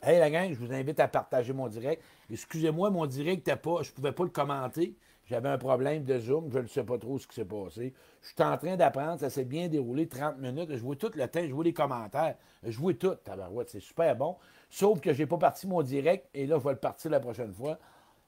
Hey 0.00 0.20
la 0.20 0.30
gang, 0.30 0.52
je 0.52 0.58
vous 0.60 0.72
invite 0.72 1.00
à 1.00 1.08
partager 1.08 1.52
mon 1.52 1.66
direct. 1.66 2.00
Excusez-moi, 2.30 2.90
mon 2.90 3.04
direct, 3.06 3.52
pas, 3.56 3.82
je 3.82 3.90
ne 3.90 3.94
pouvais 3.96 4.12
pas 4.12 4.22
le 4.22 4.30
commenter. 4.30 4.94
J'avais 5.28 5.50
un 5.50 5.58
problème 5.58 6.04
de 6.04 6.18
Zoom, 6.18 6.50
je 6.50 6.58
ne 6.58 6.66
sais 6.66 6.84
pas 6.84 6.96
trop 6.96 7.18
ce 7.18 7.26
qui 7.26 7.34
s'est 7.34 7.44
passé. 7.44 7.92
Je 8.22 8.28
suis 8.28 8.42
en 8.42 8.56
train 8.56 8.76
d'apprendre, 8.76 9.20
ça 9.20 9.28
s'est 9.28 9.44
bien 9.44 9.68
déroulé, 9.68 10.08
30 10.08 10.38
minutes. 10.38 10.70
Je 10.70 10.82
vois 10.82 10.96
tout 10.96 11.10
le 11.14 11.28
temps, 11.28 11.42
je 11.46 11.52
vois 11.52 11.64
les 11.64 11.74
commentaires, 11.74 12.36
je 12.62 12.78
vois 12.78 12.94
tout. 12.94 13.14
Tabarouette, 13.14 13.68
c'est 13.68 13.80
super 13.80 14.16
bon. 14.16 14.36
Sauf 14.70 15.00
que 15.00 15.12
je 15.12 15.18
n'ai 15.18 15.26
pas 15.26 15.36
parti 15.36 15.66
mon 15.66 15.82
direct 15.82 16.28
et 16.32 16.46
là, 16.46 16.56
je 16.58 16.64
vais 16.64 16.72
le 16.72 16.78
partir 16.78 17.10
la 17.10 17.20
prochaine 17.20 17.52
fois. 17.52 17.78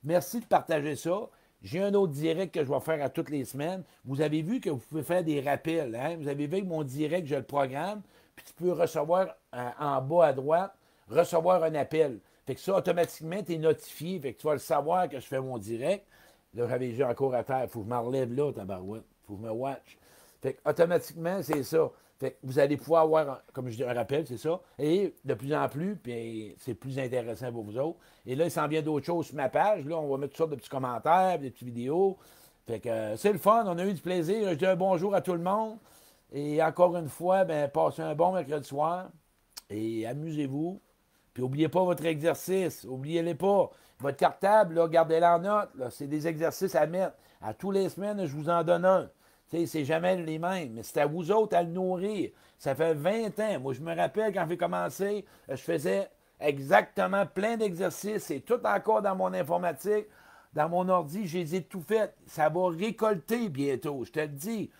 Merci 0.05 0.41
de 0.41 0.45
partager 0.45 0.95
ça. 0.95 1.31
J'ai 1.63 1.83
un 1.83 1.95
autre 1.95 2.13
direct 2.13 2.55
que 2.55 2.65
je 2.65 2.71
vais 2.71 2.81
faire 2.81 3.03
à 3.03 3.09
toutes 3.09 3.31
les 3.31 3.47
semaines. 3.47 3.83
Vous 4.05 4.21
avez 4.21 4.43
vu 4.43 4.61
que 4.61 4.69
vous 4.69 4.79
pouvez 4.79 5.03
faire 5.03 5.25
des 5.25 5.41
rappels. 5.41 5.95
Hein? 5.95 6.17
Vous 6.19 6.29
avez 6.29 6.47
vu 6.47 6.61
que 6.61 6.67
mon 6.67 6.83
direct, 6.85 7.27
je 7.27 7.37
le 7.37 7.43
programme, 7.43 8.03
puis 8.37 8.45
tu 8.47 8.53
peux 8.55 8.73
recevoir 8.73 9.37
euh, 9.55 9.71
en 9.79 10.03
bas 10.03 10.27
à 10.27 10.33
droite, 10.35 10.75
recevoir 11.09 11.63
un 11.63 11.75
appel. 11.75 12.21
Fait 12.47 12.55
que 12.55 12.61
ça, 12.61 12.77
automatiquement, 12.77 13.43
tu 13.43 13.55
es 13.55 13.59
notifié. 13.59 14.19
Fait 14.21 14.35
que 14.35 14.41
tu 14.41 14.47
vas 14.47 14.55
le 14.55 14.59
savoir 14.59 15.09
que 15.09 15.21
je 15.21 15.27
fais 15.27 15.41
mon 15.41 15.59
direct. 15.59 16.07
Là, 16.55 16.67
j'avais 16.69 16.89
déjà 16.89 17.09
encore 17.09 17.35
à 17.35 17.45
terre. 17.45 17.67
Faut 17.69 17.81
que 17.81 17.87
je 17.87 17.91
me 17.91 17.99
relève 17.99 18.33
là, 18.33 18.53
tabarouette. 18.53 19.05
Faut 19.27 19.35
que 19.35 19.43
je 19.43 19.47
me 19.47 19.53
watch. 19.53 19.99
Fait 20.41 20.59
automatiquement, 20.65 21.43
c'est 21.43 21.63
ça. 21.63 21.91
Fait 22.19 22.33
que 22.33 22.37
vous 22.43 22.59
allez 22.59 22.77
pouvoir 22.77 23.05
avoir, 23.05 23.43
comme 23.55 23.71
je 23.71 23.77
dis, 23.77 23.85
un 23.85 23.95
rappel, 23.95 24.27
c'est 24.27 24.37
ça. 24.37 24.61
Et 24.79 25.15
de 25.25 25.35
plus 25.35 25.55
en 25.55 25.69
plus, 25.69 25.97
puis 25.97 26.55
c'est 26.59 26.75
plus 26.75 26.99
intéressant 26.99 27.51
pour 27.51 27.65
vous 27.65 27.79
autres. 27.79 27.99
Et 28.27 28.35
là, 28.35 28.45
il 28.45 28.51
s'en 28.51 28.69
vient 28.69 28.83
d'autres 28.83 29.07
choses 29.07 29.27
sur 29.27 29.37
ma 29.37 29.49
page. 29.49 29.87
Là, 29.87 29.97
on 29.97 30.09
va 30.09 30.19
mettre 30.19 30.33
toutes 30.33 30.39
sortes 30.39 30.51
de 30.51 30.57
petits 30.57 30.69
commentaires, 30.69 31.39
des 31.39 31.51
petites 31.51 31.69
vidéos. 31.69 32.19
Fait 32.67 32.79
que 32.79 32.89
euh, 32.89 33.17
c'est 33.17 33.33
le 33.33 33.39
fun, 33.39 33.65
on 33.67 33.79
a 33.79 33.87
eu 33.87 33.95
du 33.95 34.03
plaisir. 34.03 34.51
Je 34.51 34.55
dis 34.55 34.67
un 34.67 34.77
bonjour 34.77 35.15
à 35.15 35.23
tout 35.23 35.33
le 35.33 35.39
monde. 35.39 35.79
Et 36.33 36.63
encore 36.63 36.95
une 36.97 37.09
fois, 37.09 37.45
ben, 37.45 37.69
passez 37.71 38.03
un 38.03 38.15
bon 38.15 38.33
mercredi 38.33 38.69
soir. 38.69 39.09
Et 39.71 40.07
amusez-vous. 40.07 40.79
Puis 41.33 41.43
n'oubliez 41.43 41.69
pas 41.69 41.85
votre 41.85 42.05
exercice. 42.05 42.85
Oubliez-les 42.85 43.35
pas. 43.35 43.71
Votre 44.01 44.17
cartable, 44.17 44.89
gardez-la 44.89 45.37
en 45.37 45.39
note. 45.41 45.71
C'est 45.91 46.07
des 46.07 46.27
exercices 46.27 46.75
à 46.75 46.87
mettre. 46.87 47.17
À 47.43 47.55
tous 47.55 47.71
les 47.71 47.89
semaines, 47.89 48.27
je 48.27 48.35
vous 48.35 48.49
en 48.49 48.63
donne 48.65 48.85
un. 48.85 49.11
C'est 49.67 49.85
jamais 49.85 50.17
les 50.17 50.39
mêmes, 50.39 50.75
mais 50.75 50.83
c'est 50.83 51.01
à 51.01 51.07
vous 51.07 51.31
autres 51.33 51.57
à 51.57 51.63
le 51.63 51.71
nourrir. 51.71 52.31
Ça 52.59 52.75
fait 52.75 52.95
20 52.95 53.41
ans. 53.41 53.61
Moi, 53.61 53.73
je 53.73 53.81
me 53.81 53.95
rappelle 53.95 54.33
quand 54.33 54.47
j'ai 54.49 54.57
commencé, 54.57 55.25
je 55.49 55.57
faisais 55.57 56.09
exactement 56.39 57.27
plein 57.27 57.57
d'exercices. 57.57 58.25
C'est 58.25 58.41
tout 58.41 58.65
encore 58.65 59.03
dans 59.03 59.17
mon 59.17 59.33
informatique, 59.33 60.07
dans 60.53 60.69
mon 60.69 60.89
ordi. 60.89 61.27
J'ai 61.27 61.63
tout 61.65 61.81
fait. 61.81 62.15
Ça 62.27 62.49
va 62.49 62.69
récolter 62.69 63.49
bientôt, 63.49 64.05
je 64.05 64.13
te 64.13 64.21
le 64.21 64.29
dis. 64.29 64.71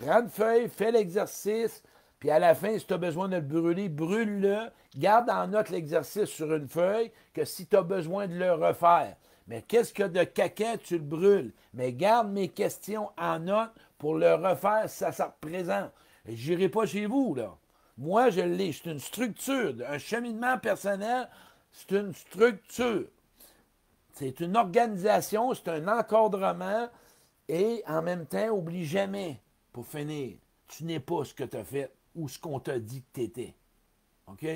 Grande 0.00 0.28
feuille, 0.28 0.68
fais 0.68 0.92
l'exercice. 0.92 1.82
Puis 2.20 2.30
à 2.30 2.38
la 2.38 2.54
fin, 2.54 2.78
si 2.78 2.86
tu 2.86 2.92
as 2.92 2.98
besoin 2.98 3.28
de 3.28 3.36
le 3.36 3.40
brûler, 3.40 3.88
brûle-le. 3.88 4.70
Garde 4.96 5.30
en 5.30 5.48
note 5.48 5.70
l'exercice 5.70 6.26
sur 6.26 6.54
une 6.54 6.68
feuille 6.68 7.10
que 7.32 7.46
si 7.46 7.66
tu 7.66 7.76
as 7.76 7.82
besoin 7.82 8.28
de 8.28 8.34
le 8.34 8.52
refaire. 8.52 9.16
Mais 9.46 9.62
qu'est-ce 9.62 9.94
que 9.94 10.02
de 10.02 10.22
caca, 10.22 10.76
tu 10.76 10.98
le 10.98 11.04
brûles? 11.04 11.52
Mais 11.72 11.92
garde 11.92 12.30
mes 12.30 12.48
questions 12.48 13.10
en 13.16 13.40
note 13.40 13.70
pour 13.98 14.14
le 14.14 14.34
refaire 14.34 14.88
si 14.88 14.98
ça 14.98 15.12
se 15.12 15.22
représente. 15.22 15.90
Je 16.26 16.52
n'irai 16.52 16.68
pas 16.68 16.86
chez 16.86 17.06
vous, 17.06 17.34
là. 17.34 17.56
Moi, 17.96 18.30
je 18.30 18.42
l'ai. 18.42 18.72
C'est 18.72 18.90
une 18.90 19.00
structure. 19.00 19.74
Un 19.88 19.98
cheminement 19.98 20.58
personnel, 20.58 21.28
c'est 21.72 21.92
une 21.92 22.14
structure. 22.14 23.06
C'est 24.12 24.40
une 24.40 24.56
organisation, 24.56 25.54
c'est 25.54 25.68
un 25.68 25.88
encadrement. 25.88 26.88
Et 27.48 27.82
en 27.86 28.02
même 28.02 28.26
temps, 28.26 28.48
oublie 28.50 28.84
jamais, 28.84 29.40
pour 29.72 29.86
finir, 29.86 30.36
tu 30.68 30.84
n'es 30.84 31.00
pas 31.00 31.24
ce 31.24 31.34
que 31.34 31.44
tu 31.44 31.56
as 31.56 31.64
fait 31.64 31.90
ou 32.14 32.28
ce 32.28 32.38
qu'on 32.38 32.60
t'a 32.60 32.78
dit 32.78 33.02
que 33.02 33.08
tu 33.14 33.22
étais. 33.22 33.54
OK? 34.26 34.46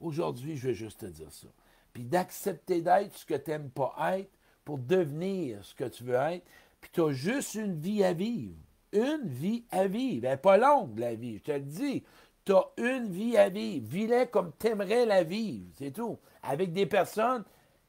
Aujourd'hui, 0.00 0.56
je 0.56 0.68
vais 0.68 0.74
juste 0.74 1.00
te 1.00 1.06
dire 1.06 1.30
ça. 1.32 1.48
Puis 1.92 2.04
d'accepter 2.04 2.80
d'être 2.80 3.16
ce 3.16 3.24
que 3.24 3.34
tu 3.34 3.50
n'aimes 3.50 3.70
pas 3.70 3.94
être 4.16 4.30
pour 4.64 4.78
devenir 4.78 5.64
ce 5.64 5.74
que 5.74 5.84
tu 5.84 6.04
veux 6.04 6.14
être. 6.14 6.44
Puis 6.80 6.90
tu 6.92 7.02
as 7.02 7.12
juste 7.12 7.54
une 7.54 7.78
vie 7.78 8.02
à 8.02 8.12
vivre. 8.12 8.56
Une 8.92 9.26
vie 9.26 9.64
à 9.70 9.86
vivre. 9.86 10.26
Elle 10.26 10.32
n'est 10.32 10.36
pas 10.36 10.56
longue, 10.56 10.98
la 10.98 11.14
vie. 11.14 11.38
Je 11.38 11.42
te 11.42 11.52
le 11.52 11.60
dis. 11.60 12.02
Tu 12.44 12.52
as 12.52 12.64
une 12.76 13.08
vie 13.08 13.36
à 13.36 13.48
vivre. 13.48 13.86
Vis-la 13.86 14.26
comme 14.26 14.52
tu 14.58 14.68
aimerais 14.68 15.06
la 15.06 15.22
vivre. 15.22 15.70
C'est 15.74 15.92
tout. 15.92 16.18
Avec 16.42 16.72
des 16.72 16.86
personnes 16.86 17.44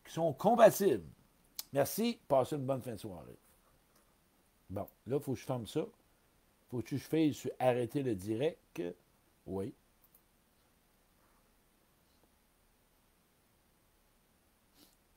qui 0.05 0.13
sont 0.13 0.34
compatibles. 0.34 1.07
Merci. 1.71 2.19
Passez 2.28 2.55
une 2.55 2.65
bonne 2.65 2.82
fin 2.82 2.93
de 2.93 2.97
soirée. 2.97 3.38
Bon, 4.69 4.88
là, 5.07 5.17
il 5.17 5.19
faut 5.19 5.34
que 5.34 5.39
je 5.39 5.45
ferme 5.45 5.65
ça. 5.65 5.86
Faut 6.69 6.82
que 6.82 6.97
je 6.97 6.97
fasse 6.97 7.47
arrêter 7.59 8.03
le 8.03 8.15
direct. 8.15 8.82
Oui. 9.45 9.73